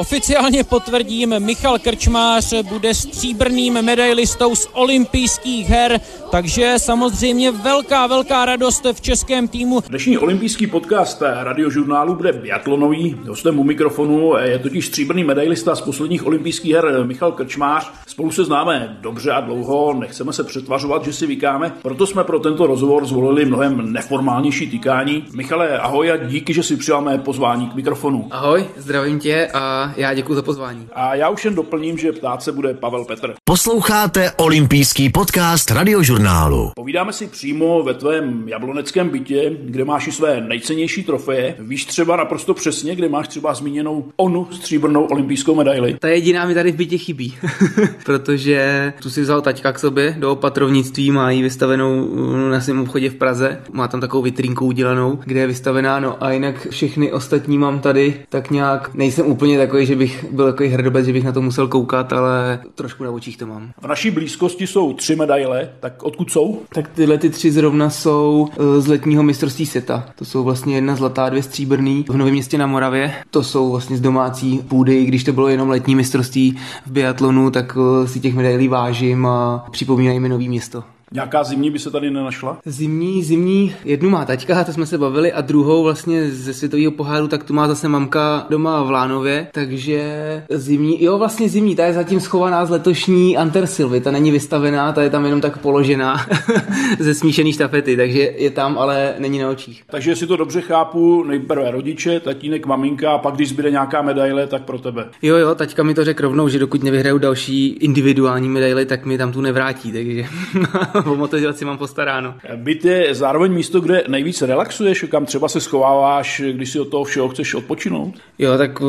Oficiálně 0.00 0.64
potvrdím, 0.64 1.34
Michal 1.38 1.78
Krčmář 1.78 2.54
bude 2.68 2.94
stříbrným 2.94 3.82
medailistou 3.82 4.54
z 4.54 4.68
olympijských 4.72 5.68
her, 5.68 6.00
takže 6.30 6.74
samozřejmě 6.76 7.50
velká, 7.50 8.06
velká 8.06 8.44
radost 8.44 8.86
v 8.92 9.00
českém 9.00 9.48
týmu. 9.48 9.80
Dnešní 9.88 10.18
olympijský 10.18 10.66
podcast 10.66 11.22
radiožurnálu 11.42 12.14
bude 12.14 12.32
biatlonový. 12.32 13.16
Hostem 13.28 13.58
u 13.58 13.64
mikrofonu 13.64 14.32
je 14.36 14.58
totiž 14.58 14.86
stříbrný 14.86 15.24
medailista 15.24 15.76
z 15.76 15.80
posledních 15.80 16.26
olympijských 16.26 16.72
her 16.72 17.04
Michal 17.04 17.32
Krčmář. 17.32 17.90
Spolu 18.06 18.30
se 18.30 18.44
známe 18.44 18.98
dobře 19.00 19.32
a 19.32 19.40
dlouho, 19.40 19.94
nechceme 19.94 20.32
se 20.32 20.44
přetvařovat, 20.44 21.04
že 21.04 21.12
si 21.12 21.26
vykáme, 21.26 21.72
proto 21.82 22.06
jsme 22.06 22.24
pro 22.24 22.40
tento 22.40 22.66
rozhovor 22.66 23.06
zvolili 23.06 23.44
mnohem 23.44 23.92
neformálnější 23.92 24.70
týkání. 24.70 25.24
Michale, 25.34 25.78
ahoj 25.78 26.10
a 26.10 26.16
díky, 26.16 26.54
že 26.54 26.62
si 26.62 26.76
přijal 26.76 27.00
mé 27.00 27.18
pozvání 27.18 27.68
k 27.68 27.74
mikrofonu. 27.74 28.28
Ahoj, 28.30 28.64
zdravím 28.76 29.18
tě 29.18 29.48
a 29.54 29.89
já 29.96 30.14
děkuji 30.14 30.34
za 30.34 30.42
pozvání. 30.42 30.88
A 30.92 31.14
já 31.14 31.28
už 31.28 31.44
jen 31.44 31.54
doplním, 31.54 31.98
že 31.98 32.12
ptát 32.12 32.42
se 32.42 32.52
bude 32.52 32.74
Pavel 32.74 33.04
Petr. 33.04 33.34
Posloucháte 33.44 34.32
olympijský 34.36 35.10
podcast 35.10 35.70
radiožurnálu. 35.70 36.72
Povídáme 36.76 37.12
si 37.12 37.26
přímo 37.26 37.82
ve 37.82 37.94
tvém 37.94 38.48
jabloneckém 38.48 39.08
bytě, 39.08 39.56
kde 39.64 39.84
máš 39.84 40.06
i 40.06 40.12
své 40.12 40.40
nejcennější 40.40 41.04
trofeje. 41.04 41.56
Víš 41.58 41.84
třeba 41.84 42.16
naprosto 42.16 42.54
přesně, 42.54 42.96
kde 42.96 43.08
máš 43.08 43.28
třeba 43.28 43.54
zmíněnou 43.54 44.04
onu 44.16 44.48
stříbrnou 44.50 45.04
olympijskou 45.04 45.54
medaili. 45.54 45.96
Ta 46.00 46.08
jediná 46.08 46.46
mi 46.46 46.54
tady 46.54 46.72
v 46.72 46.76
bytě 46.76 46.98
chybí, 46.98 47.34
protože 48.04 48.92
tu 49.02 49.10
si 49.10 49.22
vzal 49.22 49.42
taťka 49.42 49.72
k 49.72 49.78
sobě 49.78 50.16
do 50.18 50.32
opatrovnictví, 50.32 51.10
má 51.10 51.30
ji 51.30 51.42
vystavenou 51.42 52.08
na 52.50 52.60
svém 52.60 52.80
obchodě 52.80 53.10
v 53.10 53.14
Praze. 53.14 53.60
Má 53.72 53.88
tam 53.88 54.00
takovou 54.00 54.22
vitrínku 54.22 54.66
udělanou, 54.66 55.18
kde 55.24 55.40
je 55.40 55.46
vystavená, 55.46 56.00
no 56.00 56.24
a 56.24 56.32
jinak 56.32 56.66
všechny 56.70 57.12
ostatní 57.12 57.58
mám 57.58 57.80
tady, 57.80 58.14
tak 58.28 58.50
nějak 58.50 58.94
nejsem 58.94 59.26
úplně 59.26 59.58
takový, 59.58 59.79
že 59.86 59.96
bych 59.96 60.24
byl 60.32 60.46
takový 60.46 60.68
hrdobec, 60.68 61.06
že 61.06 61.12
bych 61.12 61.24
na 61.24 61.32
to 61.32 61.42
musel 61.42 61.68
koukat, 61.68 62.12
ale 62.12 62.58
trošku 62.74 63.04
na 63.04 63.10
očích 63.10 63.36
to 63.36 63.46
mám. 63.46 63.70
V 63.82 63.86
naší 63.86 64.10
blízkosti 64.10 64.66
jsou 64.66 64.92
tři 64.92 65.16
medaile, 65.16 65.70
tak 65.80 66.02
odkud 66.02 66.30
jsou? 66.30 66.62
Tak 66.74 66.88
tyhle 66.88 67.18
ty 67.18 67.30
tři 67.30 67.52
zrovna 67.52 67.90
jsou 67.90 68.48
eh, 68.52 68.80
z 68.80 68.86
letního 68.86 69.22
mistrovství 69.22 69.66
světa. 69.66 70.04
To 70.18 70.24
jsou 70.24 70.44
vlastně 70.44 70.74
jedna 70.74 70.96
zlatá, 70.96 71.28
dvě 71.28 71.42
stříbrný 71.42 72.04
v 72.08 72.16
Novém 72.16 72.32
městě 72.32 72.58
na 72.58 72.66
Moravě. 72.66 73.12
To 73.30 73.42
jsou 73.42 73.70
vlastně 73.70 73.96
z 73.96 74.00
domácí 74.00 74.60
půdy, 74.68 75.04
když 75.04 75.24
to 75.24 75.32
bylo 75.32 75.48
jenom 75.48 75.68
letní 75.68 75.94
mistrovství 75.94 76.58
v 76.86 76.90
biatlonu, 76.90 77.50
tak 77.50 77.78
eh, 78.04 78.08
si 78.08 78.20
těch 78.20 78.34
medailí 78.34 78.68
vážím 78.68 79.26
a 79.26 79.66
připomínají 79.70 80.20
mi 80.20 80.28
nový 80.28 80.48
město. 80.48 80.84
Nějaká 81.12 81.44
zimní 81.44 81.70
by 81.70 81.78
se 81.78 81.90
tady 81.90 82.10
nenašla? 82.10 82.58
Zimní, 82.64 83.22
zimní, 83.22 83.74
jednu 83.84 84.10
má 84.10 84.24
taťka, 84.24 84.64
to 84.64 84.72
jsme 84.72 84.86
se 84.86 84.98
bavili, 84.98 85.32
a 85.32 85.40
druhou 85.40 85.82
vlastně 85.82 86.30
ze 86.30 86.54
světového 86.54 86.92
poháru, 86.92 87.28
tak 87.28 87.44
tu 87.44 87.54
má 87.54 87.68
zase 87.68 87.88
mamka 87.88 88.46
doma 88.50 88.82
v 88.82 88.90
Lánově, 88.90 89.46
takže 89.52 90.02
zimní, 90.50 91.04
jo 91.04 91.18
vlastně 91.18 91.48
zimní, 91.48 91.76
ta 91.76 91.86
je 91.86 91.92
zatím 91.92 92.20
schovaná 92.20 92.66
z 92.66 92.70
letošní 92.70 93.36
Antersilvy, 93.36 94.00
ta 94.00 94.10
není 94.10 94.30
vystavená, 94.30 94.92
ta 94.92 95.02
je 95.02 95.10
tam 95.10 95.24
jenom 95.24 95.40
tak 95.40 95.58
položená 95.58 96.26
ze 96.98 97.14
smíšený 97.14 97.52
štafety, 97.52 97.96
takže 97.96 98.32
je 98.36 98.50
tam, 98.50 98.78
ale 98.78 99.14
není 99.18 99.38
na 99.38 99.48
očích. 99.48 99.82
Takže 99.86 100.16
si 100.16 100.26
to 100.26 100.36
dobře 100.36 100.60
chápu, 100.60 101.24
nejprve 101.24 101.70
rodiče, 101.70 102.20
tatínek, 102.20 102.66
maminka 102.66 103.12
a 103.12 103.18
pak 103.18 103.34
když 103.34 103.48
zbyde 103.48 103.70
nějaká 103.70 104.02
medaile, 104.02 104.46
tak 104.46 104.62
pro 104.62 104.78
tebe. 104.78 105.08
Jo, 105.22 105.36
jo, 105.36 105.54
taťka 105.54 105.82
mi 105.82 105.94
to 105.94 106.04
řekl 106.04 106.22
rovnou, 106.22 106.48
že 106.48 106.58
dokud 106.58 106.82
nevyhraju 106.82 107.18
další 107.18 107.68
individuální 107.68 108.48
medaily, 108.48 108.86
tak 108.86 109.06
mi 109.06 109.18
tam 109.18 109.32
tu 109.32 109.40
nevrátí, 109.40 109.92
takže 109.92 110.24
o 111.06 111.16
motivaci 111.16 111.64
mám 111.64 111.78
postaráno. 111.78 112.34
Byt 112.56 112.84
je 112.84 113.14
zároveň 113.14 113.52
místo, 113.52 113.80
kde 113.80 114.04
nejvíc 114.08 114.42
relaxuješ, 114.42 115.04
kam 115.10 115.26
třeba 115.26 115.48
se 115.48 115.60
schováváš, 115.60 116.42
když 116.52 116.70
si 116.70 116.80
od 116.80 116.88
toho 116.88 117.04
všeho 117.04 117.28
chceš 117.28 117.54
odpočinout? 117.54 118.14
Jo, 118.38 118.58
tak 118.58 118.80
uh, 118.80 118.88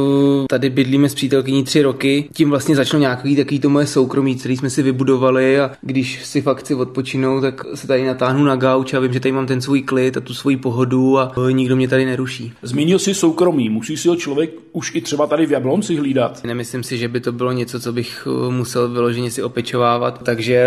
tady 0.49 0.69
bydlíme 0.69 1.09
s 1.09 1.15
přítelkyní 1.15 1.63
tři 1.63 1.81
roky. 1.81 2.29
Tím 2.33 2.49
vlastně 2.49 2.75
začalo 2.75 3.01
nějaký 3.01 3.35
takový 3.35 3.59
to 3.59 3.69
moje 3.69 3.87
soukromí, 3.87 4.35
který 4.35 4.57
jsme 4.57 4.69
si 4.69 4.83
vybudovali 4.83 5.59
a 5.59 5.71
když 5.81 6.25
si 6.25 6.41
fakt 6.41 6.57
chci 6.57 6.75
odpočinout, 6.75 7.41
tak 7.41 7.65
se 7.75 7.87
tady 7.87 8.05
natáhnu 8.05 8.43
na 8.43 8.55
gauč 8.55 8.93
a 8.93 8.99
vím, 8.99 9.13
že 9.13 9.19
tady 9.19 9.31
mám 9.31 9.47
ten 9.47 9.61
svůj 9.61 9.81
klid 9.81 10.17
a 10.17 10.21
tu 10.21 10.33
svoji 10.33 10.57
pohodu 10.57 11.19
a 11.19 11.37
uh, 11.37 11.51
nikdo 11.51 11.75
mě 11.75 11.87
tady 11.87 12.05
neruší. 12.05 12.53
Zmínil 12.61 12.99
si 12.99 13.13
soukromí, 13.13 13.69
musí 13.69 13.97
si 13.97 14.07
ho 14.07 14.15
člověk 14.15 14.51
už 14.71 14.95
i 14.95 15.01
třeba 15.01 15.27
tady 15.27 15.45
v 15.45 15.51
Jablonci 15.51 15.95
hlídat? 15.95 16.43
Nemyslím 16.43 16.83
si, 16.83 16.97
že 16.97 17.07
by 17.07 17.19
to 17.19 17.31
bylo 17.31 17.51
něco, 17.51 17.79
co 17.79 17.93
bych 17.93 18.27
uh, 18.27 18.53
musel 18.53 18.89
vyloženě 18.89 19.31
si 19.31 19.43
opečovávat, 19.43 20.23
takže 20.23 20.65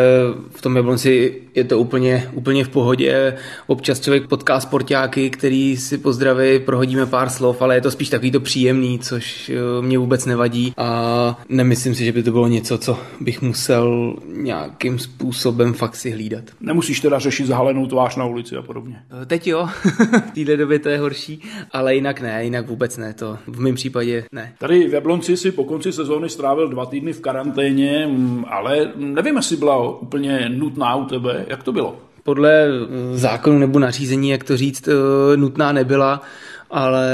v 0.51 0.63
tom 0.63 0.77
Jablonci 0.77 1.34
je 1.55 1.65
to 1.65 1.79
úplně, 1.79 2.31
úplně 2.33 2.65
v 2.65 2.69
pohodě. 2.69 3.37
Občas 3.67 4.01
člověk 4.01 4.29
potká 4.29 4.61
sportáky, 4.61 5.31
který 5.31 5.77
si 5.77 5.99
pozdraví, 5.99 6.59
prohodíme 6.59 7.07
pár 7.07 7.29
slov, 7.29 7.63
ale 7.63 7.75
je 7.75 7.81
to 7.81 7.91
spíš 7.91 8.09
takový 8.09 8.31
to 8.31 8.41
příjemný, 8.41 8.99
což 8.99 9.49
eh, 9.49 9.83
mě 9.83 9.99
vůbec 9.99 10.27
nevadí 10.27 10.73
a 10.77 11.39
nemyslím 11.49 11.95
si, 11.95 12.05
že 12.05 12.13
by 12.13 12.23
to 12.23 12.33
bylo 12.33 12.49
něco, 12.49 12.79
co 12.79 12.99
bych 13.21 13.43
musel 13.43 14.17
nějakým 14.27 14.99
způsobem 14.99 15.73
fakt 15.73 15.97
si 15.97 16.11
hlídat. 16.11 16.45
Nemusíš 16.61 17.01
teda 17.01 17.19
řešit 17.19 17.47
zahalenou 17.47 17.87
tvář 17.87 18.17
na 18.17 18.25
ulici 18.25 18.57
a 18.57 18.63
podobně. 18.63 19.03
Eh, 19.23 19.27
teď 19.27 19.47
jo, 19.47 19.69
v 20.31 20.35
téhle 20.35 20.57
době 20.57 20.79
to 20.79 20.89
je 20.89 20.99
horší, 20.99 21.43
ale 21.73 21.95
jinak 21.95 22.21
ne, 22.21 22.45
jinak 22.45 22.69
vůbec 22.69 22.97
ne, 22.97 23.15
to 23.15 23.39
v 23.47 23.61
mém 23.61 23.75
případě 23.75 24.25
ne. 24.33 24.53
Tady 24.59 24.89
v 24.89 24.95
Jablonci 24.95 25.37
si 25.37 25.53
po 25.53 25.65
konci 25.65 25.93
sezóny 25.93 26.29
strávil 26.29 26.69
dva 26.69 26.87
týdny 26.87 27.13
v 27.13 27.21
karanténě, 27.21 28.07
mm, 28.07 28.45
ale 28.49 28.93
nevím, 28.97 29.37
jestli 29.37 29.57
byla 29.57 29.99
úplně 30.01 30.49
nutná 30.49 30.97
u 30.97 31.05
tebe. 31.05 31.24
Jak 31.31 31.63
to 31.63 31.73
bylo? 31.73 31.97
Podle 32.23 32.67
eh, 32.67 33.19
zákonu 33.19 33.59
nebo 33.59 33.79
nařízení, 33.79 34.31
jak 34.31 34.45
to 34.45 34.57
říct, 34.57 34.89
eh, 34.89 35.37
nutná 35.37 35.73
nebyla, 35.73 36.23
ale 36.71 37.09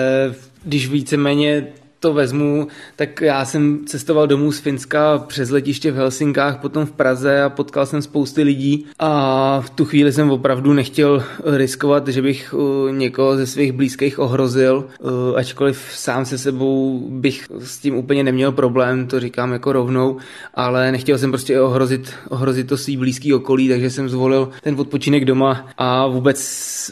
když 0.64 0.88
víceméně 0.88 1.66
to 2.00 2.12
vezmu, 2.12 2.68
tak 2.96 3.20
já 3.20 3.44
jsem 3.44 3.78
cestoval 3.86 4.26
domů 4.26 4.52
z 4.52 4.58
Finska 4.58 5.18
přes 5.18 5.50
letiště 5.50 5.92
v 5.92 5.94
Helsinkách, 5.94 6.60
potom 6.60 6.86
v 6.86 6.92
Praze 6.92 7.42
a 7.42 7.48
potkal 7.48 7.86
jsem 7.86 8.02
spousty 8.02 8.42
lidí. 8.42 8.86
A 8.98 9.60
v 9.60 9.70
tu 9.70 9.84
chvíli 9.84 10.12
jsem 10.12 10.30
opravdu 10.30 10.72
nechtěl 10.72 11.22
riskovat, 11.44 12.08
že 12.08 12.22
bych 12.22 12.54
uh, 12.54 12.92
někoho 12.92 13.36
ze 13.36 13.46
svých 13.46 13.72
blízkých 13.72 14.18
ohrozil, 14.18 14.86
uh, 15.00 15.10
ačkoliv 15.36 15.88
sám 15.94 16.24
se 16.24 16.38
sebou 16.38 17.08
bych 17.10 17.46
s 17.58 17.78
tím 17.78 17.96
úplně 17.96 18.24
neměl 18.24 18.52
problém, 18.52 19.06
to 19.06 19.20
říkám 19.20 19.52
jako 19.52 19.72
rovnou, 19.72 20.16
ale 20.54 20.92
nechtěl 20.92 21.18
jsem 21.18 21.30
prostě 21.30 21.60
ohrozit, 21.60 22.12
ohrozit 22.28 22.68
to 22.68 22.76
svý 22.76 22.96
blízký 22.96 23.34
okolí, 23.34 23.68
takže 23.68 23.90
jsem 23.90 24.08
zvolil 24.08 24.48
ten 24.62 24.80
odpočinek 24.80 25.24
doma 25.24 25.68
a 25.78 26.06
vůbec 26.06 26.40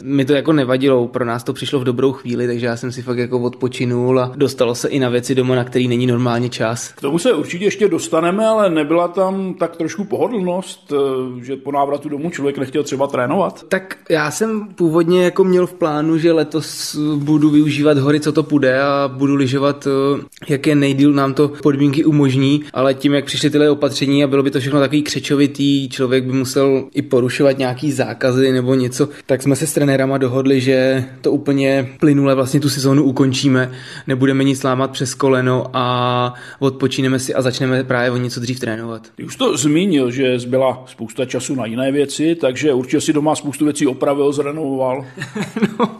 mi 0.03 0.25
to 0.25 0.33
jako 0.33 0.53
nevadilo, 0.53 1.07
pro 1.07 1.25
nás 1.25 1.43
to 1.43 1.53
přišlo 1.53 1.79
v 1.79 1.83
dobrou 1.83 2.11
chvíli, 2.11 2.47
takže 2.47 2.65
já 2.65 2.77
jsem 2.77 2.91
si 2.91 3.01
fakt 3.01 3.17
jako 3.17 3.39
odpočinul 3.39 4.19
a 4.19 4.31
dostalo 4.35 4.75
se 4.75 4.89
i 4.89 4.98
na 4.99 5.09
věci 5.09 5.35
doma, 5.35 5.55
na 5.55 5.63
který 5.63 5.87
není 5.87 6.07
normálně 6.07 6.49
čas. 6.49 6.93
K 6.93 7.01
tomu 7.01 7.19
se 7.19 7.33
určitě 7.33 7.65
ještě 7.65 7.87
dostaneme, 7.87 8.47
ale 8.47 8.69
nebyla 8.69 9.07
tam 9.07 9.53
tak 9.53 9.75
trošku 9.75 10.03
pohodlnost, 10.03 10.93
eh, 10.93 11.45
že 11.45 11.55
po 11.55 11.71
návratu 11.71 12.09
domů 12.09 12.29
člověk 12.29 12.57
nechtěl 12.57 12.83
třeba 12.83 13.07
trénovat? 13.07 13.63
Tak 13.69 13.97
já 14.09 14.31
jsem 14.31 14.67
původně 14.67 15.23
jako 15.23 15.43
měl 15.43 15.67
v 15.67 15.73
plánu, 15.73 16.17
že 16.17 16.31
letos 16.31 16.97
budu 17.15 17.49
využívat 17.49 17.97
hory, 17.97 18.19
co 18.19 18.31
to 18.31 18.43
půjde 18.43 18.81
a 18.81 19.11
budu 19.13 19.35
lyžovat, 19.35 19.87
eh, 19.87 20.25
jak 20.49 20.67
je 20.67 20.75
nejdíl 20.75 21.13
nám 21.13 21.33
to 21.33 21.47
podmínky 21.47 22.05
umožní, 22.05 22.63
ale 22.73 22.93
tím, 22.93 23.13
jak 23.13 23.25
přišly 23.25 23.49
tyhle 23.49 23.69
opatření 23.69 24.23
a 24.23 24.27
bylo 24.27 24.43
by 24.43 24.51
to 24.51 24.59
všechno 24.59 24.79
takový 24.79 25.03
křečovitý, 25.03 25.89
člověk 25.89 26.23
by 26.23 26.33
musel 26.33 26.83
i 26.93 27.01
porušovat 27.01 27.57
nějaký 27.57 27.91
zákazy 27.91 28.51
nebo 28.51 28.75
něco, 28.75 29.09
tak 29.25 29.41
jsme 29.41 29.55
se 29.55 29.67
s 29.67 29.73
trenérama 29.73 30.17
dohodli, 30.17 30.61
že 30.61 31.05
to 31.21 31.31
úplně 31.31 31.89
plynule 31.99 32.35
vlastně 32.35 32.59
tu 32.59 32.69
sezónu 32.69 33.03
ukončíme, 33.03 33.71
nebudeme 34.07 34.43
nic 34.43 34.63
lámat 34.63 34.88
přes 34.91 35.13
koleno 35.13 35.65
a 35.73 36.33
odpočíneme 36.59 37.19
si 37.19 37.33
a 37.33 37.41
začneme 37.41 37.83
právě 37.83 38.11
o 38.11 38.17
něco 38.17 38.39
dřív 38.39 38.59
trénovat. 38.59 39.07
Ty 39.15 39.23
už 39.23 39.35
to 39.35 39.57
zmínil, 39.57 40.11
že 40.11 40.39
zbyla 40.39 40.83
spousta 40.85 41.25
času 41.25 41.55
na 41.55 41.65
jiné 41.65 41.91
věci, 41.91 42.35
takže 42.35 42.73
určitě 42.73 43.01
si 43.01 43.13
doma 43.13 43.35
spoustu 43.35 43.65
věcí 43.65 43.87
opravil, 43.87 44.33
zrenovoval. 44.33 45.05
no, 45.79 45.97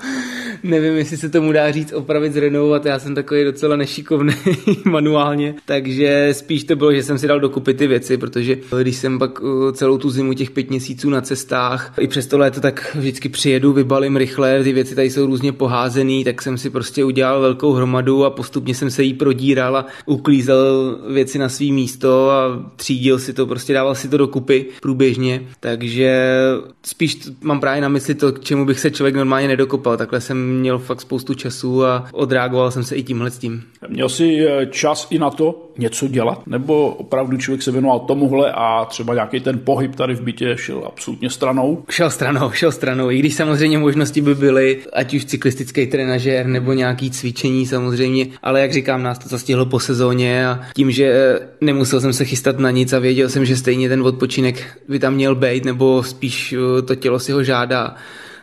nevím, 0.64 0.96
jestli 0.98 1.18
se 1.18 1.30
tomu 1.30 1.52
dá 1.52 1.72
říct 1.72 1.94
opravit, 1.94 2.34
zrenovovat, 2.34 2.86
já 2.86 3.00
jsem 3.00 3.16
takový 3.16 3.44
docela 3.44 3.76
nešikovný 3.76 4.34
manuálně, 4.86 5.56
takže 5.66 6.30
spíš 6.32 6.64
to 6.64 6.76
bylo, 6.76 6.94
že 6.94 7.04
jsem 7.04 7.18
si 7.18 7.28
dal 7.28 7.40
dokupy 7.40 7.74
ty 7.74 7.88
věci, 7.88 8.18
protože 8.18 8.58
když 8.82 8.96
jsem 8.96 9.20
pak 9.20 9.42
uh, 9.42 9.72
celou 9.72 9.98
tu 9.98 10.10
zimu 10.10 10.34
těch 10.34 10.52
pět 10.52 10.70
měsíců 10.70 11.10
na 11.10 11.22
cestách, 11.22 11.94
i 12.00 12.08
přes 12.08 12.28
to 12.28 12.38
léto, 12.38 12.62
tak 12.62 12.96
vždycky 12.96 13.30
přijedu, 13.30 13.74
vybalím 13.74 14.18
rychle, 14.18 14.64
ty 14.64 14.74
věci 14.74 14.96
tady 14.96 15.10
jsou 15.10 15.26
různě 15.26 15.52
poházený, 15.52 16.24
tak 16.24 16.42
jsem 16.42 16.58
si 16.58 16.70
prostě 16.70 17.04
udělal 17.04 17.42
velkou 17.42 17.74
hromadu 17.74 18.26
a 18.26 18.30
postupně 18.30 18.76
jsem 18.76 18.92
se 18.92 19.04
jí 19.04 19.14
prodíral 19.14 19.78
a 19.78 19.86
uklízel 20.06 20.98
věci 21.10 21.40
na 21.40 21.50
svý 21.50 21.72
místo 21.72 22.32
a 22.32 22.66
třídil 22.76 23.20
si 23.20 23.34
to, 23.34 23.48
prostě 23.48 23.74
dával 23.74 23.96
si 23.96 24.10
to 24.10 24.18
dokupy 24.18 24.66
průběžně, 24.82 25.48
takže 25.60 26.40
spíš 26.86 27.20
mám 27.42 27.60
právě 27.60 27.82
na 27.82 27.90
mysli 27.90 28.16
to, 28.16 28.32
k 28.32 28.40
čemu 28.40 28.66
bych 28.66 28.80
se 28.80 28.92
člověk 28.92 29.16
normálně 29.16 29.48
nedokopal. 29.48 29.98
Takhle 29.98 30.22
jsem 30.22 30.49
měl 30.50 30.80
fakt 30.80 31.02
spoustu 31.02 31.34
času 31.34 31.86
a 31.86 32.08
odreagoval 32.12 32.72
jsem 32.72 32.84
se 32.84 32.96
i 32.96 33.04
tímhle 33.04 33.32
s 33.32 33.38
tím. 33.38 33.64
Měl 33.88 34.10
jsi 34.10 34.48
eh, 34.48 34.66
čas 34.66 35.08
i 35.10 35.20
na 35.20 35.30
to 35.30 35.72
něco 35.78 36.08
dělat? 36.08 36.48
Nebo 36.48 36.90
opravdu 36.90 37.38
člověk 37.38 37.62
se 37.62 37.72
věnoval 37.72 38.00
tomuhle 38.00 38.52
a 38.52 38.86
třeba 38.86 39.14
nějaký 39.14 39.40
ten 39.40 39.60
pohyb 39.60 39.96
tady 39.96 40.16
v 40.16 40.22
bytě 40.22 40.58
šel 40.58 40.84
absolutně 40.86 41.30
stranou? 41.30 41.84
Šel 41.90 42.10
stranou, 42.10 42.52
šel 42.52 42.72
stranou. 42.72 43.12
I 43.12 43.20
když 43.20 43.36
samozřejmě 43.36 43.78
možnosti 43.78 44.22
by 44.22 44.36
byly, 44.36 44.80
ať 44.94 45.14
už 45.14 45.26
cyklistický 45.26 45.88
trenažér 45.88 46.46
nebo 46.46 46.74
nějaký 46.74 47.12
cvičení 47.12 47.66
samozřejmě, 47.66 48.28
ale 48.44 48.62
jak 48.62 48.74
říkám, 48.74 49.04
nás 49.04 49.20
to 49.20 49.30
zastihlo 49.30 49.66
po 49.66 49.80
sezóně 49.80 50.48
a 50.48 50.60
tím, 50.76 50.92
že 50.92 51.06
eh, 51.06 51.48
nemusel 51.62 52.02
jsem 52.02 52.14
se 52.14 52.26
chystat 52.26 52.60
na 52.60 52.72
nic 52.72 52.94
a 52.94 53.00
věděl 53.00 53.30
jsem, 53.30 53.46
že 53.46 53.58
stejně 53.58 53.90
ten 53.90 54.02
odpočinek 54.02 54.80
by 54.88 55.00
tam 55.00 55.14
měl 55.14 55.36
být, 55.36 55.66
nebo 55.66 56.04
spíš 56.04 56.54
eh, 56.54 56.82
to 56.82 56.96
tělo 56.96 57.20
si 57.20 57.32
ho 57.32 57.44
žádá, 57.44 57.96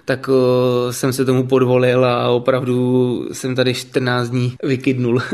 tak 0.06 0.28
uh, 0.28 0.34
jsem 0.90 1.12
se 1.12 1.24
tomu 1.24 1.46
podvolil 1.46 2.04
a 2.04 2.28
opravdu 2.28 3.28
jsem 3.32 3.54
tady 3.54 3.74
14 3.74 4.28
dní 4.28 4.52
vykydnul. 4.62 5.22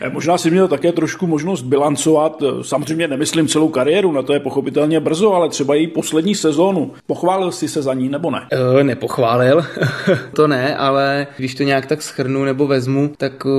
Eh, 0.00 0.10
možná 0.10 0.38
si 0.38 0.50
měl 0.50 0.68
také 0.68 0.92
trošku 0.92 1.26
možnost 1.26 1.62
bilancovat, 1.62 2.42
eh, 2.42 2.64
samozřejmě 2.64 3.08
nemyslím 3.08 3.48
celou 3.48 3.68
kariéru, 3.68 4.12
na 4.12 4.22
to 4.22 4.32
je 4.32 4.40
pochopitelně 4.40 5.00
brzo, 5.00 5.32
ale 5.32 5.48
třeba 5.48 5.74
i 5.74 5.86
poslední 5.86 6.34
sezónu. 6.34 6.92
Pochválil 7.06 7.52
jsi 7.52 7.68
se 7.68 7.82
za 7.82 7.94
ní 7.94 8.08
nebo 8.08 8.30
ne? 8.30 8.40
Uh, 8.74 8.82
nepochválil, 8.82 9.64
to 10.36 10.48
ne, 10.48 10.76
ale 10.76 11.26
když 11.36 11.54
to 11.54 11.62
nějak 11.62 11.86
tak 11.86 12.02
schrnu 12.02 12.44
nebo 12.44 12.66
vezmu, 12.66 13.12
tak 13.16 13.44
uh, 13.44 13.52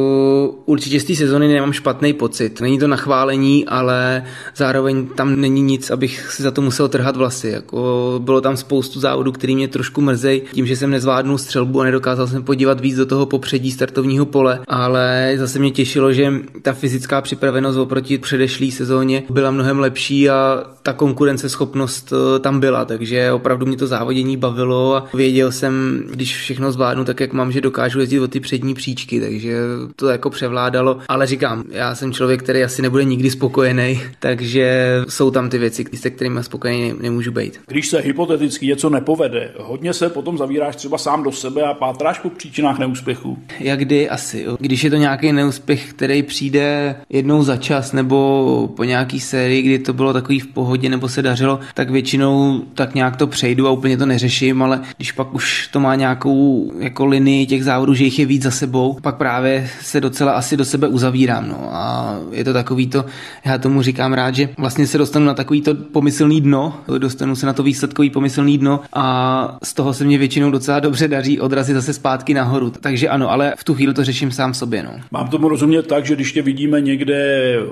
určitě 0.65 0.99
z 0.99 1.03
té 1.03 1.15
sezóny 1.15 1.47
nemám 1.47 1.73
špatný 1.73 2.13
pocit. 2.13 2.61
Není 2.61 2.79
to 2.79 2.87
nachválení, 2.87 3.65
ale 3.65 4.23
zároveň 4.55 5.07
tam 5.07 5.41
není 5.41 5.61
nic, 5.61 5.91
abych 5.91 6.31
si 6.31 6.43
za 6.43 6.51
to 6.51 6.61
musel 6.61 6.89
trhat 6.89 7.17
vlasy. 7.17 7.49
Jako, 7.49 8.19
bylo 8.23 8.41
tam 8.41 8.57
spoustu 8.57 8.99
závodů, 8.99 9.31
který 9.31 9.55
mě 9.55 9.67
trošku 9.67 10.01
mrzí 10.01 10.22
mrzej 10.23 10.41
tím, 10.53 10.65
že 10.65 10.75
jsem 10.75 10.89
nezvládnul 10.89 11.37
střelbu 11.37 11.81
a 11.81 11.83
nedokázal 11.83 12.27
jsem 12.27 12.43
podívat 12.43 12.79
víc 12.79 12.95
do 12.95 13.05
toho 13.05 13.25
popředí 13.25 13.71
startovního 13.71 14.25
pole, 14.25 14.59
ale 14.67 15.33
zase 15.35 15.59
mě 15.59 15.71
těšilo, 15.71 16.13
že 16.13 16.33
ta 16.61 16.73
fyzická 16.73 17.21
připravenost 17.21 17.77
oproti 17.77 18.17
předešlé 18.17 18.71
sezóně 18.71 19.23
byla 19.29 19.51
mnohem 19.51 19.79
lepší 19.79 20.29
a 20.29 20.63
ta 20.83 20.93
konkurenceschopnost 20.93 22.13
eh, 22.13 22.39
tam 22.39 22.59
byla, 22.59 22.85
takže 22.85 23.31
opravdu 23.31 23.65
mě 23.65 23.77
to 23.77 23.87
závodění 23.87 24.37
bavilo 24.37 24.95
a 24.95 25.05
věděl 25.13 25.51
jsem, 25.51 26.03
když 26.11 26.37
všechno 26.37 26.71
zvládnu 26.71 27.03
tak, 27.05 27.19
jak 27.19 27.33
mám, 27.33 27.51
že 27.51 27.61
dokážu 27.61 27.99
jezdit 27.99 28.19
o 28.19 28.27
ty 28.27 28.39
přední 28.39 28.73
příčky, 28.73 29.21
takže 29.21 29.57
to 29.95 30.07
jako 30.07 30.29
převládalo, 30.29 30.97
ale 31.07 31.27
říkám, 31.27 31.63
já 31.69 31.95
jsem 31.95 32.13
člověk, 32.13 32.43
který 32.43 32.63
asi 32.63 32.81
nebude 32.81 33.03
nikdy 33.03 33.31
spokojený, 33.31 34.01
takže 34.19 34.97
jsou 35.09 35.31
tam 35.31 35.49
ty 35.49 35.57
věci, 35.57 35.85
se 35.93 36.09
kterými 36.09 36.43
spokojený 36.43 36.93
nemůžu 37.01 37.31
být. 37.31 37.59
Když 37.67 37.87
se 37.87 37.99
hypoteticky 37.99 38.67
něco 38.67 38.89
nepovede, 38.89 39.51
hodně 39.59 39.93
se 39.93 40.09
potom 40.13 40.37
zavíráš 40.37 40.75
třeba 40.75 40.97
sám 40.97 41.23
do 41.23 41.31
sebe 41.31 41.61
a 41.61 41.73
pátráš 41.73 42.19
po 42.19 42.29
příčinách 42.29 42.79
neúspěchu? 42.79 43.37
Jak 43.59 43.79
kdy 43.79 44.09
asi. 44.09 44.45
Když 44.59 44.83
je 44.83 44.89
to 44.89 44.95
nějaký 44.95 45.31
neúspěch, 45.31 45.93
který 45.93 46.23
přijde 46.23 46.95
jednou 47.09 47.43
za 47.43 47.57
čas 47.57 47.93
nebo 47.93 48.69
po 48.75 48.83
nějaký 48.83 49.19
sérii, 49.19 49.61
kdy 49.61 49.79
to 49.79 49.93
bylo 49.93 50.13
takový 50.13 50.39
v 50.39 50.47
pohodě 50.47 50.89
nebo 50.89 51.09
se 51.09 51.21
dařilo, 51.21 51.59
tak 51.73 51.89
většinou 51.89 52.61
tak 52.73 52.95
nějak 52.95 53.15
to 53.15 53.27
přejdu 53.27 53.67
a 53.67 53.71
úplně 53.71 53.97
to 53.97 54.05
neřeším, 54.05 54.63
ale 54.63 54.81
když 54.97 55.11
pak 55.11 55.33
už 55.33 55.67
to 55.67 55.79
má 55.79 55.95
nějakou 55.95 56.71
jako 56.79 57.05
linii 57.05 57.45
těch 57.45 57.63
závodů, 57.63 57.93
že 57.93 58.03
jich 58.03 58.19
je 58.19 58.25
víc 58.25 58.43
za 58.43 58.51
sebou, 58.51 58.97
pak 59.01 59.17
právě 59.17 59.69
se 59.81 60.01
docela 60.01 60.31
asi 60.31 60.57
do 60.57 60.65
sebe 60.65 60.87
uzavírám. 60.87 61.47
No. 61.47 61.69
A 61.71 62.15
je 62.31 62.43
to 62.43 62.53
takový 62.53 62.87
to, 62.87 63.05
já 63.45 63.57
tomu 63.57 63.81
říkám 63.81 64.13
rád, 64.13 64.35
že 64.35 64.49
vlastně 64.57 64.87
se 64.87 64.97
dostanu 64.97 65.25
na 65.25 65.33
takový 65.33 65.61
to 65.61 65.75
pomyslný 65.75 66.41
dno, 66.41 66.73
dostanu 66.97 67.35
se 67.35 67.45
na 67.45 67.53
to 67.53 67.63
výsledkový 67.63 68.09
pomyslný 68.09 68.57
dno 68.57 68.79
a 68.93 69.57
z 69.63 69.73
toho 69.73 69.93
se 69.93 70.02
se 70.03 70.07
mě 70.07 70.17
většinou 70.17 70.51
docela 70.51 70.79
dobře 70.79 71.07
daří 71.07 71.39
odrazit 71.39 71.75
zase 71.75 71.93
zpátky 71.93 72.33
nahoru. 72.33 72.69
Takže 72.69 73.09
ano, 73.09 73.31
ale 73.31 73.53
v 73.57 73.63
tu 73.63 73.73
chvíli 73.73 73.93
to 73.93 74.03
řeším 74.03 74.31
sám 74.31 74.53
sobě. 74.53 74.83
No. 74.83 74.91
Mám 75.11 75.27
tomu 75.27 75.49
rozumět 75.49 75.87
tak, 75.87 76.05
že 76.05 76.15
když 76.15 76.31
tě 76.31 76.41
vidíme 76.41 76.81
někde 76.81 77.15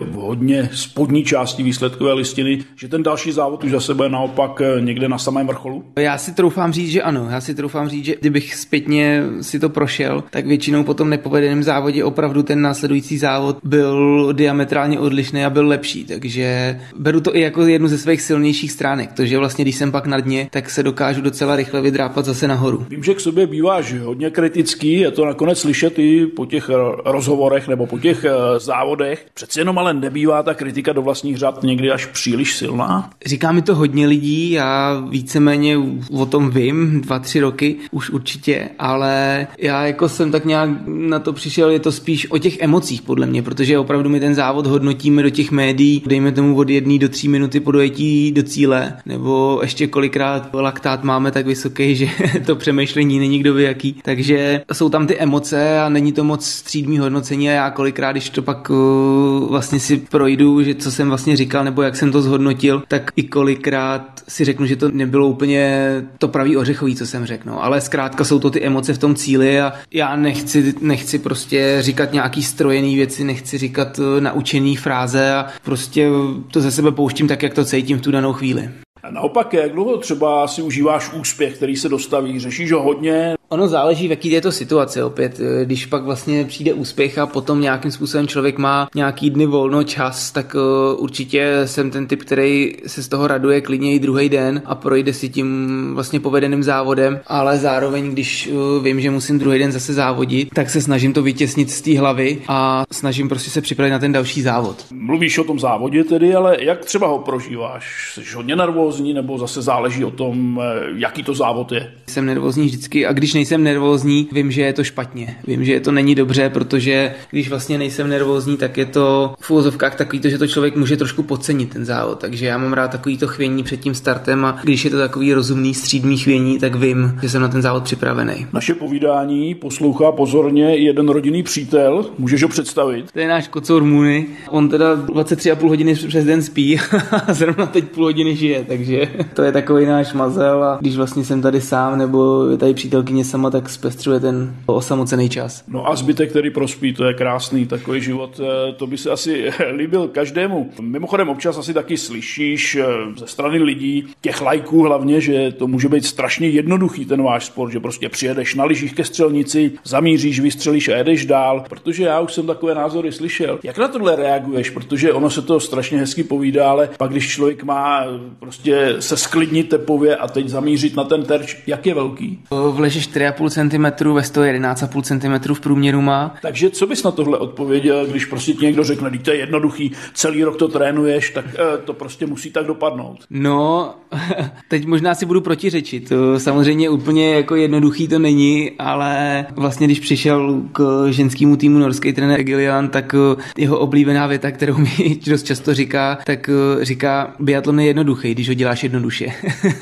v 0.02 0.14
hodně 0.14 0.70
spodní 0.74 1.24
části 1.24 1.64
výsledkové 1.64 2.14
listiny, 2.14 2.60
že 2.76 2.88
ten 2.88 3.04
další 3.04 3.32
závod 3.32 3.64
už 3.64 3.72
za 3.72 3.80
sebe 3.80 4.10
naopak 4.10 4.62
eh, 4.62 4.82
někde 4.82 5.10
na 5.10 5.18
samém 5.18 5.48
vrcholu? 5.48 5.84
Já 6.00 6.18
si 6.18 6.34
troufám 6.34 6.74
říct, 6.74 6.92
že 6.92 7.02
ano. 7.02 7.28
Já 7.32 7.42
si 7.42 7.56
troufám 7.56 7.90
říct, 7.90 8.06
že 8.06 8.16
kdybych 8.20 8.56
zpětně 8.56 9.24
si 9.42 9.60
to 9.60 9.70
prošel, 9.70 10.24
tak 10.30 10.46
většinou 10.46 10.84
po 10.84 10.94
tom 10.94 11.10
nepovedeném 11.10 11.64
závodě 11.64 12.04
opravdu 12.04 12.44
ten 12.44 12.62
následující 12.62 13.18
závod 13.18 13.58
byl 13.64 14.30
diametrálně 14.34 15.00
odlišný 15.00 15.46
a 15.46 15.50
byl 15.50 15.68
lepší. 15.68 16.06
Takže 16.06 16.80
beru 16.98 17.22
to 17.22 17.36
i 17.36 17.42
jako 17.42 17.62
jednu 17.62 17.88
ze 17.88 17.98
svých 17.98 18.22
silnějších 18.22 18.72
stránek. 18.72 19.14
To, 19.14 19.26
že 19.26 19.38
vlastně 19.38 19.66
když 19.66 19.76
jsem 19.76 19.92
pak 19.92 20.06
na 20.06 20.20
dně, 20.20 20.48
tak 20.52 20.70
se 20.70 20.84
dokážu 20.84 21.22
docela 21.22 21.56
rychle 21.56 21.82
vydrápat 21.82 22.21
šlapat 22.22 22.26
zase 22.26 22.48
nahoru. 22.48 22.86
Vím, 22.90 23.04
že 23.04 23.14
k 23.14 23.20
sobě 23.20 23.48
býváš 23.48 23.94
hodně 23.94 24.30
kritický, 24.30 24.94
je 24.94 25.12
to 25.12 25.26
nakonec 25.26 25.60
slyšet 25.60 26.00
i 26.00 26.28
po 26.28 26.46
těch 26.46 26.70
rozhovorech 27.06 27.68
nebo 27.68 27.86
po 27.86 28.00
těch 28.00 28.26
eh, 28.26 28.60
závodech. 28.60 29.26
Přeci 29.34 29.60
jenom 29.60 29.78
ale 29.78 29.94
nebývá 29.94 30.44
ta 30.44 30.54
kritika 30.54 30.94
do 30.94 31.02
vlastních 31.02 31.38
řad 31.38 31.64
někdy 31.64 31.92
až 31.92 32.06
příliš 32.06 32.56
silná? 32.56 33.10
Říká 33.26 33.52
mi 33.52 33.62
to 33.62 33.76
hodně 33.76 34.08
lidí, 34.08 34.52
já 34.52 35.04
víceméně 35.10 35.78
o 36.12 36.26
tom 36.26 36.50
vím, 36.50 37.02
dva, 37.02 37.20
tři 37.20 37.40
roky 37.40 37.76
už 37.92 38.10
určitě, 38.10 38.70
ale 38.80 39.48
já 39.58 39.86
jako 39.86 40.10
jsem 40.10 40.32
tak 40.32 40.46
nějak 40.46 40.70
na 40.88 41.20
to 41.20 41.34
přišel, 41.34 41.70
je 41.70 41.80
to 41.80 41.92
spíš 41.92 42.32
o 42.32 42.38
těch 42.38 42.60
emocích 42.60 43.02
podle 43.02 43.26
mě, 43.26 43.42
protože 43.44 43.80
opravdu 43.80 44.10
my 44.10 44.20
ten 44.20 44.36
závod 44.36 44.66
hodnotíme 44.66 45.24
do 45.24 45.30
těch 45.30 45.52
médií, 45.52 46.04
dejme 46.06 46.32
tomu 46.32 46.58
od 46.58 46.70
jedné 46.70 47.00
do 47.00 47.10
tří 47.10 47.28
minuty 47.28 47.60
po 47.60 47.72
dojetí 47.72 48.32
do 48.32 48.44
cíle, 48.44 48.94
nebo 49.06 49.60
ještě 49.62 49.88
kolikrát 49.88 50.50
laktát 50.54 51.04
máme 51.04 51.32
tak 51.32 51.46
vysoký, 51.46 51.96
že 52.02 52.40
to 52.46 52.56
přemýšlení 52.56 53.20
není 53.20 53.40
kdo 53.40 53.54
ví 53.54 53.64
jaký. 53.64 53.96
Takže 54.02 54.62
jsou 54.74 54.90
tam 54.90 55.08
ty 55.08 55.18
emoce 55.18 55.80
a 55.80 55.90
není 55.90 56.12
to 56.12 56.24
moc 56.24 56.46
střídmý 56.46 57.00
hodnocení 57.00 57.50
a 57.50 57.54
já 57.54 57.70
kolikrát, 57.70 58.12
když 58.12 58.30
to 58.30 58.42
pak 58.42 58.70
uh, 58.70 59.50
vlastně 59.50 59.80
si 59.80 59.98
projdu, 59.98 60.64
že 60.64 60.76
co 60.76 60.92
jsem 60.92 61.10
vlastně 61.10 61.36
říkal 61.38 61.64
nebo 61.64 61.82
jak 61.82 61.96
jsem 61.96 62.12
to 62.12 62.22
zhodnotil, 62.22 62.84
tak 62.88 63.12
i 63.16 63.24
kolikrát 63.24 64.24
si 64.28 64.46
řeknu, 64.46 64.66
že 64.66 64.76
to 64.76 64.90
nebylo 64.92 65.28
úplně 65.28 65.92
to 66.18 66.28
pravý 66.28 66.58
ořechový, 66.58 66.96
co 66.96 67.06
jsem 67.06 67.26
řekl. 67.26 67.50
No. 67.50 67.64
Ale 67.64 67.82
zkrátka 67.82 68.24
jsou 68.24 68.40
to 68.40 68.50
ty 68.50 68.64
emoce 68.64 68.94
v 68.94 68.98
tom 68.98 69.16
cíli 69.16 69.62
a 69.62 69.74
já 69.92 70.16
nechci, 70.16 70.74
nechci 70.82 71.20
prostě 71.20 71.78
říkat 71.80 72.14
nějaký 72.14 72.44
strojený 72.44 72.96
věci, 72.96 73.24
nechci 73.24 73.58
říkat 73.58 74.00
uh, 74.00 74.06
naučený 74.20 74.76
fráze 74.76 75.34
a 75.34 75.46
prostě 75.64 76.10
to 76.52 76.62
ze 76.62 76.72
sebe 76.72 76.92
pouštím 76.92 77.28
tak, 77.28 77.44
jak 77.44 77.54
to 77.54 77.66
cítím 77.66 77.98
v 77.98 78.02
tu 78.02 78.12
danou 78.12 78.34
chvíli. 78.34 78.70
Naopak, 79.12 79.54
jak 79.54 79.72
dlouho 79.72 79.98
třeba 79.98 80.48
si 80.48 80.62
užíváš 80.62 81.14
úspěch, 81.14 81.56
který 81.56 81.76
se 81.76 81.90
dostaví? 81.90 82.40
Řešíš 82.40 82.72
ho 82.72 82.82
hodně? 82.82 83.36
Ono 83.52 83.68
záleží, 83.68 84.08
v 84.08 84.12
jaký 84.12 84.32
je 84.32 84.42
to 84.42 84.52
situace 84.52 85.04
opět. 85.04 85.40
Eh, 85.40 85.66
když 85.66 85.86
pak 85.86 86.04
vlastně 86.04 86.46
přijde 86.46 86.74
úspěch 86.74 87.18
a 87.18 87.26
potom 87.26 87.62
nějakým 87.62 87.92
způsobem 87.92 88.28
člověk 88.28 88.58
má 88.58 88.90
nějaký 88.96 89.30
dny 89.30 89.46
volno, 89.46 89.84
čas, 89.84 90.32
tak 90.32 90.56
uh, 90.56 91.04
určitě 91.04 91.62
jsem 91.66 91.92
ten 91.92 92.08
typ, 92.08 92.22
který 92.24 92.74
se 92.88 93.04
z 93.04 93.08
toho 93.08 93.28
raduje 93.28 93.62
klidně 93.62 93.94
i 93.94 94.00
druhý 94.00 94.30
den 94.30 94.62
a 94.66 94.76
projde 94.76 95.14
si 95.14 95.30
tím 95.30 95.92
vlastně 95.96 96.20
povedeným 96.20 96.64
závodem, 96.64 97.20
ale 97.28 97.58
zároveň, 97.58 98.12
když 98.12 98.48
uh, 98.48 98.84
vím, 98.84 99.02
že 99.02 99.12
musím 99.12 99.40
druhý 99.40 99.60
den 99.60 99.72
zase 99.72 99.94
závodit, 99.94 100.50
tak 100.54 100.70
se 100.70 100.82
snažím 100.82 101.14
to 101.14 101.22
vytěsnit 101.22 101.72
z 101.72 101.82
té 101.82 102.00
hlavy 102.00 102.42
a 102.48 102.84
snažím 102.92 103.30
prostě 103.30 103.50
se 103.50 103.62
připravit 103.62 103.92
na 103.92 104.00
ten 104.00 104.12
další 104.12 104.42
závod. 104.42 104.86
Mluvíš 104.92 105.38
o 105.38 105.44
tom 105.44 105.60
závodě 105.60 106.04
tedy, 106.04 106.36
ale 106.36 106.58
jak 106.60 106.86
třeba 106.86 107.08
ho 107.08 107.20
prožíváš? 107.20 108.12
Jsi 108.14 108.36
hodně 108.36 108.56
nervózní 108.56 109.14
nebo 109.14 109.38
zase 109.38 109.62
záleží 109.62 110.06
o 110.06 110.12
tom, 110.12 110.62
jaký 110.96 111.24
to 111.24 111.34
závod 111.34 111.72
je? 111.72 111.92
Jsem 112.08 112.26
nervózní 112.26 112.66
vždycky 112.66 113.06
a 113.06 113.14
když 113.14 113.41
nejsem 113.42 113.64
nervózní, 113.64 114.28
vím, 114.32 114.52
že 114.52 114.62
je 114.62 114.74
to 114.74 114.84
špatně. 114.84 115.36
Vím, 115.48 115.66
že 115.66 115.80
to 115.80 115.92
není 115.92 116.16
dobře, 116.16 116.50
protože 116.50 117.14
když 117.32 117.50
vlastně 117.50 117.78
nejsem 117.78 118.10
nervózní, 118.10 118.58
tak 118.58 118.78
je 118.78 118.86
to 118.86 119.34
v 119.40 119.52
úvozovkách 119.52 119.96
takový 119.96 120.20
to, 120.20 120.30
že 120.30 120.38
to 120.38 120.48
člověk 120.48 120.76
může 120.76 120.98
trošku 120.98 121.24
podcenit 121.24 121.70
ten 121.70 121.86
závod. 121.86 122.20
Takže 122.20 122.46
já 122.46 122.58
mám 122.58 122.74
rád 122.74 122.92
takový 122.92 123.18
to 123.18 123.28
chvění 123.28 123.64
před 123.64 123.80
tím 123.80 123.96
startem 123.96 124.46
a 124.46 124.60
když 124.64 124.86
je 124.86 124.92
to 124.92 124.98
takový 124.98 125.34
rozumný 125.34 125.74
střídmý 125.74 126.18
chvění, 126.18 126.60
tak 126.60 126.76
vím, 126.76 127.20
že 127.22 127.30
jsem 127.30 127.42
na 127.42 127.48
ten 127.48 127.62
závod 127.62 127.84
připravený. 127.84 128.48
Naše 128.54 128.74
povídání 128.74 129.56
poslouchá 129.56 130.12
pozorně 130.12 130.76
jeden 130.76 131.10
rodinný 131.10 131.44
přítel. 131.44 132.06
Můžeš 132.18 132.44
ho 132.44 132.50
představit? 132.50 133.12
To 133.14 133.20
je 133.20 133.28
náš 133.28 133.48
kocour 133.48 133.84
Můny. 133.84 134.28
On 134.50 134.70
teda 134.70 134.96
23,5 134.96 135.68
hodiny 135.68 135.96
přes 135.96 136.26
den 136.26 136.42
spí 136.42 136.80
a 137.28 137.34
zrovna 137.34 137.66
teď 137.66 137.84
půl 137.84 138.04
hodiny 138.04 138.36
žije, 138.36 138.66
takže 138.68 139.08
to 139.34 139.42
je 139.42 139.52
takový 139.52 139.86
náš 139.86 140.14
mazel 140.14 140.64
a 140.64 140.78
když 140.82 140.96
vlastně 140.96 141.24
jsem 141.24 141.42
tady 141.42 141.62
sám 141.62 141.98
nebo 141.98 142.48
je 142.52 142.58
tady 142.58 142.74
přítelkyně 142.74 143.26
sama, 143.32 143.50
tak 143.50 143.70
zpestřuje 143.70 144.20
ten 144.20 144.56
osamocený 144.66 145.30
čas. 145.30 145.64
No 145.68 145.88
a 145.88 145.96
zbytek, 145.96 146.30
který 146.30 146.50
prospí, 146.50 146.94
to 146.94 147.06
je 147.06 147.14
krásný 147.14 147.66
takový 147.66 148.02
život, 148.02 148.40
eh, 148.44 148.74
to 148.74 148.88
by 148.88 148.98
se 148.98 149.12
asi 149.12 149.52
líbil 149.76 150.08
každému. 150.08 150.72
Mimochodem 150.82 151.30
občas 151.30 151.58
asi 151.58 151.74
taky 151.74 151.98
slyšíš 151.98 152.76
eh, 152.76 152.86
ze 153.18 153.28
strany 153.28 153.64
lidí, 153.64 154.08
těch 154.22 154.42
lajků 154.42 154.84
hlavně, 154.84 155.22
že 155.22 155.52
to 155.52 155.68
může 155.68 155.90
být 155.90 156.06
strašně 156.06 156.50
jednoduchý 156.50 157.06
ten 157.06 157.24
váš 157.24 157.46
sport, 157.46 157.72
že 157.72 157.80
prostě 157.80 158.10
přijedeš 158.10 158.56
na 158.56 158.64
lyžích 158.64 158.94
ke 158.94 159.04
střelnici, 159.04 159.72
zamíříš, 159.84 160.40
vystřelíš 160.40 160.90
a 160.90 160.98
jedeš 160.98 161.26
dál, 161.26 161.64
protože 161.70 162.04
já 162.04 162.20
už 162.20 162.34
jsem 162.34 162.48
takové 162.48 162.76
názory 162.76 163.12
slyšel. 163.12 163.60
Jak 163.64 163.78
na 163.78 163.88
tohle 163.88 164.16
reaguješ? 164.16 164.70
Protože 164.70 165.14
ono 165.14 165.30
se 165.30 165.42
to 165.42 165.60
strašně 165.60 165.98
hezky 165.98 166.24
povídá, 166.24 166.70
ale 166.70 166.90
pak 166.98 167.12
když 167.12 167.30
člověk 167.30 167.64
má 167.64 168.04
prostě 168.40 168.96
se 169.00 169.18
sklidnit 169.18 169.70
tepově 169.70 170.16
a 170.16 170.28
teď 170.28 170.50
zamířit 170.50 170.96
na 170.96 171.04
ten 171.04 171.24
terč, 171.24 171.58
jak 171.68 171.86
je 171.86 171.94
velký? 171.94 172.40
Vležeš 172.72 173.08
4,5 173.30 173.50
cm, 173.50 174.14
ve 174.14 174.22
111,5 174.22 175.02
cm 175.42 175.54
v 175.54 175.60
průměru 175.60 176.02
má. 176.02 176.36
Takže 176.42 176.70
co 176.70 176.88
bys 176.88 177.04
na 177.04 177.12
tohle 177.12 177.38
odpověděl, 177.38 178.06
když 178.06 178.26
prostě 178.26 178.54
ti 178.54 178.66
někdo 178.66 178.84
řekne, 178.84 179.12
to 179.20 179.32
je 179.32 179.38
jednoduchý, 179.38 179.92
celý 180.14 180.44
rok 180.44 180.58
to 180.58 180.68
trénuješ, 180.68 181.30
tak 181.30 181.46
eh, 181.56 181.78
to 181.86 181.94
prostě 181.94 182.26
musí 182.26 182.52
tak 182.52 182.66
dopadnout. 182.66 183.18
No, 183.30 183.94
teď 184.68 184.86
možná 184.86 185.16
si 185.16 185.26
budu 185.26 185.42
protiřečit. 185.42 186.10
To 186.10 186.40
samozřejmě 186.40 186.90
úplně 186.90 187.36
jako 187.36 187.56
jednoduchý 187.56 188.08
to 188.08 188.20
není, 188.20 188.72
ale 188.80 189.46
vlastně 189.56 189.88
když 189.88 190.00
přišel 190.00 190.62
k 190.72 191.08
ženskému 191.10 191.58
týmu 191.58 191.80
norský 191.80 192.14
trenér 192.14 192.44
Gillian, 192.44 192.90
tak 192.90 193.16
eh, 193.16 193.42
jeho 193.58 193.80
oblíbená 193.80 194.28
věta, 194.28 194.52
kterou 194.52 194.78
mi 194.78 195.20
dost 195.28 195.44
často 195.44 195.74
říká, 195.74 196.18
tak 196.26 196.50
eh, 196.50 196.86
říká, 196.86 197.36
biatlon 197.40 197.80
je 197.80 197.86
jednoduchý, 197.86 198.32
když 198.34 198.48
ho 198.48 198.54
děláš 198.54 198.84
jednoduše. 198.84 199.26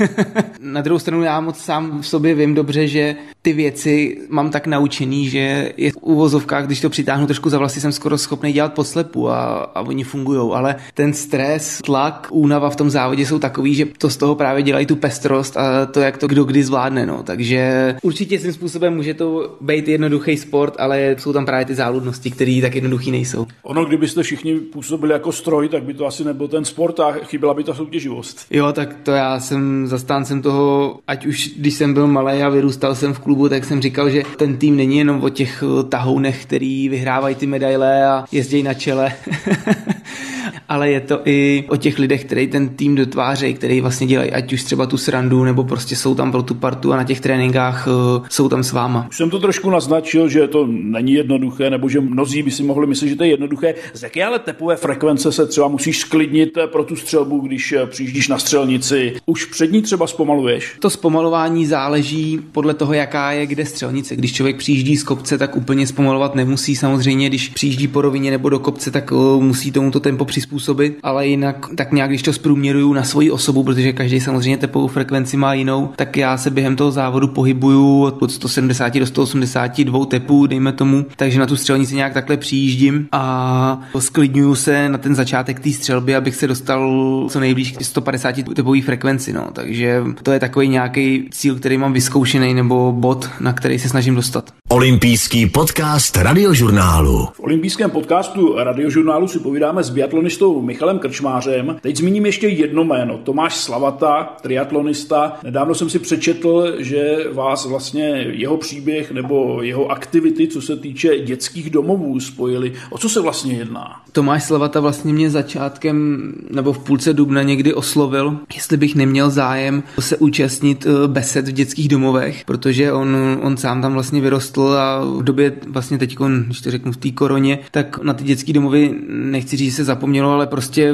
Na 0.62 0.82
druhou 0.82 1.00
stranu 1.00 1.24
já 1.24 1.40
moc 1.42 1.58
sám 1.58 2.02
v 2.02 2.08
sobě 2.08 2.36
vím 2.36 2.56
dobře, 2.56 2.88
že 2.88 3.16
ty 3.42 3.54
věci 3.54 4.18
mám 4.30 4.50
tak 4.50 4.68
naučený, 4.68 5.30
že 5.30 5.74
je 5.78 5.92
v 5.92 5.98
úvozovkách, 6.02 6.66
když 6.66 6.82
to 6.82 6.90
přitáhnu 6.90 7.28
trošku 7.28 7.50
za 7.50 7.58
vlasy, 7.58 7.82
jsem 7.82 7.92
skoro 7.92 8.18
schopný 8.18 8.54
dělat 8.54 8.74
podslepu 8.74 9.30
a, 9.30 9.54
a 9.76 9.82
oni 9.82 10.04
fungují, 10.04 10.52
ale 10.54 10.76
ten 10.94 11.14
stres, 11.14 11.82
tlak, 11.86 12.28
únava 12.32 12.70
v 12.70 12.76
tom 12.76 12.90
závodě 12.90 13.26
jsou 13.26 13.40
takový, 13.40 13.76
že 13.76 13.86
to 13.98 14.10
z 14.10 14.18
toho 14.18 14.36
právě 14.36 14.64
dělají 14.64 14.86
tu 14.86 14.96
pestrost 14.96 15.58
a 15.58 15.86
to, 15.86 16.00
jak 16.00 16.18
to 16.18 16.28
kdo 16.28 16.44
kdy 16.44 16.64
zvládne. 16.64 17.06
No. 17.06 17.24
Takže 17.24 17.96
určitě 18.02 18.40
svým 18.40 18.54
způsobem 18.54 18.96
může 18.96 19.14
to 19.14 19.58
být 19.62 19.88
jednoduchý 19.88 20.38
sport, 20.38 20.74
ale 20.80 21.16
jsou 21.18 21.34
tam 21.34 21.46
právě 21.46 21.66
ty 21.66 21.76
záludnosti, 21.76 22.32
které 22.32 22.60
tak 22.62 22.76
jednoduchý 22.76 23.12
nejsou. 23.12 23.48
Ono, 23.64 23.86
kdybyste 23.86 24.24
všichni 24.24 24.56
působili 24.56 25.14
jako 25.14 25.32
stroj, 25.32 25.70
tak 25.70 25.84
by 25.84 25.94
to 25.94 26.06
asi 26.06 26.24
nebyl 26.24 26.48
ten 26.48 26.66
sport 26.66 27.00
a 27.00 27.12
chyběla 27.12 27.54
by 27.54 27.64
ta 27.64 27.74
soutěživost. 27.74 28.46
Jo, 28.52 28.74
tak 28.74 28.96
to 29.04 29.12
já 29.12 29.40
jsem 29.40 29.88
zastáncem 29.88 30.42
toho, 30.42 31.00
ať 31.08 31.26
už 31.26 31.52
když 31.58 31.74
jsem 31.74 31.94
byl 31.94 32.08
malý 32.08 32.42
a 32.42 32.50
vyrůstal 32.50 32.96
jsem 32.96 33.09
v 33.14 33.20
klubu, 33.20 33.50
tak 33.50 33.66
jsem 33.66 33.82
říkal, 33.82 34.10
že 34.10 34.24
ten 34.38 34.58
tým 34.58 34.76
není 34.76 34.98
jenom 34.98 35.24
o 35.24 35.30
těch 35.30 35.64
tahounech, 35.90 36.46
který 36.46 36.90
vyhrávají 36.90 37.36
ty 37.36 37.48
medaile 37.48 38.06
a 38.06 38.26
jezdí 38.32 38.64
na 38.64 38.74
čele. 38.74 39.14
ale 40.70 40.90
je 40.90 41.00
to 41.00 41.22
i 41.26 41.64
o 41.70 41.76
těch 41.76 42.00
lidech, 42.00 42.26
který 42.26 42.48
ten 42.48 42.70
tým 42.70 42.96
dotvářejí, 42.96 43.54
který 43.54 43.82
vlastně 43.82 44.08
dělají 44.08 44.32
ať 44.32 44.54
už 44.54 44.64
třeba 44.64 44.86
tu 44.86 44.98
srandu, 44.98 45.44
nebo 45.44 45.64
prostě 45.64 45.96
jsou 45.96 46.16
tam 46.16 46.32
pro 46.32 46.44
tu 46.44 46.56
partu 46.56 46.94
a 46.94 46.98
na 46.98 47.04
těch 47.04 47.22
tréninkách 47.22 47.88
uh, 47.88 48.26
jsou 48.30 48.50
tam 48.50 48.64
s 48.64 48.72
váma. 48.72 49.06
Už 49.10 49.18
jsem 49.18 49.30
to 49.30 49.40
trošku 49.40 49.70
naznačil, 49.70 50.30
že 50.30 50.48
to 50.48 50.68
není 50.70 51.14
jednoduché, 51.14 51.70
nebo 51.70 51.90
že 51.90 52.02
mnozí 52.02 52.44
by 52.44 52.52
si 52.52 52.64
mohli 52.64 52.88
myslet, 52.88 53.08
že 53.08 53.16
to 53.16 53.24
je 53.24 53.30
jednoduché. 53.30 53.76
Z 53.94 54.04
jaké 54.04 54.26
ale 54.26 54.40
tepové 54.40 54.76
frekvence 54.76 55.32
se 55.32 55.48
třeba 55.48 55.68
musíš 55.68 56.00
sklidnit 56.00 56.58
eh, 56.58 56.68
pro 56.68 56.84
tu 56.84 56.96
střelbu, 56.96 57.40
když 57.40 57.72
eh, 57.72 57.86
přijíždíš 57.86 58.28
na 58.28 58.38
střelnici? 58.38 59.16
Už 59.26 59.46
před 59.46 59.72
ní 59.72 59.82
třeba 59.82 60.08
zpomaluješ? 60.08 60.76
To 60.80 60.90
zpomalování 60.90 61.66
záleží 61.66 62.40
podle 62.52 62.74
toho, 62.74 62.94
jaká 62.94 63.32
je 63.32 63.48
kde 63.48 63.66
střelnice. 63.66 64.16
Když 64.16 64.34
člověk 64.34 64.58
přijíždí 64.58 64.98
z 64.98 65.04
kopce, 65.04 65.38
tak 65.38 65.56
úplně 65.56 65.88
zpomalovat 65.88 66.36
nemusí. 66.36 66.76
Samozřejmě, 66.76 67.30
když 67.30 67.50
přijíždí 67.50 67.88
po 67.88 68.02
rovině 68.02 68.32
nebo 68.32 68.50
do 68.50 68.60
kopce, 68.60 68.92
tak 68.92 69.12
uh, 69.12 69.44
musí 69.44 69.72
tomuto 69.72 70.00
tempo 70.00 70.26
přizpůsobit, 70.40 70.98
ale 71.04 71.28
jinak 71.28 71.70
tak 71.76 71.92
nějak, 71.92 72.10
když 72.10 72.22
to 72.22 72.34
zprůměruju 72.34 72.94
na 72.94 73.04
svoji 73.04 73.32
osobu, 73.32 73.64
protože 73.64 73.94
každý 73.94 74.20
samozřejmě 74.20 74.58
tepovou 74.58 74.88
frekvenci 74.88 75.38
má 75.38 75.54
jinou, 75.54 75.90
tak 75.96 76.18
já 76.18 76.38
se 76.38 76.50
během 76.50 76.76
toho 76.76 76.92
závodu 76.92 77.28
pohybuju 77.28 78.04
od 78.04 78.32
170 78.32 78.94
do 78.94 79.06
182 79.06 80.06
tepů, 80.06 80.48
dejme 80.48 80.72
tomu, 80.72 81.06
takže 81.16 81.40
na 81.40 81.46
tu 81.46 81.56
střelnici 81.56 81.96
nějak 81.96 82.14
takhle 82.14 82.38
přijíždím 82.38 83.08
a 83.12 83.82
sklidňuju 84.00 84.56
se 84.56 84.90
na 84.90 84.98
ten 84.98 85.16
začátek 85.16 85.60
té 85.60 85.72
střelby, 85.72 86.16
abych 86.16 86.36
se 86.36 86.48
dostal 86.48 86.90
co 87.30 87.40
nejblíž 87.40 87.72
k 87.72 87.82
150 87.82 88.36
tepové 88.56 88.82
frekvenci, 88.82 89.34
no. 89.34 89.48
takže 89.54 90.04
to 90.24 90.32
je 90.32 90.40
takový 90.40 90.68
nějaký 90.68 91.28
cíl, 91.32 91.56
který 91.56 91.78
mám 91.78 91.94
vyzkoušený 91.94 92.54
nebo 92.54 92.92
bod, 92.92 93.30
na 93.40 93.54
který 93.54 93.80
se 93.80 93.90
snažím 93.90 94.16
dostat. 94.16 94.54
Olympijský 94.70 95.46
podcast 95.46 96.18
radiožurnálu. 96.18 97.28
V 97.34 97.40
olympijském 97.40 97.90
podcastu 97.90 98.56
radiožurnálu 98.58 99.28
si 99.28 99.40
povídáme 99.40 99.84
s 99.84 99.90
biatlonistou 100.30 100.62
Michalem 100.62 101.00
Krčmářem. 101.00 101.76
Teď 101.82 101.98
zmíním 101.98 102.26
ještě 102.26 102.48
jedno 102.48 102.84
jméno, 102.84 103.18
Tomáš 103.18 103.56
Slavata, 103.56 104.38
triatlonista. 104.42 105.40
Nedávno 105.44 105.76
jsem 105.76 105.90
si 105.90 106.00
přečetl, 106.00 106.74
že 106.78 107.18
vás 107.34 107.66
vlastně 107.66 108.26
jeho 108.32 108.58
příběh 108.58 109.12
nebo 109.12 109.62
jeho 109.62 109.92
aktivity, 109.92 110.48
co 110.48 110.62
se 110.62 110.76
týče 110.76 111.20
dětských 111.20 111.70
domovů, 111.70 112.20
spojili. 112.20 112.74
O 112.90 112.98
co 112.98 113.10
se 113.10 113.22
vlastně 113.22 113.54
jedná? 113.54 114.02
Tomáš 114.12 114.44
Slavata 114.44 114.80
vlastně 114.80 115.14
mě 115.14 115.30
začátkem 115.30 116.20
nebo 116.50 116.74
v 116.74 116.80
půlce 116.80 117.14
dubna 117.14 117.44
někdy 117.44 117.74
oslovil, 117.74 118.38
jestli 118.56 118.78
bych 118.78 118.96
neměl 118.96 119.30
zájem 119.30 119.84
se 120.00 120.18
účastnit 120.18 120.86
eh, 120.86 121.08
besed 121.08 121.48
v 121.48 121.52
dětských 121.52 121.88
domovech, 121.88 122.44
protože 122.46 122.94
on, 122.94 123.18
on 123.42 123.58
sám 123.58 123.82
tam 123.82 123.94
vlastně 123.94 124.22
vyrostl 124.22 124.62
a 124.62 125.06
v 125.06 125.24
době 125.24 125.54
vlastně 125.68 125.98
teď, 125.98 126.18
když 126.46 126.62
to 126.62 126.72
řeknu 126.72 126.92
v 126.92 126.98
té 126.98 127.12
koroně, 127.12 127.60
tak 127.72 128.04
na 128.04 128.14
ty 128.14 128.24
dětské 128.24 128.54
domovy 128.54 128.96
nechci 129.10 129.58
říct, 129.58 129.70
že 129.70 129.76
se 129.76 129.84
zapomnělo, 130.20 130.32
ale 130.32 130.48
prostě 130.48 130.94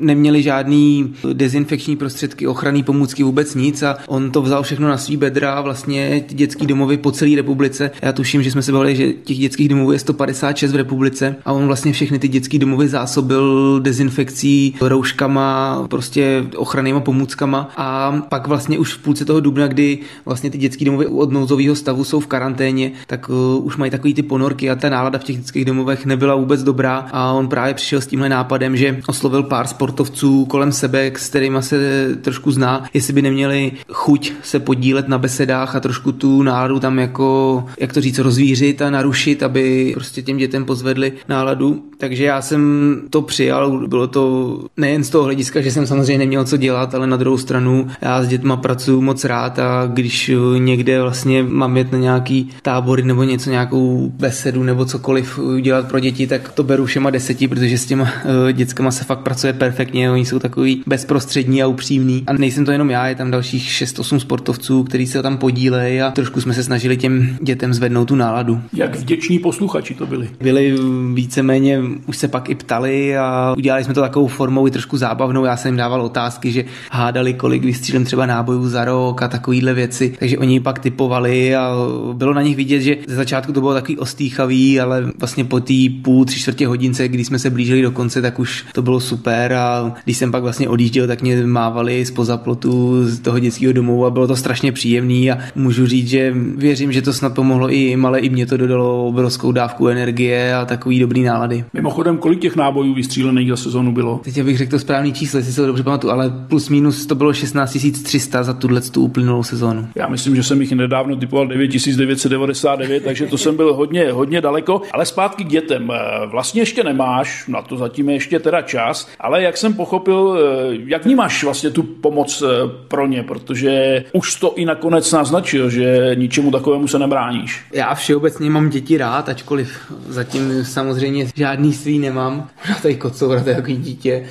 neměli 0.00 0.42
žádný 0.42 1.14
dezinfekční 1.32 1.96
prostředky, 1.96 2.46
ochranné 2.46 2.82
pomůcky, 2.82 3.22
vůbec 3.22 3.54
nic 3.54 3.82
a 3.82 3.96
on 4.06 4.30
to 4.30 4.42
vzal 4.42 4.62
všechno 4.62 4.88
na 4.88 4.98
svý 4.98 5.16
bedra, 5.16 5.60
vlastně 5.60 6.24
ty 6.26 6.34
dětské 6.34 6.66
domovy 6.66 6.96
po 6.96 7.12
celé 7.12 7.36
republice. 7.36 7.90
Já 8.02 8.12
tuším, 8.12 8.42
že 8.42 8.50
jsme 8.50 8.62
se 8.62 8.72
bavili, 8.72 8.96
že 8.96 9.12
těch 9.12 9.38
dětských 9.38 9.68
domovů 9.68 9.92
je 9.92 9.98
156 9.98 10.72
v 10.72 10.76
republice 10.76 11.36
a 11.44 11.52
on 11.52 11.66
vlastně 11.66 11.92
všechny 11.92 12.18
ty 12.18 12.28
dětské 12.28 12.58
domovy 12.58 12.88
zásobil 12.88 13.80
dezinfekcí, 13.80 14.74
rouškama, 14.80 15.86
prostě 15.90 16.44
ochrannýma 16.56 17.00
pomůckama 17.00 17.70
a 17.76 18.12
pak 18.28 18.46
vlastně 18.46 18.78
už 18.78 18.94
v 18.94 19.02
půlce 19.02 19.24
toho 19.24 19.40
dubna, 19.40 19.66
kdy 19.66 19.98
vlastně 20.24 20.50
ty 20.50 20.58
dětské 20.58 20.84
domovy 20.84 21.06
od 21.06 21.32
nouzového 21.32 21.74
stavu 21.74 22.04
jsou 22.04 22.20
v 22.20 22.26
karanténě, 22.26 22.92
tak 23.06 23.28
uh, 23.28 23.66
už 23.66 23.76
mají 23.76 23.90
takový 23.90 24.14
ty 24.14 24.22
ponorky 24.22 24.70
a 24.70 24.74
ta 24.74 24.88
nálada 24.88 25.18
v 25.18 25.24
těch 25.24 25.36
dětských 25.36 25.64
domovech 25.64 26.06
nebyla 26.06 26.34
vůbec 26.34 26.62
dobrá 26.62 27.06
a 27.12 27.32
on 27.32 27.48
právě 27.48 27.74
přišel 27.74 28.00
s 28.00 28.06
tímhle 28.06 28.28
nápadem, 28.28 28.63
že 28.72 29.00
oslovil 29.06 29.42
pár 29.42 29.66
sportovců 29.66 30.44
kolem 30.44 30.72
sebe, 30.72 31.12
s 31.16 31.28
kterými 31.28 31.58
se 31.60 32.08
trošku 32.22 32.50
zná, 32.50 32.84
jestli 32.94 33.12
by 33.12 33.22
neměli 33.22 33.72
chuť 33.92 34.32
se 34.42 34.60
podílet 34.60 35.08
na 35.08 35.18
besedách 35.18 35.76
a 35.76 35.80
trošku 35.80 36.12
tu 36.12 36.42
náladu 36.42 36.80
tam 36.80 36.98
jako, 36.98 37.64
jak 37.80 37.92
to 37.92 38.00
říct, 38.00 38.18
rozvířit 38.18 38.82
a 38.82 38.90
narušit, 38.90 39.42
aby 39.42 39.90
prostě 39.94 40.22
těm 40.22 40.36
dětem 40.36 40.64
pozvedli 40.64 41.12
náladu. 41.28 41.82
Takže 41.98 42.24
já 42.24 42.42
jsem 42.42 42.62
to 43.10 43.22
přijal, 43.22 43.88
bylo 43.88 44.06
to 44.06 44.64
nejen 44.76 45.04
z 45.04 45.10
toho 45.10 45.24
hlediska, 45.24 45.60
že 45.60 45.70
jsem 45.70 45.86
samozřejmě 45.86 46.18
neměl 46.18 46.44
co 46.44 46.56
dělat, 46.56 46.94
ale 46.94 47.06
na 47.06 47.16
druhou 47.16 47.38
stranu 47.38 47.86
já 48.00 48.22
s 48.22 48.28
dětma 48.28 48.56
pracuji 48.56 49.00
moc 49.00 49.24
rád 49.24 49.58
a 49.58 49.86
když 49.86 50.30
někde 50.58 51.02
vlastně 51.02 51.42
mám 51.42 51.76
jet 51.76 51.92
na 51.92 51.98
nějaký 51.98 52.50
tábory 52.62 53.02
nebo 53.02 53.22
něco, 53.22 53.50
nějakou 53.50 54.12
besedu 54.14 54.62
nebo 54.62 54.84
cokoliv 54.84 55.40
dělat 55.60 55.88
pro 55.88 56.00
děti, 56.00 56.26
tak 56.26 56.52
to 56.52 56.62
beru 56.62 56.84
všema 56.86 57.10
deseti, 57.10 57.48
protože 57.48 57.78
s 57.78 57.86
těma 57.86 58.04
uh, 58.04 58.43
dětskama 58.52 58.90
se 58.90 59.04
fakt 59.04 59.18
pracuje 59.18 59.52
perfektně, 59.52 60.10
oni 60.10 60.24
jsou 60.24 60.38
takový 60.38 60.82
bezprostřední 60.86 61.62
a 61.62 61.66
upřímní. 61.66 62.24
A 62.26 62.32
nejsem 62.32 62.64
to 62.64 62.72
jenom 62.72 62.90
já, 62.90 63.06
je 63.06 63.14
tam 63.14 63.30
dalších 63.30 63.68
6-8 63.68 64.18
sportovců, 64.18 64.84
kteří 64.84 65.06
se 65.06 65.22
tam 65.22 65.36
podílejí 65.36 66.02
a 66.02 66.10
trošku 66.10 66.40
jsme 66.40 66.54
se 66.54 66.62
snažili 66.64 66.96
těm 66.96 67.36
dětem 67.42 67.74
zvednout 67.74 68.08
tu 68.08 68.14
náladu. 68.14 68.60
Jak 68.72 68.96
vděční 68.96 69.38
posluchači 69.38 69.94
to 69.94 70.06
byli? 70.06 70.28
Byli 70.40 70.74
víceméně, 71.14 71.80
už 72.06 72.16
se 72.16 72.28
pak 72.28 72.50
i 72.50 72.54
ptali 72.54 73.16
a 73.16 73.54
udělali 73.56 73.84
jsme 73.84 73.94
to 73.94 74.00
takovou 74.00 74.26
formou 74.26 74.66
i 74.66 74.70
trošku 74.70 74.96
zábavnou. 74.96 75.44
Já 75.44 75.56
jsem 75.56 75.68
jim 75.68 75.76
dával 75.76 76.02
otázky, 76.02 76.52
že 76.52 76.64
hádali, 76.90 77.34
kolik 77.34 77.64
vystřílím 77.64 78.04
třeba 78.04 78.26
nábojů 78.26 78.68
za 78.68 78.84
rok 78.84 79.22
a 79.22 79.28
takovýhle 79.28 79.74
věci. 79.74 80.14
Takže 80.18 80.38
oni 80.38 80.60
pak 80.60 80.78
typovali 80.78 81.56
a 81.56 81.74
bylo 82.12 82.34
na 82.34 82.42
nich 82.42 82.56
vidět, 82.56 82.80
že 82.80 82.96
ze 83.06 83.14
začátku 83.14 83.52
to 83.52 83.60
bylo 83.60 83.74
takový 83.74 83.98
ostýchavý, 83.98 84.80
ale 84.80 85.12
vlastně 85.18 85.44
po 85.44 85.60
té 85.60 85.74
půl, 86.02 86.24
tři 86.24 86.40
čtvrtě 86.40 86.66
hodince, 86.66 87.08
kdy 87.08 87.24
jsme 87.24 87.38
se 87.38 87.50
blížili 87.50 87.82
do 87.82 87.90
konce, 87.90 88.22
tak 88.22 88.33
už 88.38 88.64
to 88.72 88.82
bylo 88.82 89.00
super 89.00 89.52
a 89.52 89.94
když 90.04 90.16
jsem 90.16 90.32
pak 90.32 90.42
vlastně 90.42 90.68
odjížděl, 90.68 91.06
tak 91.06 91.22
mě 91.22 91.46
mávali 91.46 92.04
z 92.04 92.10
pozaplotu 92.10 93.04
z 93.06 93.20
toho 93.20 93.38
dětského 93.38 93.72
domu 93.72 94.06
a 94.06 94.10
bylo 94.10 94.26
to 94.26 94.36
strašně 94.36 94.72
příjemný 94.72 95.30
a 95.30 95.38
můžu 95.54 95.86
říct, 95.86 96.08
že 96.08 96.34
věřím, 96.56 96.92
že 96.92 97.02
to 97.02 97.12
snad 97.12 97.34
pomohlo 97.34 97.72
i 97.72 97.76
jim, 97.76 98.06
ale 98.06 98.20
i 98.20 98.28
mě 98.28 98.46
to 98.46 98.56
dodalo 98.56 99.06
obrovskou 99.06 99.52
dávku 99.52 99.88
energie 99.88 100.54
a 100.54 100.64
takový 100.64 101.00
dobrý 101.00 101.22
nálady. 101.22 101.64
Mimochodem, 101.72 102.18
kolik 102.18 102.40
těch 102.40 102.56
nábojů 102.56 102.94
vystřílených 102.94 103.48
za 103.48 103.56
sezonu 103.56 103.92
bylo? 103.92 104.20
Teď 104.24 104.42
bych 104.42 104.58
řekl 104.58 104.70
to 104.70 104.78
správný 104.78 105.12
číslo, 105.12 105.38
jestli 105.38 105.52
se 105.52 105.60
to 105.60 105.66
dobře 105.66 105.82
pamatuju, 105.82 106.12
ale 106.12 106.30
plus 106.48 106.68
minus 106.68 107.06
to 107.06 107.14
bylo 107.14 107.32
16 107.32 107.78
300 108.02 108.42
za 108.42 108.52
tuhle 108.52 108.80
tu 108.80 109.02
uplynulou 109.02 109.42
sezónu. 109.42 109.88
Já 109.96 110.08
myslím, 110.08 110.36
že 110.36 110.42
jsem 110.42 110.60
jich 110.60 110.72
nedávno 110.72 111.16
typoval 111.16 111.46
9999, 111.46 113.04
takže 113.04 113.26
to 113.26 113.38
jsem 113.38 113.56
byl 113.56 113.74
hodně, 113.74 114.12
hodně 114.12 114.40
daleko. 114.40 114.82
Ale 114.92 115.06
zpátky 115.06 115.44
k 115.44 115.48
dětem. 115.48 115.92
Vlastně 116.30 116.62
ještě 116.62 116.84
nemáš, 116.84 117.44
na 117.48 117.62
to 117.62 117.76
zatím 117.76 118.08
je 118.08 118.14
ještě 118.24 118.38
teda 118.38 118.62
čas, 118.62 119.08
ale 119.20 119.42
jak 119.42 119.56
jsem 119.56 119.74
pochopil, 119.74 120.38
jak 120.86 121.04
vnímáš 121.04 121.44
vlastně 121.44 121.70
tu 121.70 121.82
pomoc 121.82 122.42
pro 122.88 123.06
ně, 123.06 123.22
protože 123.22 124.04
už 124.12 124.34
to 124.34 124.54
i 124.54 124.64
nakonec 124.64 125.12
naznačil, 125.12 125.70
že 125.70 126.10
ničemu 126.14 126.50
takovému 126.50 126.88
se 126.88 126.98
nebráníš. 126.98 127.64
Já 127.72 127.94
všeobecně 127.94 128.50
mám 128.50 128.70
děti 128.70 128.98
rád, 128.98 129.28
ačkoliv 129.28 129.92
zatím 130.08 130.64
samozřejmě 130.64 131.26
žádný 131.34 131.72
svý 131.72 131.98
nemám. 131.98 132.48
No 132.68 132.74
tady 132.82 132.94
kocoura, 132.94 133.42
to 133.42 133.48
je 133.48 133.54
jako 133.56 133.70
dítě. 133.70 134.26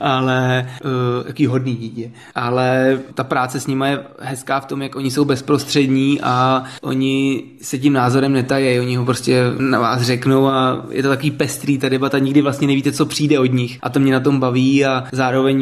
Ale 0.00 0.68
uh, 0.84 1.26
jaký 1.26 1.46
hodný 1.46 1.76
dítě. 1.76 2.10
Ale 2.34 2.98
ta 3.14 3.24
práce 3.24 3.60
s 3.60 3.66
nimi 3.66 3.84
je 3.88 3.98
hezká 4.20 4.60
v 4.60 4.66
tom, 4.66 4.82
jak 4.82 4.96
oni 4.96 5.10
jsou 5.10 5.24
bezprostřední 5.24 6.20
a 6.22 6.64
oni 6.82 7.42
se 7.62 7.78
tím 7.78 7.92
názorem 7.92 8.32
netají, 8.32 8.80
oni 8.80 8.96
ho 8.96 9.04
prostě 9.04 9.42
na 9.58 9.80
vás 9.80 10.02
řeknou 10.02 10.46
a 10.46 10.86
je 10.90 11.02
to 11.02 11.08
takový 11.08 11.30
pestrý 11.30 11.78
ta 11.78 11.88
debata, 11.88 12.18
nikdy 12.18 12.42
vlastně 12.42 12.66
nevíte, 12.66 12.92
co 12.92 13.06
přijde 13.06 13.38
od 13.38 13.52
nich. 13.52 13.78
A 13.82 13.88
to 13.88 14.00
mě 14.00 14.12
na 14.12 14.20
tom 14.20 14.40
baví 14.40 14.84
a 14.84 15.04
zároveň 15.12 15.58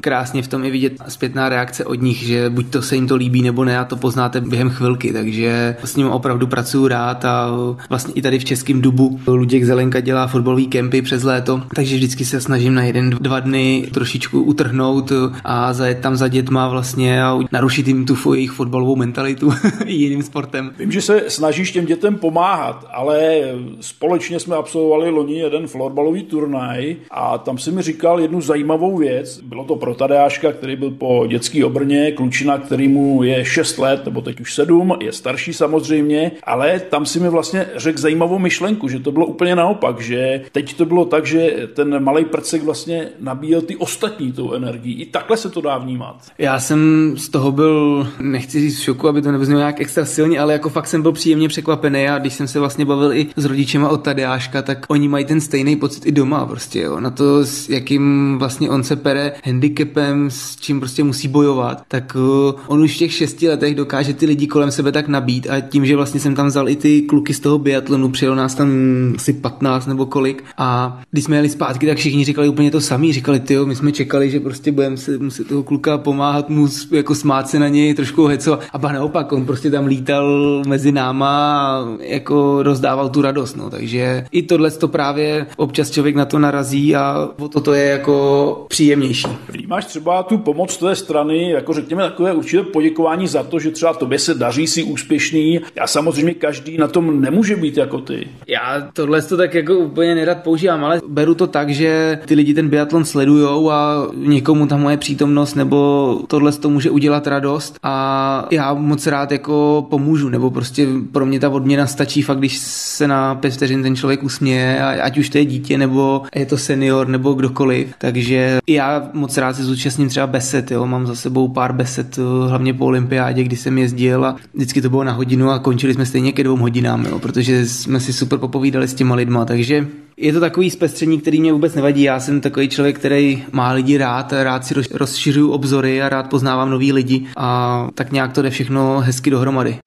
krásně 0.00 0.42
v 0.42 0.48
tom 0.48 0.64
je 0.64 0.70
vidět 0.70 0.92
zpětná 1.08 1.48
reakce 1.48 1.84
od 1.84 2.02
nich, 2.02 2.22
že 2.22 2.50
buď 2.50 2.66
to 2.70 2.82
se 2.82 2.94
jim 2.94 3.08
to 3.08 3.16
líbí 3.16 3.42
nebo 3.42 3.64
ne 3.64 3.78
a 3.78 3.84
to 3.84 3.96
poznáte 3.96 4.40
během 4.40 4.70
chvilky, 4.70 5.12
takže 5.12 5.76
s 5.84 5.96
ním 5.96 6.06
opravdu 6.06 6.46
pracuju 6.46 6.88
rád 6.88 7.24
a 7.24 7.50
vlastně 7.88 8.14
i 8.14 8.22
tady 8.22 8.38
v 8.38 8.44
Českém 8.44 8.80
Dubu. 8.80 9.20
Luděk 9.26 9.64
Zelenka 9.64 10.00
dělá 10.00 10.26
fotbalový 10.26 10.66
kempy 10.66 11.02
přes 11.02 11.22
léto, 11.22 11.62
takže 11.74 11.96
vždycky 11.96 12.24
se 12.24 12.40
snažím 12.40 12.74
na 12.74 12.82
jeden, 12.82 13.10
dva 13.10 13.40
dny 13.40 13.69
trošičku 13.94 14.42
utrhnout 14.42 15.12
a 15.44 15.72
zajet 15.72 16.00
tam 16.00 16.16
za 16.16 16.28
dětma 16.28 16.68
vlastně 16.68 17.22
a 17.22 17.38
narušit 17.52 17.88
jim 17.88 18.06
tu 18.06 18.34
jejich 18.34 18.50
fotbalovou 18.50 18.96
mentalitu 18.96 19.52
jiným 19.86 20.22
sportem. 20.22 20.70
Vím, 20.78 20.92
že 20.92 21.02
se 21.02 21.24
snažíš 21.28 21.72
těm 21.72 21.86
dětem 21.86 22.18
pomáhat, 22.18 22.86
ale 22.92 23.40
společně 23.80 24.40
jsme 24.40 24.56
absolvovali 24.56 25.10
loni 25.10 25.38
jeden 25.38 25.66
florbalový 25.66 26.22
turnaj 26.22 26.96
a 27.10 27.38
tam 27.38 27.58
si 27.58 27.72
mi 27.72 27.82
říkal 27.82 28.20
jednu 28.20 28.40
zajímavou 28.40 28.96
věc. 28.96 29.40
Bylo 29.40 29.64
to 29.64 29.76
pro 29.76 29.94
Tadeáška, 29.94 30.52
který 30.52 30.76
byl 30.76 30.90
po 30.90 31.26
dětský 31.28 31.64
obrně, 31.64 32.12
klučina, 32.12 32.58
který 32.58 32.88
mu 32.88 33.22
je 33.22 33.44
6 33.44 33.78
let, 33.78 34.04
nebo 34.04 34.20
teď 34.20 34.40
už 34.40 34.54
7, 34.54 34.96
je 35.00 35.12
starší 35.12 35.52
samozřejmě, 35.52 36.32
ale 36.42 36.80
tam 36.80 37.06
si 37.06 37.20
mi 37.20 37.28
vlastně 37.28 37.66
řekl 37.76 37.98
zajímavou 37.98 38.38
myšlenku, 38.38 38.88
že 38.88 38.98
to 38.98 39.12
bylo 39.12 39.26
úplně 39.26 39.56
naopak, 39.56 40.00
že 40.00 40.42
teď 40.52 40.74
to 40.74 40.84
bylo 40.86 41.04
tak, 41.04 41.26
že 41.26 41.68
ten 41.74 42.02
malý 42.02 42.24
prcek 42.24 42.62
vlastně 42.62 43.08
nabíjel 43.20 43.59
ty 43.62 43.76
ostatní 43.76 44.32
tou 44.32 44.52
energií. 44.52 44.94
I 44.94 45.06
takhle 45.06 45.36
se 45.36 45.50
to 45.50 45.60
dá 45.60 45.78
vnímat. 45.78 46.16
Já 46.38 46.60
jsem 46.60 47.12
z 47.16 47.28
toho 47.28 47.52
byl, 47.52 48.08
nechci 48.20 48.60
říct 48.60 48.78
v 48.78 48.82
šoku, 48.82 49.08
aby 49.08 49.22
to 49.22 49.32
nevyznělo 49.32 49.60
nějak 49.60 49.80
extra 49.80 50.04
silně, 50.04 50.40
ale 50.40 50.52
jako 50.52 50.68
fakt 50.68 50.86
jsem 50.86 51.02
byl 51.02 51.12
příjemně 51.12 51.48
překvapený 51.48 52.08
a 52.08 52.18
když 52.18 52.34
jsem 52.34 52.48
se 52.48 52.58
vlastně 52.58 52.84
bavil 52.84 53.12
i 53.12 53.26
s 53.36 53.44
rodičema 53.44 53.88
od 53.88 54.02
Tadeáška, 54.02 54.62
tak 54.62 54.86
oni 54.88 55.08
mají 55.08 55.24
ten 55.24 55.40
stejný 55.40 55.76
pocit 55.76 56.06
i 56.06 56.12
doma 56.12 56.46
prostě, 56.46 56.80
jo. 56.80 57.00
Na 57.00 57.10
to, 57.10 57.46
s 57.46 57.68
jakým 57.68 58.36
vlastně 58.38 58.70
on 58.70 58.82
se 58.82 58.96
pere 58.96 59.32
handicapem, 59.44 60.30
s 60.30 60.56
čím 60.56 60.80
prostě 60.80 61.04
musí 61.04 61.28
bojovat, 61.28 61.82
tak 61.88 62.16
uh, 62.16 62.60
on 62.66 62.80
už 62.82 62.94
v 62.94 62.98
těch 62.98 63.12
šesti 63.12 63.48
letech 63.48 63.74
dokáže 63.74 64.14
ty 64.14 64.26
lidi 64.26 64.46
kolem 64.46 64.70
sebe 64.70 64.92
tak 64.92 65.08
nabít 65.08 65.50
a 65.50 65.60
tím, 65.60 65.86
že 65.86 65.96
vlastně 65.96 66.20
jsem 66.20 66.34
tam 66.34 66.46
vzal 66.46 66.68
i 66.68 66.76
ty 66.76 67.02
kluky 67.02 67.34
z 67.34 67.40
toho 67.40 67.58
biatlonu, 67.58 68.08
přijel 68.08 68.36
nás 68.36 68.54
tam 68.54 68.70
asi 69.16 69.32
15 69.32 69.86
nebo 69.86 70.06
kolik 70.06 70.44
a 70.58 71.00
když 71.10 71.24
jsme 71.24 71.36
jeli 71.36 71.48
zpátky, 71.48 71.86
tak 71.86 71.98
všichni 71.98 72.24
říkali 72.24 72.48
úplně 72.48 72.70
to 72.70 72.80
samý, 72.80 73.12
říkali, 73.12 73.40
ty 73.50 73.56
my 73.64 73.76
jsme 73.76 73.92
čekali, 73.92 74.30
že 74.30 74.40
prostě 74.40 74.72
budeme 74.72 74.96
se 74.96 75.18
muset 75.18 75.48
toho 75.48 75.62
kluka 75.62 75.98
pomáhat 75.98 76.48
mu 76.50 76.68
jako 76.90 77.14
smát 77.14 77.48
se 77.48 77.58
na 77.58 77.68
něj, 77.68 77.94
trošku 77.94 78.26
heco 78.26 78.58
a 78.72 78.78
ba 78.78 78.92
naopak, 78.92 79.32
on 79.32 79.46
prostě 79.46 79.70
tam 79.70 79.86
lítal 79.86 80.62
mezi 80.66 80.92
náma 80.92 81.30
a 81.30 81.86
jako 82.00 82.62
rozdával 82.62 83.08
tu 83.08 83.22
radost, 83.22 83.56
no, 83.56 83.70
takže 83.70 84.24
i 84.32 84.42
tohle 84.42 84.70
to 84.70 84.88
právě 84.88 85.46
občas 85.56 85.90
člověk 85.90 86.16
na 86.16 86.24
to 86.24 86.38
narazí 86.38 86.96
a 86.96 87.28
o 87.38 87.48
toto 87.48 87.74
je 87.74 87.84
jako 87.84 88.66
příjemnější. 88.68 89.28
Máš 89.66 89.84
třeba 89.84 90.22
tu 90.22 90.38
pomoc 90.38 90.76
té 90.76 90.94
strany, 90.94 91.50
jako 91.50 91.72
řekněme 91.72 92.02
takové 92.02 92.32
určité 92.32 92.62
poděkování 92.62 93.26
za 93.26 93.42
to, 93.42 93.58
že 93.58 93.70
třeba 93.70 93.94
tobě 93.94 94.18
se 94.18 94.34
daří 94.34 94.66
si 94.66 94.82
úspěšný. 94.82 95.60
Já 95.76 95.86
samozřejmě 95.86 96.34
každý 96.34 96.78
na 96.78 96.88
tom 96.88 97.20
nemůže 97.20 97.56
být 97.56 97.76
jako 97.76 97.98
ty. 97.98 98.28
Já 98.46 98.88
tohle 98.92 99.22
to 99.22 99.36
tak 99.36 99.54
jako 99.54 99.74
úplně 99.74 100.14
nerad 100.14 100.42
používám, 100.42 100.84
ale 100.84 101.00
beru 101.08 101.34
to 101.34 101.46
tak, 101.46 101.70
že 101.70 102.18
ty 102.26 102.34
lidi 102.34 102.54
ten 102.54 102.68
biatlon 102.68 103.04
sledujou 103.40 103.70
a 103.70 104.06
někomu 104.16 104.66
ta 104.66 104.76
moje 104.76 104.96
přítomnost 104.96 105.54
nebo 105.54 106.20
tohle 106.26 106.52
to 106.52 106.70
může 106.70 106.90
udělat 106.90 107.26
radost 107.26 107.78
a 107.82 108.46
já 108.50 108.74
moc 108.74 109.06
rád 109.06 109.32
jako 109.32 109.86
pomůžu, 109.90 110.28
nebo 110.28 110.50
prostě 110.50 110.86
pro 111.12 111.26
mě 111.26 111.40
ta 111.40 111.48
odměna 111.48 111.86
stačí 111.86 112.22
fakt, 112.22 112.38
když 112.38 112.58
se 112.58 113.08
na 113.08 113.34
pět 113.34 113.54
vteřin 113.54 113.82
ten 113.82 113.96
člověk 113.96 114.22
usměje, 114.22 114.82
ať 114.82 115.18
už 115.18 115.28
to 115.28 115.38
je 115.38 115.44
dítě, 115.44 115.78
nebo 115.78 116.22
je 116.34 116.46
to 116.46 116.56
senior, 116.58 117.08
nebo 117.08 117.32
kdokoliv. 117.32 117.94
Takže 117.98 118.58
já 118.68 119.10
moc 119.12 119.36
rád 119.36 119.56
se 119.56 119.64
zúčastním 119.64 120.08
třeba 120.08 120.26
besed, 120.26 120.70
jo. 120.70 120.86
mám 120.86 121.06
za 121.06 121.14
sebou 121.14 121.48
pár 121.48 121.72
besed, 121.72 122.18
hlavně 122.48 122.74
po 122.74 122.86
olympiádě, 122.86 123.44
kdy 123.44 123.56
jsem 123.56 123.78
jezdil 123.78 124.24
a 124.24 124.36
vždycky 124.54 124.82
to 124.82 124.90
bylo 124.90 125.04
na 125.04 125.12
hodinu 125.12 125.50
a 125.50 125.58
končili 125.58 125.94
jsme 125.94 126.06
stejně 126.06 126.32
ke 126.32 126.44
dvou 126.44 126.56
hodinám, 126.56 127.06
jo, 127.06 127.18
protože 127.18 127.66
jsme 127.66 128.00
si 128.00 128.12
super 128.12 128.38
popovídali 128.38 128.88
s 128.88 128.94
těma 128.94 129.14
lidma, 129.14 129.44
takže 129.44 129.86
je 130.20 130.32
to 130.32 130.40
takový 130.40 130.70
zpestření, 130.70 131.20
který 131.20 131.40
mě 131.40 131.52
vůbec 131.52 131.74
nevadí. 131.74 132.02
Já 132.02 132.20
jsem 132.20 132.40
takový 132.40 132.68
člověk, 132.68 132.98
který 132.98 133.44
má 133.52 133.72
lidi 133.72 133.98
rád, 133.98 134.32
rád 134.32 134.64
si 134.64 134.74
rozšiřuju 134.92 135.50
obzory 135.50 136.02
a 136.02 136.08
rád 136.08 136.30
poznávám 136.30 136.70
nový 136.70 136.92
lidi 136.92 137.26
a 137.36 137.88
tak 137.94 138.12
nějak 138.12 138.32
to 138.32 138.42
jde 138.42 138.50
všechno 138.50 139.00
hezky 139.00 139.30
dohromady. 139.30 139.78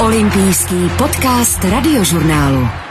Olympijský 0.00 0.90
podcast 0.98 1.64
radiožurnálu. 1.64 2.85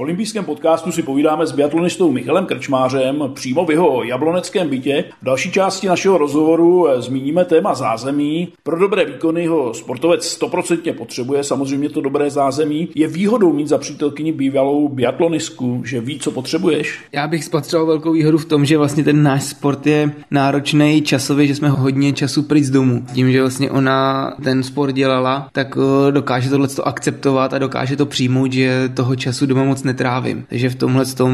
V 0.00 0.02
olympijském 0.02 0.44
podcastu 0.44 0.92
si 0.92 1.02
povídáme 1.02 1.46
s 1.46 1.52
biatlonistou 1.52 2.12
Michalem 2.12 2.46
Krčmářem 2.46 3.30
přímo 3.34 3.64
v 3.64 3.70
jeho 3.70 4.02
jabloneckém 4.04 4.68
bytě. 4.68 5.04
V 5.22 5.24
další 5.24 5.52
části 5.52 5.86
našeho 5.86 6.18
rozhovoru 6.18 6.88
eh, 6.88 7.02
zmíníme 7.02 7.44
téma 7.44 7.74
zázemí. 7.74 8.48
Pro 8.62 8.78
dobré 8.78 9.04
výkony 9.04 9.46
ho 9.46 9.74
sportovec 9.74 10.24
stoprocentně 10.28 10.92
potřebuje, 10.92 11.44
samozřejmě 11.44 11.88
to 11.88 12.00
dobré 12.00 12.30
zázemí. 12.30 12.88
Je 12.94 13.08
výhodou 13.08 13.52
mít 13.52 13.68
za 13.68 13.78
přítelkyni 13.78 14.32
bývalou 14.32 14.88
biatlonistku, 14.88 15.82
že 15.84 16.00
ví, 16.00 16.18
co 16.18 16.30
potřebuješ? 16.30 17.00
Já 17.12 17.28
bych 17.28 17.44
spatřoval 17.44 17.86
velkou 17.86 18.12
výhodu 18.12 18.38
v 18.38 18.44
tom, 18.44 18.64
že 18.64 18.78
vlastně 18.78 19.04
ten 19.04 19.22
náš 19.22 19.44
sport 19.44 19.86
je 19.86 20.12
náročný 20.30 21.02
časově, 21.02 21.46
že 21.46 21.54
jsme 21.54 21.68
hodně 21.68 22.12
času 22.12 22.42
pryč 22.42 22.64
z 22.64 22.70
domu. 22.70 23.04
Tím, 23.14 23.32
že 23.32 23.40
vlastně 23.40 23.70
ona 23.70 24.30
ten 24.44 24.62
sport 24.62 24.92
dělala, 24.92 25.48
tak 25.52 25.78
eh, 26.08 26.12
dokáže 26.12 26.50
tohle 26.50 26.68
akceptovat 26.84 27.54
a 27.54 27.58
dokáže 27.58 27.96
to 27.96 28.06
přijmout, 28.06 28.52
že 28.52 28.88
toho 28.94 29.16
času 29.16 29.46
doma 29.46 29.64
moc 29.64 29.89
netrávím. 29.90 30.44
Takže 30.48 30.70
v 30.70 30.74
tomhle 30.74 31.04
tom 31.06 31.32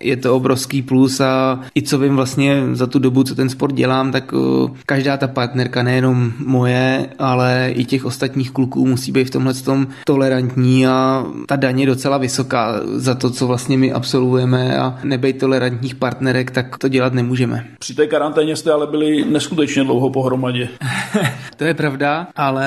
je 0.00 0.16
to 0.16 0.36
obrovský 0.36 0.82
plus 0.82 1.20
a 1.20 1.60
i 1.76 1.82
co 1.82 1.98
vím 1.98 2.16
vlastně 2.16 2.62
za 2.72 2.86
tu 2.86 2.98
dobu, 2.98 3.24
co 3.24 3.34
ten 3.34 3.48
sport 3.48 3.74
dělám, 3.74 4.12
tak 4.12 4.32
uh, 4.32 4.70
každá 4.86 5.16
ta 5.16 5.28
partnerka, 5.28 5.82
nejenom 5.82 6.32
moje, 6.38 7.06
ale 7.18 7.72
i 7.74 7.84
těch 7.84 8.04
ostatních 8.04 8.50
kluků 8.50 8.86
musí 8.86 9.12
být 9.12 9.24
v 9.24 9.30
tomhle 9.30 9.54
tom 9.54 9.86
tolerantní 10.06 10.86
a 10.86 11.26
ta 11.46 11.56
daně 11.56 11.82
je 11.82 11.86
docela 11.86 12.18
vysoká 12.18 12.80
za 12.94 13.14
to, 13.14 13.30
co 13.30 13.46
vlastně 13.46 13.78
my 13.78 13.92
absolvujeme 13.92 14.78
a 14.78 14.98
nebejt 15.04 15.38
tolerantních 15.38 15.94
partnerek, 15.94 16.50
tak 16.50 16.78
to 16.78 16.88
dělat 16.88 17.12
nemůžeme. 17.12 17.66
Při 17.78 17.94
té 17.94 18.06
karanténě 18.06 18.56
jste 18.56 18.72
ale 18.72 18.86
byli 18.86 19.24
neskutečně 19.24 19.84
dlouho 19.84 20.10
pohromadě. 20.10 20.68
to 21.56 21.64
je 21.64 21.74
pravda, 21.74 22.26
ale 22.36 22.66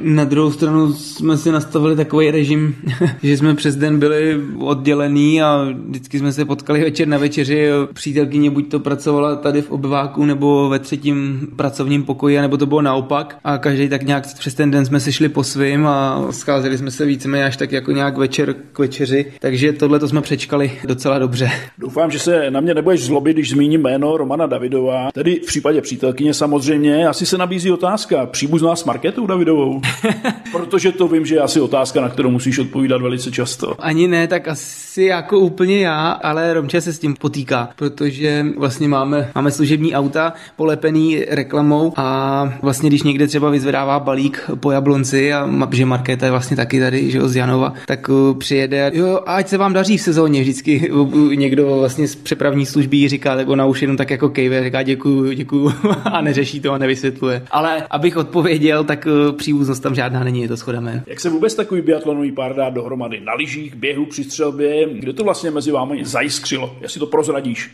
na 0.00 0.24
druhou 0.24 0.50
stranu 0.50 0.92
jsme 0.92 1.36
si 1.36 1.52
nastavili 1.52 1.96
takový 1.96 2.30
režim, 2.30 2.74
že 3.22 3.36
jsme 3.36 3.54
přes 3.54 3.76
den 3.76 3.98
byli 3.98 4.40
oddělený 4.66 5.42
a 5.42 5.68
vždycky 5.88 6.18
jsme 6.18 6.32
se 6.32 6.44
potkali 6.44 6.80
večer 6.80 7.08
na 7.08 7.18
večeři. 7.18 7.68
Přítelkyně 7.92 8.50
buď 8.50 8.70
to 8.70 8.80
pracovala 8.80 9.36
tady 9.36 9.62
v 9.62 9.70
obyváku 9.70 10.24
nebo 10.24 10.68
ve 10.68 10.78
třetím 10.78 11.48
pracovním 11.56 12.02
pokoji, 12.02 12.40
nebo 12.40 12.56
to 12.56 12.66
bylo 12.66 12.82
naopak. 12.82 13.38
A 13.44 13.58
každý 13.58 13.88
tak 13.88 14.02
nějak 14.02 14.34
přes 14.38 14.54
ten 14.54 14.70
den 14.70 14.86
jsme 14.86 15.00
se 15.00 15.12
šli 15.12 15.28
po 15.28 15.44
svým 15.44 15.86
a 15.86 16.26
scházeli 16.30 16.78
jsme 16.78 16.90
se 16.90 17.04
víceméně 17.06 17.44
až 17.44 17.56
tak 17.56 17.72
jako 17.72 17.92
nějak 17.92 18.16
večer 18.16 18.54
k 18.72 18.78
večeři. 18.78 19.32
Takže 19.40 19.72
tohle 19.72 19.98
to 19.98 20.08
jsme 20.08 20.20
přečkali 20.20 20.72
docela 20.84 21.18
dobře. 21.18 21.50
Doufám, 21.78 22.10
že 22.10 22.18
se 22.18 22.50
na 22.50 22.60
mě 22.60 22.74
nebudeš 22.74 23.04
zlobit, 23.04 23.36
když 23.36 23.50
zmíním 23.50 23.82
jméno 23.82 24.16
Romana 24.16 24.46
Davidová. 24.46 25.10
Tedy 25.12 25.40
v 25.42 25.46
případě 25.46 25.80
přítelkyně 25.80 26.34
samozřejmě. 26.34 27.08
Asi 27.08 27.26
se 27.26 27.38
nabízí 27.38 27.70
otázka. 27.70 28.26
Příbuzná 28.26 28.76
s 28.76 28.84
Marketou 28.84 29.26
Davidovou? 29.26 29.80
Protože 30.52 30.92
to 30.92 31.08
vím, 31.08 31.26
že 31.26 31.34
je 31.34 31.40
asi 31.40 31.60
otázka, 31.60 32.00
na 32.00 32.08
kterou 32.08 32.30
musíš 32.30 32.58
odpovídat 32.58 33.02
velice 33.02 33.30
často. 33.30 33.74
Ani 33.78 34.08
ne, 34.08 34.26
tak 34.28 34.45
asi 34.48 35.02
jako 35.02 35.38
úplně 35.38 35.78
já, 35.78 36.10
ale 36.10 36.54
Romče 36.54 36.80
se 36.80 36.92
s 36.92 36.98
tím 36.98 37.14
potýká, 37.14 37.68
protože 37.76 38.46
vlastně 38.56 38.88
máme, 38.88 39.30
máme 39.34 39.50
služební 39.50 39.94
auta 39.94 40.32
polepený 40.56 41.24
reklamou 41.28 41.92
a 41.96 42.58
vlastně 42.62 42.88
když 42.88 43.02
někde 43.02 43.26
třeba 43.26 43.50
vyzvedává 43.50 44.00
balík 44.00 44.50
po 44.60 44.70
Jablonci 44.70 45.32
a 45.32 45.48
že 45.72 45.86
Markéta 45.86 46.26
je 46.26 46.30
vlastně 46.30 46.56
taky 46.56 46.80
tady, 46.80 47.10
že 47.10 47.18
jo, 47.18 47.28
z 47.28 47.36
Janova, 47.36 47.74
tak 47.86 48.08
uh, 48.08 48.38
přijede 48.38 48.90
jo, 48.94 49.06
jo, 49.06 49.20
ať 49.26 49.48
se 49.48 49.58
vám 49.58 49.72
daří 49.72 49.96
v 49.96 50.02
sezóně, 50.02 50.40
vždycky 50.40 50.90
někdo 51.34 51.76
vlastně 51.76 52.08
z 52.08 52.16
přepravní 52.16 52.66
služby 52.66 53.08
říká, 53.08 53.34
nebo 53.34 53.56
na 53.56 53.66
už 53.66 53.82
jenom 53.82 53.96
tak 53.96 54.10
jako 54.10 54.28
kejve, 54.28 54.64
říká 54.64 54.82
děkuju, 54.82 55.32
děkuju 55.32 55.72
a 56.04 56.20
neřeší 56.20 56.60
to 56.60 56.72
a 56.72 56.78
nevysvětluje. 56.78 57.42
Ale 57.50 57.86
abych 57.90 58.16
odpověděl, 58.16 58.84
tak 58.84 59.06
uh, 59.06 59.36
příbuznost 59.36 59.82
tam 59.82 59.94
žádná 59.94 60.24
není, 60.24 60.42
je 60.42 60.48
to 60.48 60.56
schoda 60.56 60.82
Jak 61.06 61.20
se 61.20 61.30
vůbec 61.30 61.54
takový 61.54 61.82
biatlonový 61.82 62.32
pár 62.32 62.54
dá 62.54 62.70
dohromady? 62.70 63.20
Na 63.20 63.34
lyžích, 63.34 63.74
běhu, 63.74 64.06
při 64.06 64.24
střelbě, 64.36 64.94
kde 64.94 65.12
to 65.12 65.24
vlastně 65.24 65.50
mezi 65.50 65.70
vámi 65.70 66.04
zajiskřilo, 66.04 66.76
jestli 66.80 67.00
to 67.00 67.06
prozradíš? 67.06 67.70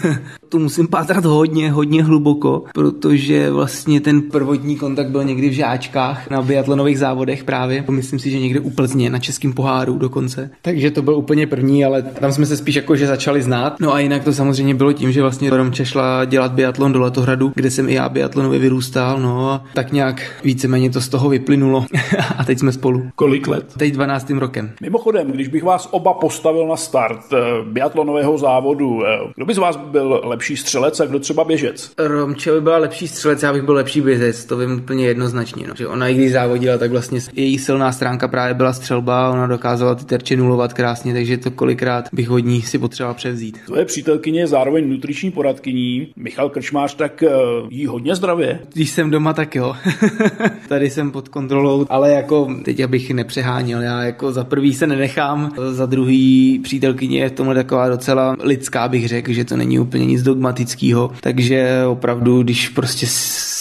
tu 0.48 0.58
musím 0.58 0.88
pátrat 0.88 1.24
hodně, 1.24 1.70
hodně 1.70 2.04
hluboko, 2.04 2.64
protože 2.74 3.50
vlastně 3.50 4.00
ten 4.00 4.22
prvotní 4.22 4.76
kontakt 4.76 5.10
byl 5.10 5.24
někdy 5.24 5.48
v 5.48 5.52
žáčkách 5.52 6.30
na 6.30 6.42
biatlonových 6.42 6.98
závodech 6.98 7.44
právě. 7.44 7.84
Myslím 7.90 8.18
si, 8.18 8.30
že 8.30 8.38
někde 8.38 8.60
u 8.60 8.70
Plzně 8.70 9.10
na 9.10 9.18
českém 9.18 9.52
poháru 9.52 9.98
dokonce. 9.98 10.50
Takže 10.62 10.90
to 10.90 11.02
byl 11.02 11.14
úplně 11.14 11.46
první, 11.46 11.84
ale 11.84 12.02
tam 12.02 12.32
jsme 12.32 12.46
se 12.46 12.56
spíš 12.56 12.74
jako 12.74 12.96
že 12.96 13.06
začali 13.06 13.42
znát. 13.42 13.80
No 13.80 13.94
a 13.94 14.00
jinak 14.00 14.24
to 14.24 14.32
samozřejmě 14.32 14.74
bylo 14.74 14.92
tím, 14.92 15.12
že 15.12 15.22
vlastně 15.22 15.50
Romče 15.50 15.86
šla 15.86 16.24
dělat 16.24 16.52
biatlon 16.52 16.92
do 16.92 17.00
Letohradu, 17.00 17.52
kde 17.54 17.70
jsem 17.70 17.88
i 17.88 17.94
já 17.94 18.08
biatlonově 18.08 18.58
vyrůstal, 18.58 19.20
no 19.20 19.50
a 19.50 19.64
tak 19.74 19.92
nějak 19.92 20.22
víceméně 20.44 20.90
to 20.90 21.00
z 21.00 21.08
toho 21.08 21.28
vyplynulo 21.28 21.86
a 22.38 22.44
teď 22.44 22.58
jsme 22.58 22.72
spolu. 22.72 23.02
Kolik 23.14 23.48
let? 23.48 23.74
Teď 23.78 23.92
12. 23.92 24.30
rokem. 24.30 24.70
Mimochodem, 24.80 25.30
když 25.30 25.48
bych 25.48 25.64
vás 25.64 25.88
oba 25.90 26.14
postavil 26.14 26.68
na 26.68 26.76
start 26.76 27.20
eh, 27.32 27.36
biatlonového 27.64 28.38
závodu, 28.38 29.06
eh, 29.06 29.18
kdo 29.34 29.46
by 29.46 29.54
z 29.54 29.58
vás 29.58 29.76
byl 29.76 30.20
lepší 30.36 30.56
střelec 30.56 31.00
a 31.00 31.06
kdo 31.06 31.18
třeba 31.18 31.44
běžec? 31.44 31.92
Romče 31.98 32.52
by 32.52 32.60
byla 32.60 32.78
lepší 32.78 33.08
střelec, 33.08 33.42
já 33.42 33.52
bych 33.52 33.62
byl 33.62 33.74
lepší 33.74 34.00
běžec, 34.00 34.44
to 34.44 34.56
vím 34.56 34.72
úplně 34.72 35.06
jednoznačně. 35.06 35.66
No. 35.68 35.74
Že 35.76 35.86
ona 35.86 36.08
i 36.08 36.14
když 36.14 36.32
závodila, 36.32 36.78
tak 36.78 36.90
vlastně 36.90 37.20
její 37.32 37.58
silná 37.58 37.92
stránka 37.92 38.28
právě 38.28 38.54
byla 38.54 38.72
střelba, 38.72 39.30
ona 39.30 39.46
dokázala 39.46 39.94
ty 39.94 40.04
terče 40.04 40.36
nulovat 40.36 40.72
krásně, 40.72 41.12
takže 41.12 41.38
to 41.38 41.50
kolikrát 41.50 42.04
bych 42.12 42.30
od 42.30 42.38
ní 42.38 42.62
si 42.62 42.78
potřeboval 42.78 43.14
převzít. 43.14 43.58
Tvoje 43.66 43.84
přítelkyně 43.84 44.40
je 44.40 44.46
zároveň 44.46 44.90
nutriční 44.90 45.30
poradkyní, 45.30 46.08
Michal 46.16 46.50
Krčmář, 46.50 46.94
tak 46.94 47.22
eh, 47.22 47.30
jí 47.70 47.86
hodně 47.86 48.14
zdravě. 48.14 48.58
Když 48.72 48.90
jsem 48.90 49.10
doma, 49.10 49.32
tak 49.32 49.54
jo. 49.54 49.76
Tady 50.68 50.90
jsem 50.90 51.10
pod 51.10 51.28
kontrolou, 51.28 51.86
ale 51.88 52.12
jako 52.12 52.48
teď 52.64 52.80
abych 52.80 53.10
nepřeháněl, 53.10 53.82
já 53.82 54.02
jako 54.02 54.32
za 54.32 54.44
prvý 54.44 54.74
se 54.74 54.86
nenechám, 54.86 55.52
za 55.70 55.86
druhý 55.86 56.58
přítelkyně 56.58 57.20
je 57.20 57.28
v 57.28 57.32
tomhle 57.32 57.54
taková 57.54 57.88
docela 57.88 58.36
lidská, 58.42 58.88
bych 58.88 59.08
řekl, 59.08 59.32
že 59.32 59.44
to 59.44 59.56
není 59.56 59.78
úplně 59.78 60.06
nic 60.06 60.22
dogmatického, 60.26 61.10
takže 61.20 61.82
opravdu, 61.86 62.42
když 62.42 62.68
prostě 62.68 63.06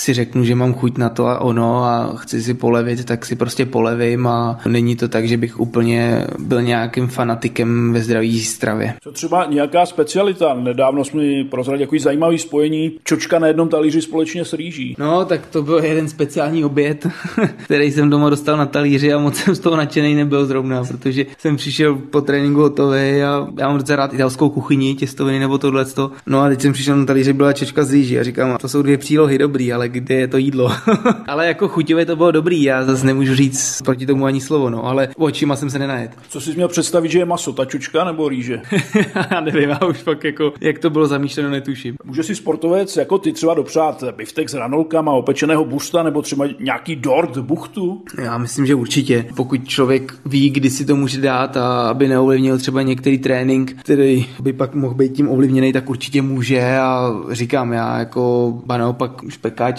si 0.06 0.14
řeknu, 0.14 0.44
že 0.44 0.56
mám 0.56 0.74
chuť 0.74 0.98
na 0.98 1.10
to 1.10 1.28
a 1.28 1.42
ono 1.42 1.84
a 1.84 2.14
chci 2.16 2.42
si 2.42 2.54
polevit, 2.54 3.06
tak 3.06 3.26
si 3.26 3.36
prostě 3.36 3.66
polevím 3.66 4.28
a 4.28 4.60
není 4.68 4.96
to 4.96 5.08
tak, 5.08 5.28
že 5.28 5.38
bych 5.38 5.60
úplně 5.60 6.28
byl 6.40 6.62
nějakým 6.62 7.08
fanatikem 7.08 7.94
ve 7.94 8.02
zdraví 8.02 8.40
stravě. 8.40 8.94
Co 9.02 9.12
třeba 9.12 9.46
nějaká 9.46 9.86
specialita? 9.86 10.54
Nedávno 10.54 11.06
jsme 11.06 11.24
prozradili 11.50 11.84
jako 11.84 11.96
zajímavý 12.00 12.38
spojení 12.38 12.92
čočka 13.04 13.40
na 13.40 13.48
jednom 13.48 13.70
talíři 13.70 14.02
společně 14.02 14.46
s 14.46 14.54
rýží. 14.54 14.96
No, 15.00 15.26
tak 15.26 15.46
to 15.46 15.64
byl 15.64 15.78
jeden 15.78 16.10
speciální 16.10 16.66
oběd, 16.66 17.08
který 17.66 17.92
jsem 17.92 18.10
doma 18.10 18.30
dostal 18.30 18.58
na 18.58 18.66
talíři 18.66 19.14
a 19.14 19.20
moc 19.20 19.36
jsem 19.36 19.56
z 19.56 19.60
toho 19.60 19.76
nadšený 19.78 20.16
nebyl 20.16 20.46
zrovna, 20.46 20.84
protože 20.84 21.26
jsem 21.38 21.56
přišel 21.56 21.96
po 21.96 22.22
tréninku 22.22 22.62
hotový 22.62 23.24
a 23.24 23.48
já 23.60 23.68
mám 23.68 23.78
docela 23.78 23.96
rád 23.96 24.14
italskou 24.14 24.50
kuchyni, 24.50 24.96
těstoviny 24.96 25.40
nebo 25.40 25.58
tohle. 25.58 25.86
No 26.26 26.42
a 26.42 26.50
teď 26.50 26.62
jsem 26.62 26.74
přišel 26.74 26.98
na 26.98 27.06
talíři, 27.06 27.34
byla 27.34 27.54
čočka 27.54 27.84
z 27.84 27.92
rýží 27.92 28.20
a 28.20 28.24
říkám, 28.24 28.58
to 28.62 28.70
jsou 28.70 28.82
dvě 28.82 28.98
přílohy 28.98 29.38
dobrý, 29.38 29.74
ale 29.74 29.90
kde 29.96 30.16
je 30.16 30.28
to 30.28 30.38
jídlo? 30.38 30.72
ale 31.28 31.48
jako 31.48 31.68
chuťově 31.68 32.06
to 32.06 32.16
bylo 32.16 32.32
dobrý, 32.32 32.64
já 32.64 32.84
zase 32.84 33.06
nemůžu 33.06 33.36
říct 33.36 33.82
proti 33.82 34.06
tomu 34.06 34.26
ani 34.26 34.42
slovo, 34.42 34.70
no, 34.70 34.86
ale 34.86 35.10
očima 35.18 35.56
jsem 35.56 35.70
se 35.70 35.80
nenajet. 35.80 36.12
Co 36.30 36.42
jsi 36.42 36.56
měl 36.56 36.68
představit, 36.68 37.12
že 37.12 37.20
je 37.20 37.26
maso, 37.26 37.54
ta 37.54 37.66
čočka 37.66 38.04
nebo 38.04 38.30
rýže? 38.30 38.62
já 39.32 39.42
nevím, 39.42 39.70
já 39.70 39.80
už 39.90 39.98
fakt 39.98 40.24
jako, 40.24 40.54
jak 40.62 40.80
to 40.80 40.90
bylo 40.90 41.08
zamýšleno, 41.08 41.50
netuším. 41.50 41.96
Může 42.04 42.24
si 42.24 42.36
sportovec 42.36 42.98
jako 42.98 43.18
ty 43.18 43.34
třeba 43.34 43.54
dopřát 43.54 44.04
biftek 44.16 44.50
s 44.50 44.54
ranolkama, 44.54 45.12
opečeného 45.12 45.66
busta 45.66 46.04
nebo 46.04 46.22
třeba 46.22 46.46
nějaký 46.60 46.96
dort 46.96 47.38
buchtu? 47.38 48.02
Já 48.24 48.38
myslím, 48.38 48.66
že 48.66 48.76
určitě. 48.76 49.26
Pokud 49.36 49.68
člověk 49.68 50.14
ví, 50.26 50.50
kdy 50.50 50.70
si 50.70 50.86
to 50.86 50.96
může 50.96 51.22
dát 51.22 51.58
a 51.58 51.90
aby 51.90 52.08
neovlivnil 52.08 52.58
třeba 52.58 52.82
některý 52.82 53.18
trénink, 53.18 53.76
který 53.80 54.26
by 54.40 54.54
pak 54.54 54.76
mohl 54.76 54.94
být 54.94 55.14
tím 55.14 55.30
ovlivněný, 55.30 55.74
tak 55.74 55.90
určitě 55.90 56.22
může 56.22 56.78
a 56.78 57.14
říkám, 57.32 57.74
já 57.74 58.00
jako 58.00 58.54
ba 58.66 58.78
naopak 58.78 59.24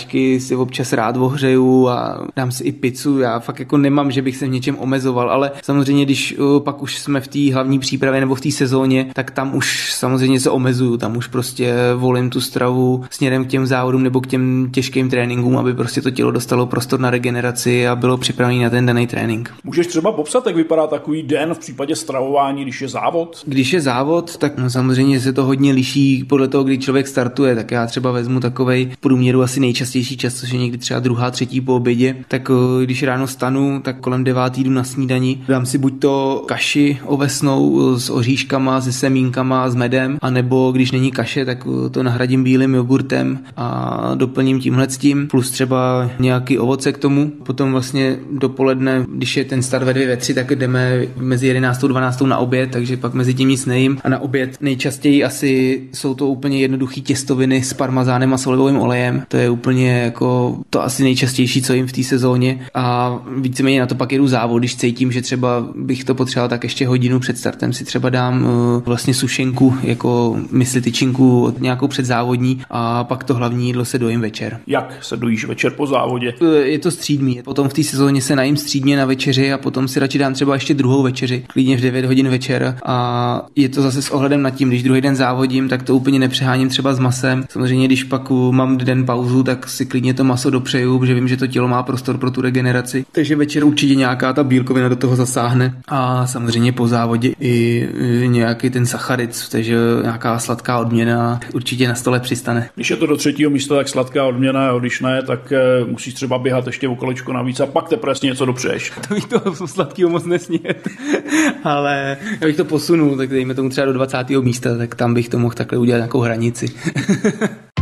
špekáčky 0.07 0.40
si 0.40 0.57
občas 0.57 0.92
rád 0.92 1.16
ohřeju 1.16 1.88
a 1.88 2.27
dám 2.37 2.53
si 2.53 2.64
i 2.64 2.73
pizzu, 2.73 3.19
já 3.19 3.38
fakt 3.38 3.61
jako 3.61 3.79
nemám, 3.79 4.11
že 4.11 4.23
bych 4.23 4.37
se 4.37 4.47
v 4.47 4.49
něčem 4.49 4.77
omezoval, 4.79 5.31
ale 5.31 5.51
samozřejmě, 5.62 6.05
když 6.05 6.38
uh, 6.38 6.61
pak 6.61 6.83
už 6.83 6.99
jsme 6.99 7.21
v 7.21 7.29
té 7.29 7.55
hlavní 7.55 7.79
přípravě 7.79 8.21
nebo 8.21 8.35
v 8.35 8.40
té 8.40 8.51
sezóně, 8.51 9.11
tak 9.12 9.31
tam 9.31 9.55
už 9.55 9.92
samozřejmě 9.92 10.40
se 10.40 10.51
omezuju, 10.51 10.97
tam 10.97 11.16
už 11.16 11.27
prostě 11.27 11.75
volím 11.97 12.31
tu 12.31 12.40
stravu 12.40 13.05
směrem 13.11 13.45
k 13.45 13.49
těm 13.49 13.66
závodům 13.66 14.03
nebo 14.03 14.21
k 14.21 14.27
těm 14.27 14.69
těžkým 14.73 15.11
tréninkům, 15.11 15.59
aby 15.59 15.75
prostě 15.75 16.03
to 16.03 16.11
tělo 16.11 16.31
dostalo 16.31 16.66
prostor 16.66 17.01
na 17.01 17.11
regeneraci 17.11 17.88
a 17.88 17.97
bylo 17.97 18.16
připravené 18.16 18.64
na 18.64 18.71
ten 18.71 18.87
daný 18.87 19.07
trénink. 19.07 19.55
Můžeš 19.64 19.87
třeba 19.87 20.12
popsat, 20.12 20.47
jak 20.47 20.57
vypadá 20.57 20.87
takový 20.87 21.23
den 21.23 21.55
v 21.55 21.59
případě 21.59 21.97
stravování, 21.97 22.62
když 22.62 22.83
je 22.83 22.88
závod? 22.88 23.42
Když 23.47 23.73
je 23.73 23.81
závod, 23.81 24.37
tak 24.37 24.59
no, 24.59 24.71
samozřejmě 24.71 25.21
se 25.21 25.33
to 25.33 25.45
hodně 25.45 25.73
liší 25.73 26.25
podle 26.25 26.49
toho, 26.49 26.64
kdy 26.64 26.79
člověk 26.79 27.09
startuje. 27.09 27.55
Tak 27.55 27.71
já 27.71 27.87
třeba 27.87 28.12
vezmu 28.12 28.40
takovej 28.40 28.90
průměru 29.01 29.42
asi 29.42 29.61
nejčastější 29.97 30.17
čas, 30.17 30.35
což 30.35 30.51
je 30.51 30.59
někdy 30.59 30.79
třeba 30.79 31.01
druhá, 31.01 31.31
třetí 31.31 31.61
po 31.61 31.77
obědě. 31.77 32.17
Tak 32.29 32.51
eh, 32.51 32.85
když 32.85 33.03
ráno 33.03 33.27
stanu, 33.27 33.81
tak 33.85 34.01
kolem 34.01 34.25
devátý 34.25 34.65
jdu 34.65 34.71
na 34.71 34.85
snídani. 34.85 35.43
Dám 35.49 35.67
si 35.67 35.79
buď 35.79 36.01
to 36.01 36.45
kaši 36.47 36.99
ovesnou 37.05 37.81
eh, 37.81 38.01
s 38.01 38.11
oříškama, 38.11 38.81
se 38.81 38.93
semínkama, 38.93 39.71
s 39.71 39.75
medem, 39.75 40.19
anebo 40.23 40.73
když 40.73 40.93
není 40.93 41.11
kaše, 41.11 41.45
tak 41.45 41.67
eh, 41.67 41.91
to 41.91 42.03
nahradím 42.03 42.45
bílým 42.45 42.75
jogurtem 42.75 43.39
a 43.57 44.13
doplním 44.15 44.61
tímhle 44.61 44.89
s 44.89 44.99
tím, 44.99 45.29
plus 45.29 45.51
třeba 45.51 46.11
nějaký 46.19 46.59
ovoce 46.59 46.93
k 46.93 46.99
tomu. 46.99 47.33
Potom 47.43 47.73
vlastně 47.73 48.19
dopoledne, 48.33 49.07
když 49.09 49.37
je 49.37 49.45
ten 49.45 49.63
start 49.63 49.85
ve 49.85 49.95
dvě, 49.95 50.07
ve 50.07 50.17
tři, 50.17 50.35
tak 50.35 50.51
jdeme 50.51 51.03
mezi 51.17 51.47
11. 51.47 51.85
a 51.85 51.87
12. 51.87 52.21
na 52.21 52.39
oběd, 52.39 52.71
takže 52.71 52.97
pak 52.97 53.15
mezi 53.15 53.35
tím 53.35 53.49
nic 53.49 53.67
nejím. 53.67 53.99
A 54.05 54.09
na 54.09 54.19
oběd 54.19 54.57
nejčastěji 54.61 55.25
asi 55.25 55.83
jsou 55.93 56.15
to 56.15 56.27
úplně 56.27 56.59
jednoduché 56.61 57.01
těstoviny 57.01 57.63
s 57.63 57.73
parmazánem 57.73 58.35
a 58.35 58.39
solivovým 58.39 58.79
olejem. 58.79 59.23
To 59.29 59.37
je 59.37 59.51
úplně 59.51 59.86
jako 59.92 60.59
to 60.70 60.83
asi 60.83 61.03
nejčastější, 61.03 61.62
co 61.62 61.72
jim 61.72 61.87
v 61.87 61.92
té 61.92 62.03
sezóně. 62.03 62.66
A 62.75 63.16
víceméně 63.37 63.81
na 63.81 63.87
to 63.87 63.94
pak 63.94 64.12
jedu 64.12 64.29
závod, 64.29 64.59
když 64.59 64.77
cítím, 64.77 65.12
že 65.12 65.22
třeba 65.22 65.68
bych 65.75 66.05
to 66.05 66.14
potřeboval, 66.14 66.49
tak 66.49 66.64
ještě 66.64 66.87
hodinu 66.87 67.20
před 67.20 67.38
startem 67.38 67.72
si 67.72 67.85
třeba 67.85 68.11
dám 68.11 68.44
uh, 68.44 68.83
vlastně 68.85 69.14
sušenku 69.14 69.77
jako 69.83 70.37
mysli 70.51 70.81
tyčinku 70.81 71.55
nějakou 71.59 71.88
předzávodní 71.88 72.62
a 72.70 73.05
pak 73.05 73.25
to 73.25 73.35
hlavní 73.35 73.66
jídlo 73.66 73.85
se 73.85 73.99
dojím 73.99 74.20
večer. 74.20 74.61
Jak 74.66 74.99
se 75.05 75.16
dojíš 75.16 75.44
večer 75.44 75.72
po 75.72 75.87
závodě? 75.87 76.35
Je 76.62 76.79
to 76.79 76.90
střídmý. 76.90 77.40
Potom 77.44 77.68
v 77.68 77.75
té 77.75 77.83
sezóně 77.83 78.22
se 78.22 78.37
najím 78.37 78.57
střídně 78.57 78.96
na 78.96 79.05
večeři 79.05 79.53
a 79.53 79.59
potom 79.59 79.88
si 79.88 80.01
radši 80.01 80.18
dám 80.18 80.35
třeba 80.35 80.55
ještě 80.55 80.75
druhou 80.75 81.03
večeři, 81.03 81.44
klidně 81.46 81.77
v 81.77 81.81
9 81.81 82.05
hodin 82.05 82.29
večer. 82.29 82.79
A 82.85 83.46
je 83.57 83.68
to 83.68 83.83
zase 83.83 84.03
s 84.03 84.11
ohledem 84.11 84.42
na 84.42 84.51
tím, 84.51 84.68
když 84.68 84.83
druhý 84.83 85.01
den 85.01 85.16
závodím, 85.16 85.68
tak 85.68 85.83
to 85.83 85.96
úplně 85.96 86.18
nepřeháním 86.18 86.68
třeba 86.68 86.94
s 86.94 86.99
masem. 86.99 87.44
Samozřejmě, 87.51 87.87
když 87.87 88.05
pak 88.05 88.31
mám 88.51 88.77
den 88.77 89.07
pauzu, 89.07 89.42
tak 89.42 89.68
si 89.77 89.87
klidně 89.87 90.15
to 90.15 90.25
maso 90.25 90.51
dopřeju, 90.51 90.99
protože 90.99 91.15
vím, 91.15 91.29
že 91.29 91.37
to 91.37 91.47
tělo 91.47 91.69
má 91.69 91.83
prostor 91.83 92.19
pro 92.19 92.31
tu 92.31 92.41
regeneraci. 92.41 93.05
Takže 93.12 93.37
večer 93.37 93.65
určitě 93.65 93.95
nějaká 93.95 94.33
ta 94.33 94.45
bílkovina 94.45 94.89
do 94.89 94.97
toho 94.97 95.17
zasáhne. 95.17 95.75
A 95.89 96.27
samozřejmě 96.27 96.73
po 96.73 96.89
závodě 96.89 97.33
i 97.41 97.89
nějaký 98.27 98.71
ten 98.71 98.87
sacharid, 98.87 99.49
takže 99.51 99.77
nějaká 100.03 100.39
sladká 100.39 100.79
odměna 100.79 101.41
určitě 101.55 101.89
na 101.89 101.95
stole 101.95 102.21
přistane. 102.21 102.69
Když 102.75 102.91
je 102.91 102.97
to 102.97 103.07
do 103.07 103.17
třetího 103.17 103.51
místa, 103.51 103.77
tak 103.77 103.89
sladká 103.89 104.25
odměna, 104.25 104.71
a 104.71 104.79
když 104.79 105.01
ne, 105.01 105.23
tak 105.23 105.53
eh, 105.53 105.85
musíš 105.85 106.15
třeba 106.15 106.39
běhat 106.39 106.67
ještě 106.67 106.89
o 106.89 106.97
kolečko 106.97 107.33
navíc 107.33 107.61
a 107.61 107.67
pak 107.67 107.89
teprve 107.89 108.15
něco 108.23 108.45
dopřeješ. 108.45 108.93
To 109.09 109.15
bych 109.15 109.25
to 109.25 109.67
sladkého 109.67 110.11
moc 110.11 110.25
nesnět, 110.25 110.89
ale 111.65 112.17
já 112.41 112.47
bych 112.47 112.57
to 112.57 112.65
posunul, 112.65 113.17
tak 113.17 113.31
dejme 113.31 113.55
tomu 113.55 113.69
třeba 113.69 113.85
do 113.85 113.93
20. 113.93 114.31
místa, 114.31 114.79
tak 114.79 114.95
tam 114.95 115.15
bych 115.15 115.29
to 115.29 115.39
mohl 115.39 115.55
takhle 115.55 115.79
udělat 115.79 115.99
nějakou 115.99 116.21
hranici. 116.21 116.67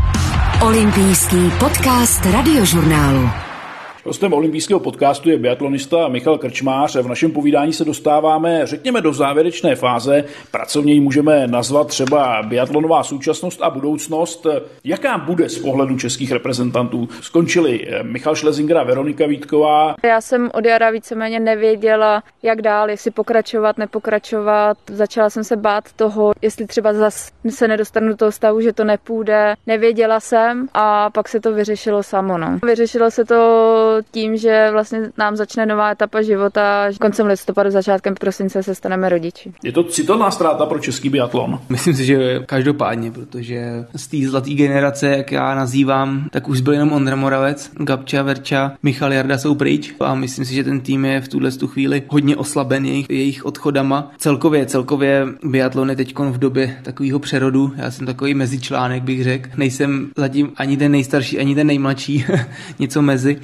Olympijský 0.65 1.61
podcast 1.61 2.25
radiožurnálu. 2.25 3.54
Hostem 4.07 4.33
olympijského 4.33 4.81
podcastu 4.81 5.31
je 5.31 5.39
biatlonista 5.39 6.09
Michal 6.09 6.39
Krčmář. 6.39 6.97
V 6.97 7.09
našem 7.09 7.33
povídání 7.33 7.73
se 7.73 7.85
dostáváme, 7.85 8.67
řekněme, 8.67 9.01
do 9.01 9.13
závěrečné 9.13 9.77
fáze. 9.77 10.25
Pracovně 10.51 10.93
ji 10.93 11.01
můžeme 11.01 11.47
nazvat 11.47 11.87
třeba 11.87 12.43
biatlonová 12.43 13.03
současnost 13.03 13.63
a 13.63 13.71
budoucnost. 13.71 14.47
Jaká 14.85 15.19
bude 15.19 15.49
z 15.49 15.59
pohledu 15.59 15.97
českých 15.97 16.33
reprezentantů? 16.33 17.09
Skončili 17.21 17.87
Michal 18.03 18.35
Šlezinger 18.35 18.79
a 18.79 18.83
Veronika 18.83 19.27
Vítková. 19.27 19.95
Já 20.05 20.21
jsem 20.21 20.51
od 20.55 20.65
jara 20.65 20.91
víceméně 20.91 21.41
nevěděla, 21.41 22.23
jak 22.43 22.63
dál, 22.63 22.91
jestli 22.91 23.11
pokračovat, 23.11 23.79
nepokračovat. 23.79 24.79
Začala 24.91 25.31
jsem 25.31 25.45
se 25.45 25.57
bát 25.57 25.93
toho, 25.93 26.33
jestli 26.43 26.67
třeba 26.67 26.93
zase 26.93 27.31
se 27.49 27.69
nedostanu 27.69 28.09
do 28.09 28.17
toho 28.17 28.33
stavu, 28.33 28.61
že 28.61 28.73
to 28.73 28.85
nepůjde. 28.85 29.55
Nevěděla 29.67 30.21
jsem 30.21 30.69
a 30.75 31.11
pak 31.11 31.29
se 31.29 31.41
to 31.41 31.53
vyřešilo 31.53 32.03
samo. 32.03 32.39
No. 32.39 32.59
Vyřešilo 32.67 33.11
se 33.11 33.25
to 33.25 33.94
tím, 34.11 34.37
že 34.37 34.69
vlastně 34.73 35.01
nám 35.19 35.37
začne 35.37 35.67
nová 35.67 35.91
etapa 35.91 36.23
života. 36.23 36.89
Koncem 37.01 37.27
listopadu, 37.27 37.71
začátkem 37.71 38.15
prosince 38.15 38.63
se 38.63 38.75
staneme 38.75 39.09
rodiči. 39.09 39.53
Je 39.63 39.73
to 39.73 39.85
citelná 39.85 40.31
ztráta 40.31 40.67
pro 40.67 40.79
český 40.79 41.09
biatlon? 41.09 41.61
Myslím 41.69 41.95
si, 41.95 42.05
že 42.05 42.41
každopádně, 42.47 43.11
protože 43.11 43.85
z 43.97 44.07
té 44.07 44.17
zlaté 44.29 44.51
generace, 44.51 45.09
jak 45.09 45.33
já 45.33 45.55
nazývám, 45.55 46.29
tak 46.31 46.49
už 46.49 46.61
byl 46.61 46.73
jenom 46.73 46.93
Ondra 46.93 47.17
Moravec, 47.17 47.71
Gabča, 47.75 48.23
Verča, 48.23 48.73
Michal 48.83 49.13
Jarda 49.13 49.39
jsou 49.39 49.55
pryč 49.55 49.95
a 50.01 50.15
myslím 50.15 50.45
si, 50.45 50.55
že 50.55 50.65
ten 50.65 50.81
tým 50.81 51.05
je 51.05 51.21
v 51.21 51.29
tuhle 51.29 51.51
tu 51.51 51.67
chvíli 51.69 52.03
hodně 52.09 52.37
oslaben 52.37 52.87
jejich, 52.87 53.07
jejich 53.11 53.47
odchodama. 53.47 54.13
Celkově, 54.19 54.67
celkově 54.67 55.27
biatlon 55.45 55.91
je 55.91 55.97
teď 55.97 56.19
v 56.19 56.39
době 56.39 56.77
takového 56.83 57.19
přerodu. 57.19 57.73
Já 57.77 57.91
jsem 57.91 58.07
takový 58.07 58.35
mezičlánek, 58.35 59.03
bych 59.03 59.25
řekl. 59.25 59.51
Nejsem 59.57 60.11
zatím 60.17 60.53
ani 60.57 60.77
ten 60.77 60.93
nejstarší, 60.93 61.39
ani 61.39 61.55
ten 61.55 61.67
nejmladší, 61.67 62.25
něco 62.79 63.03
mezi. 63.03 63.37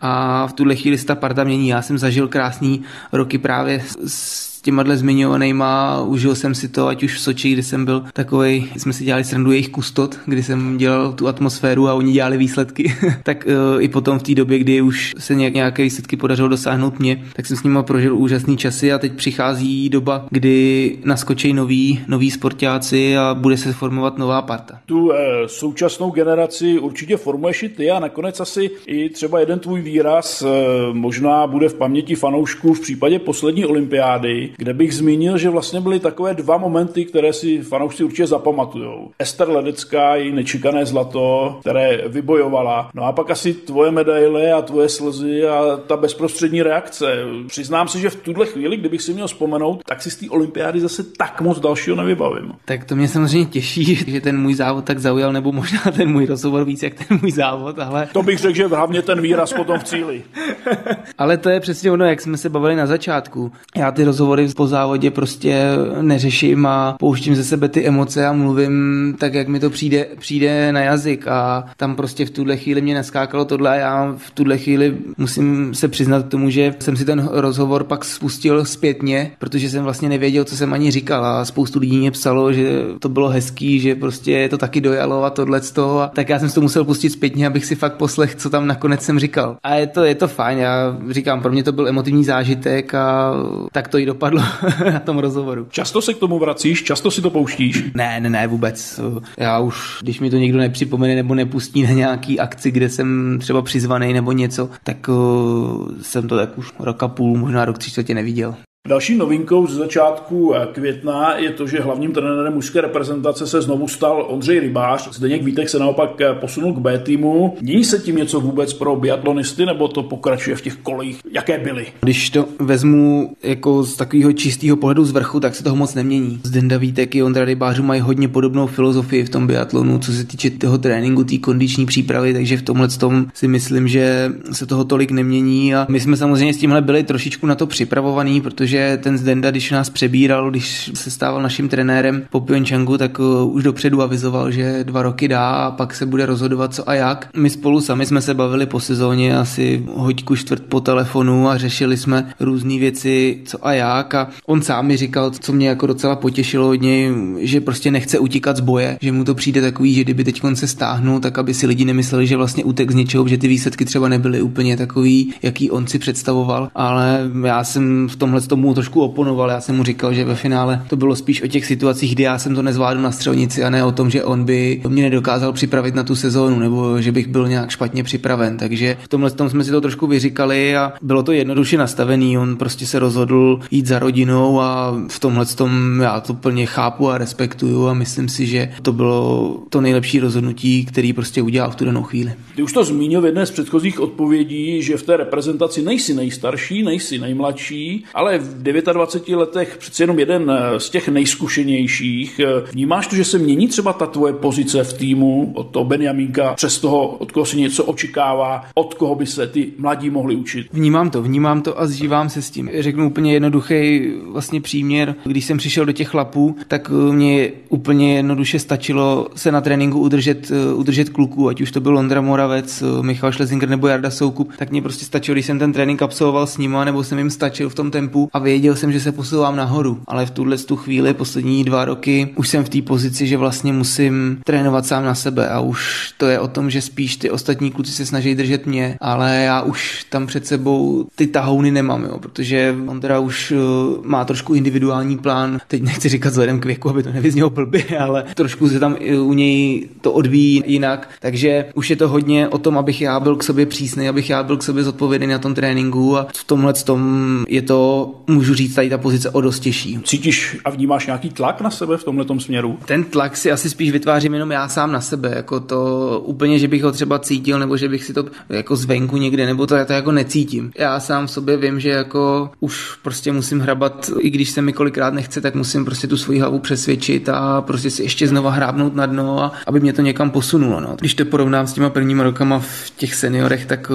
A 0.00 0.46
v 0.46 0.52
tuhle 0.52 0.76
chvíli 0.76 0.98
se 0.98 1.06
ta 1.06 1.14
parta 1.14 1.44
mění. 1.44 1.68
Já 1.68 1.82
jsem 1.82 1.98
zažil 1.98 2.28
krásný 2.28 2.82
roky 3.12 3.38
právě 3.38 3.84
s 4.06 4.57
těma 4.62 4.84
zmiňovanýma, 4.96 6.02
užil 6.02 6.34
jsem 6.34 6.54
si 6.54 6.68
to, 6.68 6.86
ať 6.86 7.02
už 7.02 7.14
v 7.14 7.20
Soči, 7.20 7.52
kde 7.52 7.62
jsem 7.62 7.84
byl 7.84 8.04
takový, 8.12 8.70
jsme 8.76 8.92
si 8.92 9.04
dělali 9.04 9.24
srandu 9.24 9.52
jejich 9.52 9.68
kustot, 9.68 10.18
kdy 10.26 10.42
jsem 10.42 10.78
dělal 10.78 11.12
tu 11.12 11.28
atmosféru 11.28 11.88
a 11.88 11.94
oni 11.94 12.12
dělali 12.12 12.36
výsledky, 12.36 12.94
tak 13.22 13.46
uh, 13.46 13.82
i 13.82 13.88
potom 13.88 14.18
v 14.18 14.22
té 14.22 14.34
době, 14.34 14.58
kdy 14.58 14.80
už 14.80 15.14
se 15.18 15.34
nějak, 15.34 15.54
nějaké 15.54 15.82
výsledky 15.82 16.16
podařilo 16.16 16.48
dosáhnout 16.48 16.98
mě, 16.98 17.24
tak 17.32 17.46
jsem 17.46 17.56
s 17.56 17.62
nimi 17.62 17.78
prožil 17.82 18.16
úžasný 18.16 18.56
časy 18.56 18.92
a 18.92 18.98
teď 18.98 19.12
přichází 19.12 19.88
doba, 19.88 20.26
kdy 20.30 20.98
naskočí 21.04 21.52
noví, 21.52 22.00
noví 22.08 22.30
sportáci 22.30 23.16
a 23.16 23.34
bude 23.34 23.56
se 23.56 23.72
formovat 23.72 24.18
nová 24.18 24.42
parta. 24.42 24.80
Tu 24.86 25.12
e, 25.12 25.48
současnou 25.48 26.10
generaci 26.10 26.78
určitě 26.78 27.16
formuješ 27.16 27.62
i 27.62 27.68
ty 27.68 27.90
a 27.90 28.00
nakonec 28.00 28.40
asi 28.40 28.70
i 28.86 29.08
třeba 29.08 29.40
jeden 29.40 29.58
tvůj 29.58 29.80
výraz 29.80 30.42
e, 30.42 30.46
možná 30.92 31.46
bude 31.46 31.68
v 31.68 31.74
paměti 31.74 32.14
fanoušků 32.14 32.74
v 32.74 32.80
případě 32.80 33.18
poslední 33.18 33.64
olympiády, 33.64 34.50
kde 34.58 34.74
bych 34.74 34.94
zmínil, 34.94 35.38
že 35.38 35.50
vlastně 35.50 35.80
byly 35.80 36.00
takové 36.00 36.34
dva 36.34 36.56
momenty, 36.56 37.04
které 37.04 37.32
si 37.32 37.62
fanoušci 37.62 38.04
určitě 38.04 38.26
zapamatujou. 38.26 39.10
Ester 39.18 39.48
Ledecká, 39.48 40.16
její 40.16 40.32
nečekané 40.32 40.86
zlato, 40.86 41.56
které 41.60 42.08
vybojovala. 42.08 42.90
No 42.94 43.04
a 43.04 43.12
pak 43.12 43.30
asi 43.30 43.54
tvoje 43.54 43.90
medaile 43.90 44.52
a 44.52 44.62
tvoje 44.62 44.88
slzy 44.88 45.46
a 45.46 45.76
ta 45.86 45.96
bezprostřední 45.96 46.62
reakce. 46.62 47.06
Přiznám 47.46 47.88
se, 47.88 47.98
že 47.98 48.10
v 48.10 48.16
tuhle 48.16 48.46
chvíli, 48.46 48.76
kdybych 48.76 49.02
si 49.02 49.14
měl 49.14 49.26
vzpomenout, 49.26 49.82
tak 49.86 50.02
si 50.02 50.10
z 50.10 50.16
té 50.16 50.30
olympiády 50.30 50.80
zase 50.80 51.02
tak 51.02 51.40
moc 51.40 51.60
dalšího 51.60 51.96
nevybavím. 51.96 52.52
Tak 52.64 52.84
to 52.84 52.96
mě 52.96 53.08
samozřejmě 53.08 53.46
těší, 53.46 53.94
že 54.06 54.20
ten 54.20 54.40
můj 54.40 54.54
závod 54.54 54.84
tak 54.84 54.98
zaujal, 54.98 55.32
nebo 55.32 55.52
možná 55.52 55.80
ten 55.96 56.12
můj 56.12 56.26
rozhovor 56.26 56.64
víc 56.64 56.82
jak 56.82 56.94
ten 56.94 57.18
můj 57.22 57.32
závod, 57.32 57.78
ale... 57.78 58.08
To 58.12 58.22
bych 58.22 58.38
řekl, 58.38 58.56
že 58.56 58.66
hlavně 58.66 59.02
ten 59.02 59.20
výraz 59.20 59.52
potom 59.52 59.78
v 59.78 59.84
cíli. 59.84 60.22
ale 61.18 61.36
to 61.36 61.50
je 61.50 61.60
přesně 61.60 61.90
ono, 61.90 62.04
jak 62.04 62.20
jsme 62.20 62.36
se 62.36 62.48
bavili 62.48 62.76
na 62.76 62.86
začátku. 62.86 63.52
Já 63.76 63.90
ty 63.90 64.04
rozhovory 64.04 64.37
po 64.56 64.66
závodě 64.66 65.10
prostě 65.10 65.62
neřeším 66.00 66.66
a 66.66 66.96
pouštím 66.98 67.34
ze 67.34 67.44
sebe 67.44 67.68
ty 67.68 67.86
emoce 67.86 68.26
a 68.26 68.32
mluvím 68.32 69.16
tak, 69.18 69.34
jak 69.34 69.48
mi 69.48 69.60
to 69.60 69.70
přijde, 69.70 70.06
přijde 70.18 70.72
na 70.72 70.80
jazyk 70.80 71.28
a 71.28 71.64
tam 71.76 71.96
prostě 71.96 72.26
v 72.26 72.30
tuhle 72.30 72.56
chvíli 72.56 72.80
mě 72.80 72.94
naskákalo 72.94 73.44
tohle 73.44 73.70
a 73.70 73.74
já 73.74 74.14
v 74.16 74.30
tuhle 74.30 74.58
chvíli 74.58 74.96
musím 75.18 75.74
se 75.74 75.88
přiznat 75.88 76.26
k 76.26 76.28
tomu, 76.28 76.50
že 76.50 76.74
jsem 76.78 76.96
si 76.96 77.04
ten 77.04 77.28
rozhovor 77.32 77.84
pak 77.84 78.04
spustil 78.04 78.64
zpětně, 78.64 79.30
protože 79.38 79.70
jsem 79.70 79.84
vlastně 79.84 80.08
nevěděl, 80.08 80.44
co 80.44 80.56
jsem 80.56 80.72
ani 80.72 80.90
říkal 80.90 81.24
a 81.24 81.44
spoustu 81.44 81.78
lidí 81.78 81.98
mě 81.98 82.10
psalo, 82.10 82.52
že 82.52 82.82
to 82.98 83.08
bylo 83.08 83.28
hezký, 83.28 83.80
že 83.80 83.94
prostě 83.94 84.48
to 84.48 84.58
taky 84.58 84.80
dojalo 84.80 85.24
a 85.24 85.30
tohle 85.30 85.60
z 85.60 85.70
toho. 85.70 86.00
A 86.00 86.08
tak 86.08 86.28
já 86.28 86.38
jsem 86.38 86.48
si 86.48 86.54
to 86.54 86.60
musel 86.60 86.84
pustit 86.84 87.10
zpětně, 87.10 87.46
abych 87.46 87.64
si 87.64 87.74
fakt 87.74 87.94
poslech, 87.94 88.34
co 88.34 88.50
tam 88.50 88.66
nakonec 88.66 89.02
jsem 89.02 89.18
říkal. 89.18 89.56
A 89.62 89.74
je 89.74 89.86
to, 89.86 90.04
je 90.04 90.14
to 90.14 90.28
fajn, 90.28 90.58
já 90.58 90.98
říkám, 91.10 91.40
pro 91.42 91.52
mě 91.52 91.62
to 91.62 91.72
byl 91.72 91.88
emotivní 91.88 92.24
zážitek 92.24 92.94
a 92.94 93.34
tak 93.72 93.88
to 93.88 93.98
i 93.98 94.06
dopadlo 94.06 94.27
dopadlo 94.30 94.90
na 94.92 95.00
tom 95.00 95.18
rozhovoru. 95.18 95.66
Často 95.70 96.02
se 96.02 96.14
k 96.14 96.18
tomu 96.18 96.38
vracíš? 96.38 96.82
Často 96.82 97.10
si 97.10 97.22
to 97.22 97.30
pouštíš? 97.30 97.84
Ne, 97.94 98.20
ne, 98.20 98.30
ne, 98.30 98.46
vůbec. 98.46 99.00
Já 99.36 99.58
už, 99.58 99.98
když 100.02 100.20
mi 100.20 100.30
to 100.30 100.36
někdo 100.36 100.58
nepřipomene 100.58 101.14
nebo 101.14 101.34
nepustí 101.34 101.82
na 101.82 101.90
nějaký 101.90 102.40
akci, 102.40 102.70
kde 102.70 102.88
jsem 102.88 103.38
třeba 103.40 103.62
přizvaný 103.62 104.12
nebo 104.12 104.32
něco, 104.32 104.70
tak 104.84 105.08
uh, 105.08 105.88
jsem 106.02 106.28
to 106.28 106.36
tak 106.36 106.58
už 106.58 106.72
roka 106.78 107.08
půl, 107.08 107.38
možná 107.38 107.64
rok 107.64 107.78
tři 107.78 107.90
čtvrtě 107.90 108.14
neviděl. 108.14 108.54
Další 108.88 109.16
novinkou 109.16 109.66
z 109.66 109.74
začátku 109.74 110.54
eh, 110.54 110.68
května 110.72 111.36
je 111.36 111.50
to, 111.50 111.66
že 111.66 111.80
hlavním 111.80 112.12
trenérem 112.12 112.54
mužské 112.54 112.80
reprezentace 112.80 113.46
se 113.46 113.62
znovu 113.62 113.88
stal 113.88 114.26
Ondřej 114.28 114.60
Rybář. 114.60 115.08
Zdeněk 115.12 115.42
Vítek 115.42 115.68
se 115.68 115.78
naopak 115.78 116.20
eh, 116.20 116.34
posunul 116.34 116.72
k 116.72 116.78
B 116.78 116.98
týmu. 116.98 117.56
Mění 117.60 117.84
se 117.84 117.98
tím 117.98 118.16
něco 118.16 118.40
vůbec 118.40 118.72
pro 118.72 118.96
biatlonisty, 118.96 119.66
nebo 119.66 119.88
to 119.88 120.02
pokračuje 120.02 120.56
v 120.56 120.60
těch 120.60 120.76
kolejích, 120.76 121.20
jaké 121.32 121.58
byly? 121.58 121.86
Když 122.00 122.30
to 122.30 122.48
vezmu 122.58 123.36
jako 123.42 123.82
z 123.82 123.96
takového 123.96 124.32
čistého 124.32 124.76
pohledu 124.76 125.04
z 125.04 125.12
vrchu, 125.12 125.40
tak 125.40 125.54
se 125.54 125.64
toho 125.64 125.76
moc 125.76 125.94
nemění. 125.94 126.40
Zdenda 126.42 126.76
Vítek 126.76 127.14
i 127.14 127.22
Ondra 127.22 127.44
Rybářů 127.44 127.82
mají 127.82 128.00
hodně 128.00 128.28
podobnou 128.28 128.66
filozofii 128.66 129.24
v 129.24 129.30
tom 129.30 129.46
biatlonu, 129.46 129.98
co 129.98 130.12
se 130.12 130.24
týče 130.24 130.50
toho 130.50 130.78
tréninku, 130.78 131.24
té 131.24 131.38
kondiční 131.38 131.86
přípravy, 131.86 132.32
takže 132.32 132.56
v 132.56 132.62
tomhle 132.62 132.88
tom 132.88 133.26
si 133.34 133.48
myslím, 133.48 133.88
že 133.88 134.32
se 134.52 134.66
toho 134.66 134.84
tolik 134.84 135.10
nemění 135.10 135.74
a 135.74 135.86
my 135.88 136.00
jsme 136.00 136.16
samozřejmě 136.16 136.54
s 136.54 136.58
tímhle 136.58 136.82
byli 136.82 137.02
trošičku 137.02 137.46
na 137.46 137.54
to 137.54 137.66
připravovaní, 137.66 138.40
protože 138.40 138.67
že 138.68 138.98
ten 139.02 139.18
Zdenda, 139.18 139.50
když 139.50 139.70
nás 139.70 139.90
přebíral, 139.90 140.50
když 140.50 140.90
se 140.94 141.10
stával 141.10 141.42
naším 141.42 141.68
trenérem 141.68 142.22
po 142.30 142.40
Pyeongchangu, 142.40 142.98
tak 142.98 143.18
uh, 143.18 143.54
už 143.54 143.62
dopředu 143.62 144.02
avizoval, 144.02 144.50
že 144.50 144.84
dva 144.84 145.02
roky 145.02 145.28
dá 145.28 145.50
a 145.50 145.70
pak 145.70 145.94
se 145.94 146.06
bude 146.06 146.26
rozhodovat 146.26 146.74
co 146.74 146.88
a 146.88 146.94
jak. 146.94 147.28
My 147.36 147.50
spolu 147.50 147.80
sami 147.80 148.06
jsme 148.06 148.22
se 148.22 148.34
bavili 148.34 148.66
po 148.66 148.80
sezóně 148.80 149.36
asi 149.38 149.84
hoďku 149.94 150.36
čtvrt 150.36 150.62
po 150.62 150.80
telefonu 150.80 151.48
a 151.48 151.58
řešili 151.58 151.96
jsme 151.96 152.32
různé 152.40 152.78
věci 152.78 153.40
co 153.44 153.66
a 153.66 153.72
jak 153.72 154.14
a 154.14 154.28
on 154.46 154.62
sám 154.62 154.86
mi 154.86 154.96
říkal, 154.96 155.30
co 155.30 155.52
mě 155.52 155.68
jako 155.68 155.86
docela 155.86 156.16
potěšilo 156.16 156.68
od 156.68 156.82
něj, 156.82 157.12
že 157.38 157.60
prostě 157.60 157.90
nechce 157.90 158.18
utíkat 158.18 158.56
z 158.56 158.60
boje, 158.60 158.98
že 159.00 159.12
mu 159.12 159.24
to 159.24 159.34
přijde 159.34 159.60
takový, 159.60 159.94
že 159.94 160.04
kdyby 160.04 160.24
teď 160.24 160.42
se 160.54 160.66
stáhnul, 160.66 161.20
tak 161.20 161.38
aby 161.38 161.54
si 161.54 161.66
lidi 161.66 161.84
nemysleli, 161.84 162.26
že 162.26 162.36
vlastně 162.36 162.64
utek 162.64 162.90
z 162.90 162.94
něčeho, 162.94 163.28
že 163.28 163.38
ty 163.38 163.48
výsledky 163.48 163.84
třeba 163.84 164.08
nebyly 164.08 164.42
úplně 164.42 164.76
takový, 164.76 165.34
jaký 165.42 165.70
on 165.70 165.86
si 165.86 165.98
představoval, 165.98 166.68
ale 166.74 167.30
já 167.46 167.64
jsem 167.64 168.08
v 168.08 168.16
tomhle 168.16 168.40
tomu 168.58 168.68
mu 168.68 168.74
trošku 168.74 169.00
oponoval. 169.00 169.50
Já 169.50 169.60
jsem 169.60 169.76
mu 169.76 169.84
říkal, 169.84 170.14
že 170.14 170.24
ve 170.24 170.34
finále 170.34 170.82
to 170.88 170.96
bylo 170.96 171.16
spíš 171.16 171.42
o 171.42 171.46
těch 171.46 171.66
situacích, 171.66 172.14
kdy 172.14 172.22
já 172.22 172.38
jsem 172.38 172.54
to 172.54 172.62
nezvládl 172.62 173.00
na 173.00 173.12
střelnici 173.12 173.64
a 173.64 173.70
ne 173.70 173.84
o 173.84 173.92
tom, 173.92 174.10
že 174.10 174.24
on 174.24 174.44
by 174.44 174.80
mě 174.88 175.02
nedokázal 175.02 175.52
připravit 175.52 175.94
na 175.94 176.02
tu 176.02 176.14
sezónu 176.14 176.58
nebo 176.58 177.00
že 177.00 177.12
bych 177.12 177.26
byl 177.26 177.48
nějak 177.48 177.70
špatně 177.70 178.04
připraven. 178.04 178.56
Takže 178.56 178.96
v 179.00 179.08
tomhle 179.08 179.30
tom 179.30 179.50
jsme 179.50 179.64
si 179.64 179.70
to 179.70 179.80
trošku 179.80 180.06
vyříkali 180.06 180.76
a 180.76 180.92
bylo 181.02 181.22
to 181.22 181.32
jednoduše 181.32 181.78
nastavený. 181.78 182.38
On 182.38 182.56
prostě 182.56 182.86
se 182.86 182.98
rozhodl 182.98 183.60
jít 183.70 183.86
za 183.86 183.98
rodinou 183.98 184.60
a 184.60 184.96
v 185.08 185.20
tomhle 185.20 185.46
tom 185.46 186.00
já 186.02 186.20
to 186.20 186.34
plně 186.34 186.66
chápu 186.66 187.10
a 187.10 187.18
respektuju 187.18 187.86
a 187.86 187.94
myslím 187.94 188.28
si, 188.28 188.46
že 188.46 188.72
to 188.82 188.92
bylo 188.92 189.54
to 189.70 189.80
nejlepší 189.80 190.20
rozhodnutí, 190.20 190.84
který 190.84 191.12
prostě 191.12 191.42
udělal 191.42 191.70
v 191.70 191.76
tu 191.76 191.84
danou 191.84 192.02
chvíli. 192.02 192.32
Ty 192.56 192.62
už 192.62 192.72
to 192.72 192.84
zmínil 192.84 193.20
v 193.20 193.26
jedné 193.26 193.46
z 193.46 193.50
předchozích 193.50 194.00
odpovědí, 194.00 194.82
že 194.82 194.96
v 194.96 195.02
té 195.02 195.16
reprezentaci 195.16 195.82
nejsi 195.82 196.14
nejstarší, 196.14 196.82
nejsi 196.82 197.18
nejmladší, 197.18 198.04
ale 198.14 198.40
v 198.48 198.62
29 198.92 199.38
letech 199.38 199.76
přece 199.78 200.02
jenom 200.02 200.18
jeden 200.18 200.50
eh, 200.50 200.80
z 200.80 200.90
těch 200.90 201.08
nejzkušenějších. 201.08 202.40
Eh, 202.40 202.70
vnímáš 202.72 203.06
to, 203.06 203.16
že 203.16 203.24
se 203.24 203.38
mění 203.38 203.68
třeba 203.68 203.92
ta 203.92 204.06
tvoje 204.06 204.32
pozice 204.32 204.84
v 204.84 204.92
týmu 204.92 205.52
od 205.54 205.70
toho 205.70 205.84
Benjamínka 205.84 206.54
přes 206.54 206.78
toho, 206.78 207.08
od 207.08 207.32
koho 207.32 207.46
si 207.46 207.56
něco 207.56 207.84
očekává, 207.84 208.64
od 208.74 208.94
koho 208.94 209.14
by 209.14 209.26
se 209.26 209.46
ty 209.46 209.72
mladí 209.78 210.10
mohli 210.10 210.36
učit? 210.36 210.66
Vnímám 210.72 211.10
to, 211.10 211.22
vnímám 211.22 211.62
to 211.62 211.80
a 211.80 211.86
zžívám 211.86 212.28
se 212.28 212.42
s 212.42 212.50
tím. 212.50 212.70
Řeknu 212.78 213.06
úplně 213.06 213.32
jednoduchý 213.32 214.12
vlastně 214.26 214.60
příměr. 214.60 215.14
Když 215.24 215.44
jsem 215.44 215.58
přišel 215.58 215.84
do 215.84 215.92
těch 215.92 216.08
chlapů, 216.08 216.56
tak 216.68 216.90
eh, 216.90 217.12
mě 217.12 217.52
úplně 217.68 218.16
jednoduše 218.16 218.58
stačilo 218.58 219.28
se 219.34 219.52
na 219.52 219.60
tréninku 219.60 220.00
udržet, 220.00 220.52
udržet 220.74 221.08
kluků, 221.08 221.48
ať 221.48 221.60
už 221.60 221.72
to 221.72 221.80
byl 221.80 221.98
Ondra 221.98 222.20
Moravec, 222.20 222.82
Michal 223.00 223.32
Šlezinger 223.32 223.68
nebo 223.68 223.86
Jarda 223.86 224.10
Soukup, 224.10 224.52
tak 224.58 224.70
mě 224.70 224.82
prostě 224.82 225.04
stačilo, 225.04 225.34
když 225.34 225.46
jsem 225.46 225.58
ten 225.58 225.72
trénink 225.72 226.02
absolvoval 226.02 226.46
s 226.46 226.58
nima, 226.58 226.84
nebo 226.84 227.04
jsem 227.04 227.18
jim 227.18 227.30
stačil 227.30 227.68
v 227.68 227.74
tom 227.74 227.90
tempu 227.90 228.28
a 228.38 228.40
věděl 228.40 228.76
jsem, 228.76 228.92
že 228.92 229.00
se 229.00 229.12
posouvám 229.12 229.56
nahoru. 229.56 229.98
Ale 230.06 230.26
v 230.26 230.30
tuhle 230.30 230.58
tu 230.58 230.76
chvíli, 230.76 231.14
poslední 231.14 231.64
dva 231.64 231.84
roky, 231.84 232.28
už 232.36 232.48
jsem 232.48 232.64
v 232.64 232.68
té 232.68 232.82
pozici, 232.82 233.26
že 233.26 233.36
vlastně 233.36 233.72
musím 233.72 234.40
trénovat 234.44 234.86
sám 234.86 235.04
na 235.04 235.14
sebe 235.14 235.48
a 235.48 235.60
už 235.60 236.12
to 236.18 236.26
je 236.26 236.40
o 236.40 236.48
tom, 236.48 236.70
že 236.70 236.82
spíš 236.82 237.16
ty 237.16 237.30
ostatní 237.30 237.70
kluci 237.70 237.92
se 237.92 238.06
snaží 238.06 238.34
držet 238.34 238.66
mě, 238.66 238.96
ale 239.00 239.36
já 239.36 239.62
už 239.62 240.06
tam 240.10 240.26
před 240.26 240.46
sebou 240.46 241.06
ty 241.16 241.26
tahouny 241.26 241.70
nemám, 241.70 242.04
jo, 242.04 242.18
protože 242.18 242.76
on 242.86 243.00
teda 243.00 243.18
už 243.18 243.50
uh, 243.50 243.58
má 244.06 244.24
trošku 244.24 244.54
individuální 244.54 245.18
plán, 245.18 245.58
teď 245.68 245.82
nechci 245.82 246.08
říkat 246.08 246.28
vzhledem 246.28 246.60
k 246.60 246.64
věku, 246.64 246.90
aby 246.90 247.02
to 247.02 247.12
nevyznělo 247.12 247.50
blbě, 247.50 247.84
ale 247.98 248.24
trošku 248.34 248.68
se 248.68 248.80
tam 248.80 248.96
u 249.20 249.32
něj 249.32 249.88
to 250.00 250.12
odvíjí 250.12 250.62
jinak, 250.66 251.10
takže 251.20 251.64
už 251.74 251.90
je 251.90 251.96
to 251.96 252.08
hodně 252.08 252.48
o 252.48 252.58
tom, 252.58 252.78
abych 252.78 253.00
já 253.00 253.20
byl 253.20 253.36
k 253.36 253.42
sobě 253.42 253.66
přísný, 253.66 254.08
abych 254.08 254.30
já 254.30 254.42
byl 254.42 254.56
k 254.56 254.62
sobě 254.62 254.84
zodpovědný 254.84 255.26
na 255.26 255.38
tom 255.38 255.54
tréninku 255.54 256.16
a 256.16 256.26
v 256.36 256.44
tomhle 256.44 256.72
tom 256.72 257.44
je 257.48 257.62
to 257.62 258.14
můžu 258.28 258.54
říct, 258.54 258.74
tady 258.74 258.90
ta 258.90 258.98
pozice 258.98 259.30
o 259.30 259.40
dost 259.40 259.60
těžší. 259.60 260.00
Cítíš 260.04 260.56
a 260.64 260.70
vnímáš 260.70 261.06
nějaký 261.06 261.30
tlak 261.30 261.60
na 261.60 261.70
sebe 261.70 261.96
v 261.96 262.04
tomhle 262.04 262.26
směru? 262.38 262.78
Ten 262.84 263.04
tlak 263.04 263.36
si 263.36 263.52
asi 263.52 263.70
spíš 263.70 263.90
vytvářím 263.90 264.34
jenom 264.34 264.50
já 264.50 264.68
sám 264.68 264.92
na 264.92 265.00
sebe, 265.00 265.32
jako 265.36 265.60
to 265.60 266.22
úplně, 266.24 266.58
že 266.58 266.68
bych 266.68 266.82
ho 266.82 266.92
třeba 266.92 267.18
cítil, 267.18 267.58
nebo 267.58 267.76
že 267.76 267.88
bych 267.88 268.04
si 268.04 268.14
to 268.14 268.24
jako 268.48 268.76
zvenku 268.76 269.16
někde, 269.16 269.46
nebo 269.46 269.66
to 269.66 269.74
já 269.74 269.84
to 269.84 269.92
jako 269.92 270.12
necítím. 270.12 270.72
Já 270.78 271.00
sám 271.00 271.26
v 271.26 271.30
sobě 271.30 271.56
vím, 271.56 271.80
že 271.80 271.88
jako 271.88 272.50
už 272.60 272.98
prostě 273.02 273.32
musím 273.32 273.60
hrabat, 273.60 274.10
i 274.20 274.30
když 274.30 274.50
se 274.50 274.62
mi 274.62 274.72
kolikrát 274.72 275.14
nechce, 275.14 275.40
tak 275.40 275.54
musím 275.54 275.84
prostě 275.84 276.06
tu 276.06 276.16
svoji 276.16 276.40
hlavu 276.40 276.58
přesvědčit 276.58 277.28
a 277.28 277.60
prostě 277.60 277.90
si 277.90 278.02
ještě 278.02 278.28
znova 278.28 278.50
hrábnout 278.50 278.94
na 278.94 279.06
dno, 279.06 279.44
a 279.44 279.52
aby 279.66 279.80
mě 279.80 279.92
to 279.92 280.02
někam 280.02 280.30
posunulo. 280.30 280.80
No. 280.80 280.96
Když 281.00 281.14
to 281.14 281.24
porovnám 281.24 281.66
s 281.66 281.72
těma 281.72 281.90
prvníma 281.90 282.24
rokama 282.24 282.58
v 282.58 282.92
těch 282.96 283.14
seniorech, 283.14 283.66
tak 283.66 283.92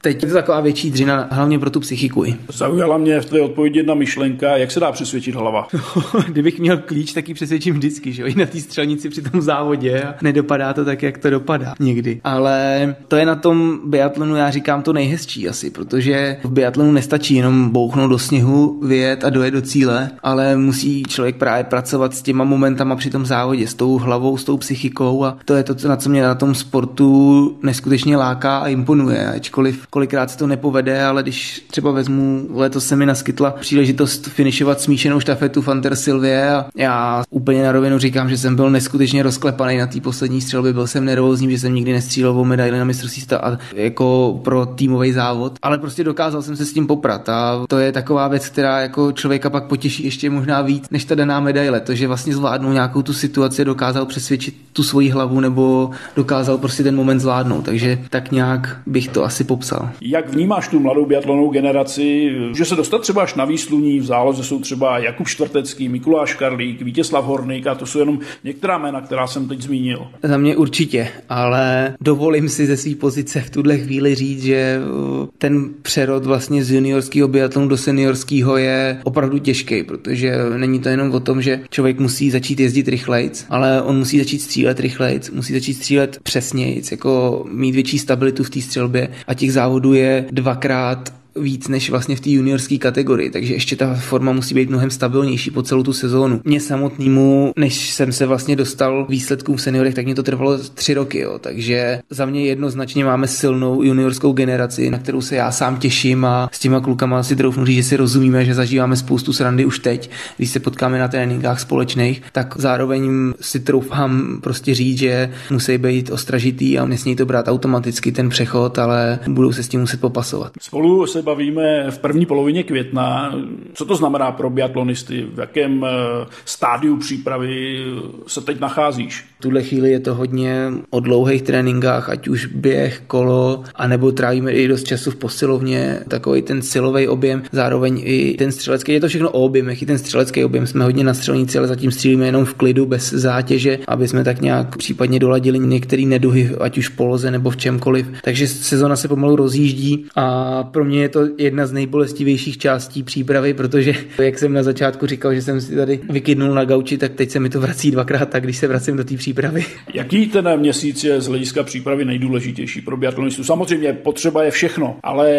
teď 0.00 0.22
je 0.22 0.28
to 0.28 0.34
taková 0.34 0.60
větší 0.60 0.90
dřina, 0.90 1.28
hlavně 1.30 1.58
pro 1.58 1.70
tu 1.70 1.80
psychiku. 1.80 2.24
Zaujala 2.52 2.98
mě 2.98 3.20
v 3.20 3.24
té 3.24 3.40
odpovědi 3.40 3.69
jedna 3.74 3.94
myšlenka, 3.94 4.56
jak 4.56 4.70
se 4.70 4.80
dá 4.80 4.92
přesvědčit 4.92 5.34
hlava? 5.34 5.68
Kdybych 6.26 6.58
měl 6.58 6.78
klíč, 6.78 7.12
tak 7.12 7.28
ji 7.28 7.34
přesvědčím 7.34 7.74
vždycky, 7.74 8.12
že 8.12 8.22
jo, 8.22 8.28
i 8.28 8.34
na 8.34 8.46
té 8.46 8.60
střelnici 8.60 9.08
při 9.08 9.22
tom 9.22 9.42
závodě 9.42 10.02
a 10.02 10.14
nedopadá 10.22 10.72
to 10.72 10.84
tak, 10.84 11.02
jak 11.02 11.18
to 11.18 11.30
dopadá 11.30 11.74
někdy. 11.80 12.20
Ale 12.24 12.96
to 13.08 13.16
je 13.16 13.26
na 13.26 13.34
tom 13.34 13.80
biatlonu, 13.84 14.36
já 14.36 14.50
říkám, 14.50 14.82
to 14.82 14.92
nejhezčí 14.92 15.48
asi, 15.48 15.70
protože 15.70 16.36
v 16.44 16.50
biatlonu 16.50 16.92
nestačí 16.92 17.34
jenom 17.34 17.70
bouchnout 17.70 18.10
do 18.10 18.18
sněhu, 18.18 18.80
vyjet 18.86 19.24
a 19.24 19.30
dojet 19.30 19.50
do 19.50 19.62
cíle, 19.62 20.10
ale 20.22 20.56
musí 20.56 21.02
člověk 21.02 21.36
právě 21.36 21.64
pracovat 21.64 22.14
s 22.14 22.22
těma 22.22 22.44
momentama 22.44 22.96
při 22.96 23.10
tom 23.10 23.26
závodě, 23.26 23.66
s 23.66 23.74
tou 23.74 23.98
hlavou, 23.98 24.36
s 24.36 24.44
tou 24.44 24.56
psychikou 24.56 25.24
a 25.24 25.36
to 25.44 25.54
je 25.54 25.62
to, 25.62 25.88
na 25.88 25.96
co 25.96 26.10
mě 26.10 26.22
na 26.22 26.34
tom 26.34 26.54
sportu 26.54 27.58
neskutečně 27.62 28.16
láká 28.16 28.58
a 28.58 28.68
imponuje. 28.68 29.32
Ačkoliv 29.32 29.86
kolikrát 29.86 30.30
se 30.30 30.38
to 30.38 30.46
nepovede, 30.46 31.04
ale 31.04 31.22
když 31.22 31.64
třeba 31.70 31.90
vezmu, 31.90 32.46
letos 32.50 32.86
se 32.86 32.96
mi 32.96 33.06
naskytla 33.06 33.54
příležitost 33.60 34.26
finišovat 34.28 34.80
smíšenou 34.80 35.20
štafetu 35.20 35.62
Fanter 35.62 35.96
Silvie 35.96 36.50
a 36.50 36.66
já 36.76 37.22
úplně 37.30 37.62
na 37.62 37.72
rovinu 37.72 37.98
říkám, 37.98 38.28
že 38.28 38.36
jsem 38.36 38.56
byl 38.56 38.70
neskutečně 38.70 39.22
rozklepaný 39.22 39.78
na 39.78 39.86
té 39.86 40.00
poslední 40.00 40.40
střelbě, 40.40 40.72
byl 40.72 40.86
jsem 40.86 41.04
nervózní, 41.04 41.50
že 41.50 41.58
jsem 41.58 41.74
nikdy 41.74 41.92
nestřílel 41.92 42.40
o 42.40 42.44
medaili 42.44 42.78
na 42.78 42.84
mistrovství 42.84 43.22
a 43.36 43.58
jako 43.74 44.40
pro 44.44 44.66
týmový 44.66 45.12
závod, 45.12 45.52
ale 45.62 45.78
prostě 45.78 46.04
dokázal 46.04 46.42
jsem 46.42 46.56
se 46.56 46.64
s 46.64 46.72
tím 46.72 46.86
poprat 46.86 47.28
a 47.28 47.64
to 47.68 47.78
je 47.78 47.92
taková 47.92 48.28
věc, 48.28 48.48
která 48.48 48.80
jako 48.80 49.12
člověka 49.12 49.50
pak 49.50 49.64
potěší 49.64 50.04
ještě 50.04 50.30
možná 50.30 50.62
víc 50.62 50.90
než 50.90 51.04
ta 51.04 51.14
daná 51.14 51.40
medaile, 51.40 51.80
to, 51.80 51.94
že 51.94 52.06
vlastně 52.06 52.34
zvládnou 52.34 52.72
nějakou 52.72 53.02
tu 53.02 53.12
situaci, 53.12 53.64
dokázal 53.64 54.06
přesvědčit 54.06 54.54
tu 54.72 54.82
svoji 54.82 55.10
hlavu 55.10 55.40
nebo 55.40 55.90
dokázal 56.16 56.58
prostě 56.58 56.82
ten 56.82 56.96
moment 56.96 57.20
zvládnout, 57.20 57.64
takže 57.64 57.98
tak 58.10 58.32
nějak 58.32 58.80
bych 58.86 59.08
to 59.08 59.24
asi 59.24 59.44
popsal. 59.44 59.90
Jak 60.00 60.30
vnímáš 60.30 60.68
tu 60.68 60.80
mladou 60.80 61.06
biatlonovou 61.06 61.50
generaci, 61.50 62.30
že 62.56 62.64
se 62.64 62.76
dostat 62.76 63.00
třeba 63.00 63.22
až 63.22 63.34
na 63.34 63.44
výsluní, 63.50 64.00
v 64.00 64.04
záloze 64.04 64.44
jsou 64.44 64.60
třeba 64.60 64.98
Jakub 64.98 65.28
Čtvrtecký, 65.28 65.88
Mikuláš 65.88 66.34
Karlík, 66.34 66.82
Vítězslav 66.82 67.24
Horník 67.24 67.66
a 67.66 67.74
to 67.74 67.86
jsou 67.86 67.98
jenom 67.98 68.18
některá 68.44 68.78
jména, 68.78 69.00
která 69.00 69.26
jsem 69.26 69.48
teď 69.48 69.62
zmínil. 69.62 70.06
Za 70.22 70.36
mě 70.36 70.56
určitě, 70.56 71.08
ale 71.28 71.94
dovolím 72.00 72.48
si 72.48 72.66
ze 72.66 72.76
své 72.76 72.94
pozice 72.94 73.40
v 73.40 73.50
tuhle 73.50 73.78
chvíli 73.78 74.14
říct, 74.14 74.42
že 74.42 74.80
uh, 74.80 75.26
ten 75.38 75.70
přerod 75.82 76.24
vlastně 76.24 76.64
z 76.64 76.70
juniorského 76.70 77.28
biatlonu 77.28 77.68
do 77.68 77.76
seniorského 77.76 78.56
je 78.56 79.00
opravdu 79.04 79.38
těžký, 79.38 79.82
protože 79.82 80.36
není 80.56 80.80
to 80.80 80.88
jenom 80.88 81.12
o 81.12 81.20
tom, 81.20 81.42
že 81.42 81.60
člověk 81.70 81.98
musí 82.00 82.30
začít 82.30 82.60
jezdit 82.60 82.88
rychlejc, 82.88 83.46
ale 83.50 83.82
on 83.82 83.98
musí 83.98 84.18
začít 84.18 84.38
střílet 84.38 84.80
rychlejc, 84.80 85.30
musí 85.30 85.52
začít 85.52 85.74
střílet 85.74 86.18
přesnějc, 86.22 86.90
jako 86.90 87.44
mít 87.50 87.74
větší 87.74 87.98
stabilitu 87.98 88.44
v 88.44 88.50
té 88.50 88.60
střelbě 88.60 89.08
a 89.26 89.34
těch 89.34 89.52
závodů 89.52 89.94
je 89.94 90.24
dvakrát 90.30 91.20
víc 91.36 91.68
než 91.68 91.90
vlastně 91.90 92.16
v 92.16 92.20
té 92.20 92.30
juniorské 92.30 92.78
kategorii, 92.78 93.30
takže 93.30 93.54
ještě 93.54 93.76
ta 93.76 93.94
forma 93.94 94.32
musí 94.32 94.54
být 94.54 94.68
mnohem 94.68 94.90
stabilnější 94.90 95.50
po 95.50 95.62
celou 95.62 95.82
tu 95.82 95.92
sezónu. 95.92 96.40
Mě 96.44 96.60
samotnému, 96.60 97.52
než 97.56 97.90
jsem 97.90 98.12
se 98.12 98.26
vlastně 98.26 98.56
dostal 98.56 99.06
výsledkům 99.08 99.56
v 99.56 99.62
seniorech, 99.62 99.94
tak 99.94 100.04
mě 100.04 100.14
to 100.14 100.22
trvalo 100.22 100.58
tři 100.58 100.94
roky, 100.94 101.18
jo. 101.18 101.38
takže 101.38 102.00
za 102.10 102.26
mě 102.26 102.44
jednoznačně 102.44 103.04
máme 103.04 103.26
silnou 103.26 103.82
juniorskou 103.82 104.32
generaci, 104.32 104.90
na 104.90 104.98
kterou 104.98 105.20
se 105.20 105.36
já 105.36 105.50
sám 105.50 105.76
těším 105.76 106.24
a 106.24 106.48
s 106.52 106.58
těma 106.58 106.80
klukama 106.80 107.22
si 107.22 107.36
troufnu 107.36 107.64
říct, 107.64 107.76
že 107.76 107.82
si 107.82 107.96
rozumíme, 107.96 108.44
že 108.44 108.54
zažíváme 108.54 108.96
spoustu 108.96 109.32
srandy 109.32 109.64
už 109.64 109.78
teď, 109.78 110.10
když 110.36 110.50
se 110.50 110.60
potkáme 110.60 110.98
na 110.98 111.08
tréninkách 111.08 111.60
společných, 111.60 112.22
tak 112.32 112.54
zároveň 112.58 113.32
si 113.40 113.60
troufám 113.60 114.38
prostě 114.42 114.74
říct, 114.74 114.98
že 114.98 115.30
musí 115.50 115.78
být 115.78 116.10
ostražitý 116.10 116.78
a 116.78 116.84
nesmí 116.84 117.16
to 117.16 117.26
brát 117.26 117.48
automaticky 117.48 118.12
ten 118.12 118.28
přechod, 118.28 118.78
ale 118.78 119.18
budou 119.28 119.52
se 119.52 119.62
s 119.62 119.68
tím 119.68 119.80
muset 119.80 120.00
popasovat. 120.00 120.52
Spolu 120.60 121.06
se 121.06 121.22
bavíme 121.30 121.90
v 121.90 121.98
první 121.98 122.26
polovině 122.26 122.62
května. 122.62 123.34
Co 123.74 123.84
to 123.84 123.96
znamená 123.96 124.32
pro 124.32 124.50
biatlonisty? 124.50 125.26
V 125.34 125.38
jakém 125.38 125.84
eh, 125.84 126.26
stádiu 126.44 126.96
přípravy 126.96 127.84
se 128.26 128.40
teď 128.40 128.60
nacházíš? 128.60 129.24
V 129.38 129.42
tuhle 129.42 129.62
chvíli 129.62 129.90
je 129.90 130.00
to 130.00 130.14
hodně 130.14 130.72
o 130.90 131.00
dlouhých 131.00 131.42
tréninkách, 131.42 132.08
ať 132.08 132.28
už 132.28 132.46
běh, 132.46 133.02
kolo, 133.06 133.62
anebo 133.74 134.12
trávíme 134.12 134.52
i 134.52 134.68
dost 134.68 134.84
času 134.84 135.10
v 135.10 135.16
posilovně, 135.16 136.00
takový 136.08 136.42
ten 136.42 136.62
silový 136.62 137.08
objem, 137.08 137.42
zároveň 137.52 138.02
i 138.04 138.34
ten 138.38 138.52
střelecký. 138.52 138.92
Je 138.92 139.00
to 139.00 139.08
všechno 139.08 139.30
o 139.30 139.40
objemech, 139.40 139.82
i 139.82 139.86
ten 139.86 139.98
střelecký 139.98 140.44
objem. 140.44 140.66
Jsme 140.66 140.84
hodně 140.84 141.04
na 141.04 141.14
střelnici, 141.14 141.58
ale 141.58 141.68
zatím 141.68 141.90
střílíme 141.90 142.26
jenom 142.26 142.44
v 142.44 142.54
klidu, 142.54 142.86
bez 142.86 143.10
zátěže, 143.10 143.78
aby 143.88 144.08
jsme 144.08 144.24
tak 144.24 144.40
nějak 144.40 144.76
případně 144.76 145.18
doladili 145.18 145.58
některé 145.58 146.02
neduhy, 146.02 146.50
ať 146.60 146.78
už 146.78 146.88
v 146.88 146.96
poloze 146.96 147.30
nebo 147.30 147.50
v 147.50 147.56
čemkoliv. 147.56 148.06
Takže 148.24 148.48
sezona 148.48 148.96
se 148.96 149.08
pomalu 149.08 149.36
rozjíždí 149.36 150.06
a 150.16 150.64
pro 150.64 150.84
mě 150.84 151.02
je 151.02 151.08
to 151.10 151.28
jedna 151.38 151.66
z 151.66 151.72
nejbolestivějších 151.72 152.58
částí 152.58 153.02
přípravy, 153.02 153.54
protože 153.54 153.94
jak 154.18 154.38
jsem 154.38 154.52
na 154.52 154.62
začátku 154.62 155.06
říkal, 155.06 155.34
že 155.34 155.42
jsem 155.42 155.60
si 155.60 155.76
tady 155.76 156.00
vykydnul 156.10 156.54
na 156.54 156.64
gauči, 156.64 156.98
tak 156.98 157.12
teď 157.12 157.30
se 157.30 157.40
mi 157.40 157.48
to 157.48 157.60
vrací 157.60 157.90
dvakrát 157.90 158.28
tak, 158.28 158.44
když 158.44 158.56
se 158.56 158.68
vracím 158.68 158.96
do 158.96 159.04
té 159.04 159.16
přípravy. 159.16 159.64
Jaký 159.94 160.26
ten 160.26 160.60
měsíc 160.60 161.04
je 161.04 161.20
z 161.20 161.26
hlediska 161.26 161.62
přípravy 161.62 162.04
nejdůležitější 162.04 162.80
pro 162.80 162.96
biatlonistu? 162.96 163.44
Samozřejmě 163.44 163.92
potřeba 163.92 164.42
je 164.42 164.50
všechno, 164.50 164.96
ale 165.02 165.30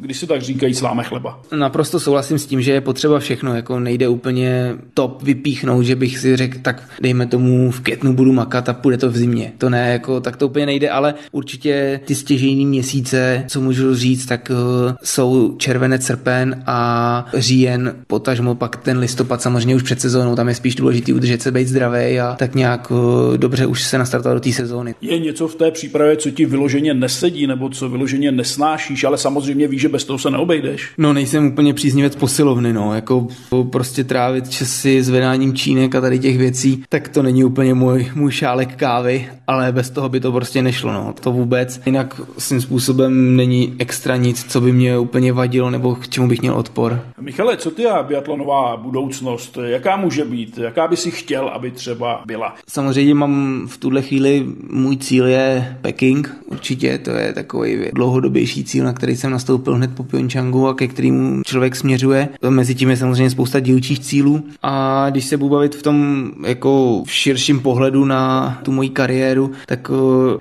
když 0.00 0.18
se 0.18 0.26
tak 0.26 0.42
říkají, 0.42 0.74
sláme 0.74 1.04
chleba. 1.04 1.40
Naprosto 1.58 2.00
souhlasím 2.00 2.38
s 2.38 2.46
tím, 2.46 2.62
že 2.62 2.72
je 2.72 2.80
potřeba 2.80 3.18
všechno, 3.18 3.56
jako 3.56 3.80
nejde 3.80 4.08
úplně 4.08 4.74
top 4.94 5.22
vypíchnout, 5.22 5.84
že 5.84 5.96
bych 5.96 6.18
si 6.18 6.36
řekl, 6.36 6.58
tak 6.62 6.88
dejme 7.00 7.26
tomu 7.26 7.70
v 7.70 7.80
květnu 7.80 8.12
budu 8.12 8.32
makat 8.32 8.68
a 8.68 8.72
půjde 8.72 8.98
to 8.98 9.10
v 9.10 9.16
zimě. 9.16 9.52
To 9.58 9.70
ne, 9.70 9.92
jako 9.92 10.20
tak 10.20 10.36
to 10.36 10.46
úplně 10.46 10.66
nejde, 10.66 10.90
ale 10.90 11.14
určitě 11.32 12.00
ty 12.04 12.14
stěžejní 12.14 12.66
měsíce, 12.66 13.44
co 13.48 13.60
můžu 13.60 13.94
říct, 13.94 14.26
tak 14.26 14.50
uh, 14.50 14.92
jsou 15.02 15.54
červenec, 15.58 16.02
srpen 16.04 16.62
a 16.66 17.26
říjen, 17.34 17.94
potažmo 18.06 18.54
pak 18.54 18.76
ten 18.76 18.98
listopad 18.98 19.42
samozřejmě 19.42 19.74
už 19.74 19.82
před 19.82 20.00
sezónou, 20.00 20.36
tam 20.36 20.48
je 20.48 20.54
spíš 20.54 20.74
důležitý 20.74 21.12
udržet 21.12 21.42
se, 21.42 21.52
být 21.52 21.68
zdravý 21.68 22.20
a 22.20 22.34
tak 22.38 22.54
nějak 22.54 22.92
eh, 23.34 23.38
dobře 23.38 23.66
už 23.66 23.82
se 23.82 23.98
nastartovat 23.98 24.36
do 24.36 24.40
té 24.40 24.52
sezóny. 24.52 24.94
Je 25.00 25.18
něco 25.18 25.48
v 25.48 25.54
té 25.54 25.70
přípravě, 25.70 26.16
co 26.16 26.30
ti 26.30 26.46
vyloženě 26.46 26.94
nesedí 26.94 27.46
nebo 27.46 27.68
co 27.68 27.88
vyloženě 27.88 28.32
nesnášíš, 28.32 29.04
ale 29.04 29.18
samozřejmě 29.18 29.68
víš, 29.68 29.80
že 29.80 29.88
bez 29.88 30.04
toho 30.04 30.18
se 30.18 30.30
neobejdeš. 30.30 30.90
No 30.98 31.12
nejsem 31.12 31.46
úplně 31.46 31.74
příznivec 31.74 32.16
posilovny, 32.16 32.72
no, 32.72 32.94
jako 32.94 33.28
prostě 33.70 34.04
trávit 34.04 34.50
časy 34.50 35.02
zvedáním 35.02 35.54
čínek 35.54 35.94
a 35.94 36.00
tady 36.00 36.18
těch 36.18 36.38
věcí, 36.38 36.82
tak 36.88 37.08
to 37.08 37.22
není 37.22 37.44
úplně 37.44 37.74
můj, 37.74 38.12
můj 38.14 38.32
šálek 38.32 38.76
kávy, 38.76 39.28
ale 39.46 39.72
bez 39.72 39.90
toho 39.90 40.08
by 40.08 40.20
to 40.20 40.32
prostě 40.32 40.62
nešlo, 40.62 40.92
no, 40.92 41.14
to 41.20 41.32
vůbec. 41.32 41.80
Jinak 41.86 42.20
svým 42.38 42.60
způsobem 42.60 43.36
není 43.36 43.74
extra 43.78 44.16
nic, 44.16 44.44
co 44.48 44.60
by 44.60 44.72
mě 44.72 44.87
úplně 44.96 45.32
vadilo 45.32 45.70
nebo 45.70 45.94
k 45.94 46.08
čemu 46.08 46.28
bych 46.28 46.40
měl 46.40 46.54
odpor. 46.54 47.00
Michale, 47.20 47.56
co 47.56 47.70
ty 47.70 47.86
a 47.86 48.02
biatlonová 48.02 48.76
budoucnost? 48.76 49.58
Jaká 49.64 49.96
může 49.96 50.24
být? 50.24 50.58
Jaká 50.58 50.88
by 50.88 50.96
si 50.96 51.10
chtěl, 51.10 51.48
aby 51.48 51.70
třeba 51.70 52.22
byla? 52.26 52.54
Samozřejmě 52.68 53.14
mám 53.14 53.62
v 53.68 53.78
tuhle 53.78 54.02
chvíli, 54.02 54.46
můj 54.70 54.96
cíl 54.96 55.26
je 55.26 55.76
Peking, 55.80 56.36
určitě, 56.46 56.98
to 56.98 57.10
je 57.10 57.32
takový 57.32 57.78
dlouhodobější 57.94 58.64
cíl, 58.64 58.84
na 58.84 58.92
který 58.92 59.16
jsem 59.16 59.30
nastoupil 59.30 59.74
hned 59.74 59.90
po 59.94 60.02
Pyeongchangu 60.02 60.68
a 60.68 60.74
ke 60.74 60.88
kterému 60.88 61.42
člověk 61.46 61.76
směřuje. 61.76 62.28
Mezi 62.48 62.74
tím 62.74 62.90
je 62.90 62.96
samozřejmě 62.96 63.30
spousta 63.30 63.60
dílčích 63.60 64.00
cílů 64.00 64.44
a 64.62 65.06
když 65.10 65.24
se 65.24 65.36
budu 65.36 65.50
bavit 65.50 65.74
v 65.74 65.82
tom 65.82 66.30
jako 66.46 67.02
v 67.06 67.12
širším 67.12 67.60
pohledu 67.60 68.04
na 68.04 68.58
tu 68.62 68.72
moji 68.72 68.88
kariéru, 68.88 69.50
tak 69.66 69.90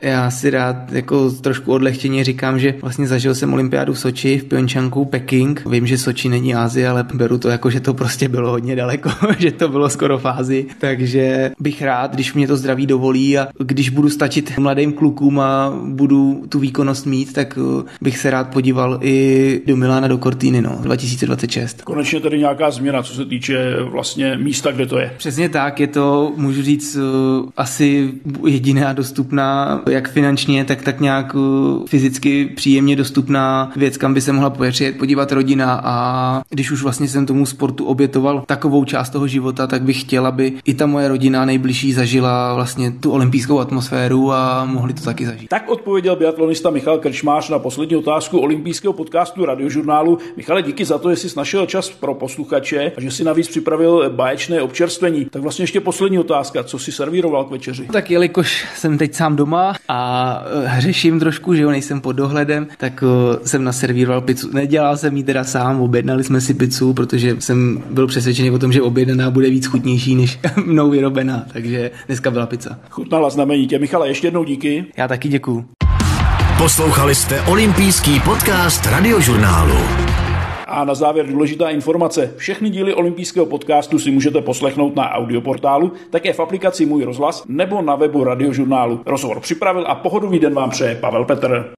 já 0.01 0.31
si 0.31 0.49
rád 0.49 0.91
jako 0.91 1.31
trošku 1.31 1.71
odlehčeně 1.71 2.23
říkám, 2.23 2.59
že 2.59 2.75
vlastně 2.81 3.07
zažil 3.07 3.35
jsem 3.35 3.53
olympiádu 3.53 3.93
v 3.93 3.99
Soči, 3.99 4.36
v 4.39 4.45
Pyeongchangu, 4.45 5.05
Peking. 5.05 5.63
Vím, 5.65 5.87
že 5.87 5.97
Soči 5.97 6.29
není 6.29 6.55
Ázie, 6.55 6.89
ale 6.89 7.05
beru 7.13 7.37
to 7.37 7.49
jako, 7.49 7.69
že 7.69 7.79
to 7.79 7.93
prostě 7.93 8.29
bylo 8.29 8.51
hodně 8.51 8.75
daleko, 8.75 9.09
že 9.37 9.51
to 9.51 9.67
bylo 9.67 9.89
skoro 9.89 10.17
fázi. 10.17 10.65
Takže 10.79 11.51
bych 11.59 11.81
rád, 11.81 12.13
když 12.13 12.33
mě 12.33 12.47
to 12.47 12.57
zdraví 12.57 12.85
dovolí 12.85 13.37
a 13.37 13.47
když 13.57 13.89
budu 13.89 14.09
stačit 14.09 14.57
mladým 14.57 14.93
klukům 14.93 15.39
a 15.39 15.73
budu 15.85 16.45
tu 16.49 16.59
výkonnost 16.59 17.05
mít, 17.05 17.33
tak 17.33 17.57
uh, 17.57 17.83
bych 18.01 18.17
se 18.17 18.29
rád 18.29 18.53
podíval 18.53 18.99
i 19.01 19.61
do 19.67 19.75
Milána, 19.75 20.07
do 20.07 20.17
Cortiny, 20.17 20.61
no, 20.61 20.77
2026. 20.81 21.81
Konečně 21.81 22.19
tady 22.19 22.39
nějaká 22.39 22.71
změna, 22.71 23.03
co 23.03 23.13
se 23.13 23.25
týče 23.25 23.75
vlastně 23.83 24.37
místa, 24.37 24.71
kde 24.71 24.85
to 24.85 24.99
je. 24.99 25.13
Přesně 25.17 25.49
tak, 25.49 25.79
je 25.79 25.87
to, 25.87 26.33
můžu 26.35 26.61
říct, 26.61 26.95
uh, 26.95 27.49
asi 27.57 28.11
jediná 28.47 28.93
dostupná, 28.93 29.81
jak 29.89 30.09
finančně, 30.09 30.65
tak 30.65 30.81
tak 30.81 30.99
nějak 30.99 31.35
fyzicky 31.87 32.45
příjemně 32.45 32.95
dostupná 32.95 33.71
věc, 33.75 33.97
kam 33.97 34.13
by 34.13 34.21
se 34.27 34.33
mohla 34.33 34.49
přijet 34.49 34.97
podívat 34.97 35.31
rodina 35.31 35.81
a 35.83 36.41
když 36.49 36.71
už 36.71 36.83
vlastně 36.83 37.07
jsem 37.07 37.25
tomu 37.25 37.45
sportu 37.45 37.85
obětoval 37.85 38.43
takovou 38.45 38.85
část 38.85 39.09
toho 39.09 39.27
života, 39.27 39.67
tak 39.67 39.81
bych 39.81 40.01
chtěl, 40.01 40.27
aby 40.27 40.53
i 40.65 40.73
ta 40.73 40.85
moje 40.85 41.07
rodina 41.07 41.45
nejbližší 41.45 41.93
zažila 41.93 42.53
vlastně 42.53 42.91
tu 42.91 43.11
olympijskou 43.11 43.59
atmosféru 43.59 44.33
a 44.33 44.65
mohli 44.65 44.93
to 44.93 45.01
taky 45.01 45.25
zažít. 45.25 45.49
Tak 45.49 45.69
odpověděl 45.69 46.15
biatlonista 46.15 46.69
Michal 46.69 46.97
Krčmář 46.97 47.49
na 47.49 47.59
poslední 47.59 47.95
otázku 47.95 48.39
olympijského 48.39 48.93
podcastu 48.93 49.45
radiožurnálu. 49.45 50.17
Michale, 50.37 50.61
díky 50.61 50.85
za 50.85 50.97
to, 50.97 51.09
že 51.09 51.15
jsi 51.15 51.37
našel 51.37 51.65
čas 51.65 51.89
pro 51.89 52.13
posluchače 52.13 52.91
a 52.97 53.01
že 53.01 53.11
si 53.11 53.23
navíc 53.23 53.47
připravil 53.47 54.09
báječné 54.09 54.61
občerstvení. 54.61 55.25
Tak 55.25 55.41
vlastně 55.41 55.63
ještě 55.63 55.81
poslední 55.81 56.19
otázka. 56.19 56.63
Co 56.63 56.79
si 56.79 56.91
servíroval 56.91 57.45
k 57.45 57.51
večeři? 57.51 57.87
Tak 57.91 58.11
jelikož 58.11 58.67
jsem 58.75 58.97
teď 58.97 59.13
sám 59.13 59.35
doma 59.35 59.73
a 59.87 59.99
eh, 60.63 60.67
hřeším 60.67 61.19
trošku, 61.19 61.55
že 61.55 61.61
jo, 61.61 61.69
nejsem 61.69 62.01
pod 62.01 62.11
dohledem, 62.11 62.67
tak 62.77 63.03
eh, 63.03 63.47
jsem 63.47 63.63
naservíroval 63.63 64.16
pizzu. 64.21 64.49
Nedělal 64.53 64.97
jsem 64.97 65.17
ji 65.17 65.23
teda 65.23 65.43
sám, 65.43 65.81
objednali 65.81 66.23
jsme 66.23 66.41
si 66.41 66.53
pizzu, 66.53 66.93
protože 66.93 67.35
jsem 67.39 67.83
byl 67.89 68.07
přesvědčený 68.07 68.51
o 68.51 68.59
tom, 68.59 68.71
že 68.71 68.81
objednaná 68.81 69.31
bude 69.31 69.49
víc 69.49 69.65
chutnější 69.65 70.15
než 70.15 70.39
mnou 70.65 70.89
vyrobená, 70.89 71.45
takže 71.53 71.91
dneska 72.07 72.31
byla 72.31 72.45
pizza. 72.45 72.79
Chutnala 72.89 73.29
znamenitě. 73.29 73.79
Michale, 73.79 74.07
ještě 74.07 74.27
jednou 74.27 74.43
díky. 74.43 74.85
Já 74.97 75.07
taky 75.07 75.29
děkuju. 75.29 75.65
Poslouchali 76.57 77.15
jste 77.15 77.41
olympijský 77.41 78.19
podcast 78.19 78.85
radiožurnálu. 78.85 79.77
A 80.67 80.85
na 80.85 80.95
závěr 80.95 81.27
důležitá 81.27 81.69
informace. 81.69 82.33
Všechny 82.37 82.69
díly 82.69 82.93
olympijského 82.93 83.45
podcastu 83.45 83.99
si 83.99 84.11
můžete 84.11 84.41
poslechnout 84.41 84.95
na 84.95 85.11
audioportálu, 85.11 85.91
také 86.09 86.33
v 86.33 86.39
aplikaci 86.39 86.85
Můj 86.85 87.03
rozhlas 87.03 87.43
nebo 87.47 87.81
na 87.81 87.95
webu 87.95 88.23
radiožurnálu. 88.23 89.01
Rozhovor 89.05 89.39
připravil 89.39 89.85
a 89.87 89.95
pohodový 89.95 90.39
den 90.39 90.53
vám 90.53 90.69
přeje 90.69 90.95
Pavel 90.95 91.25
Petr. 91.25 91.73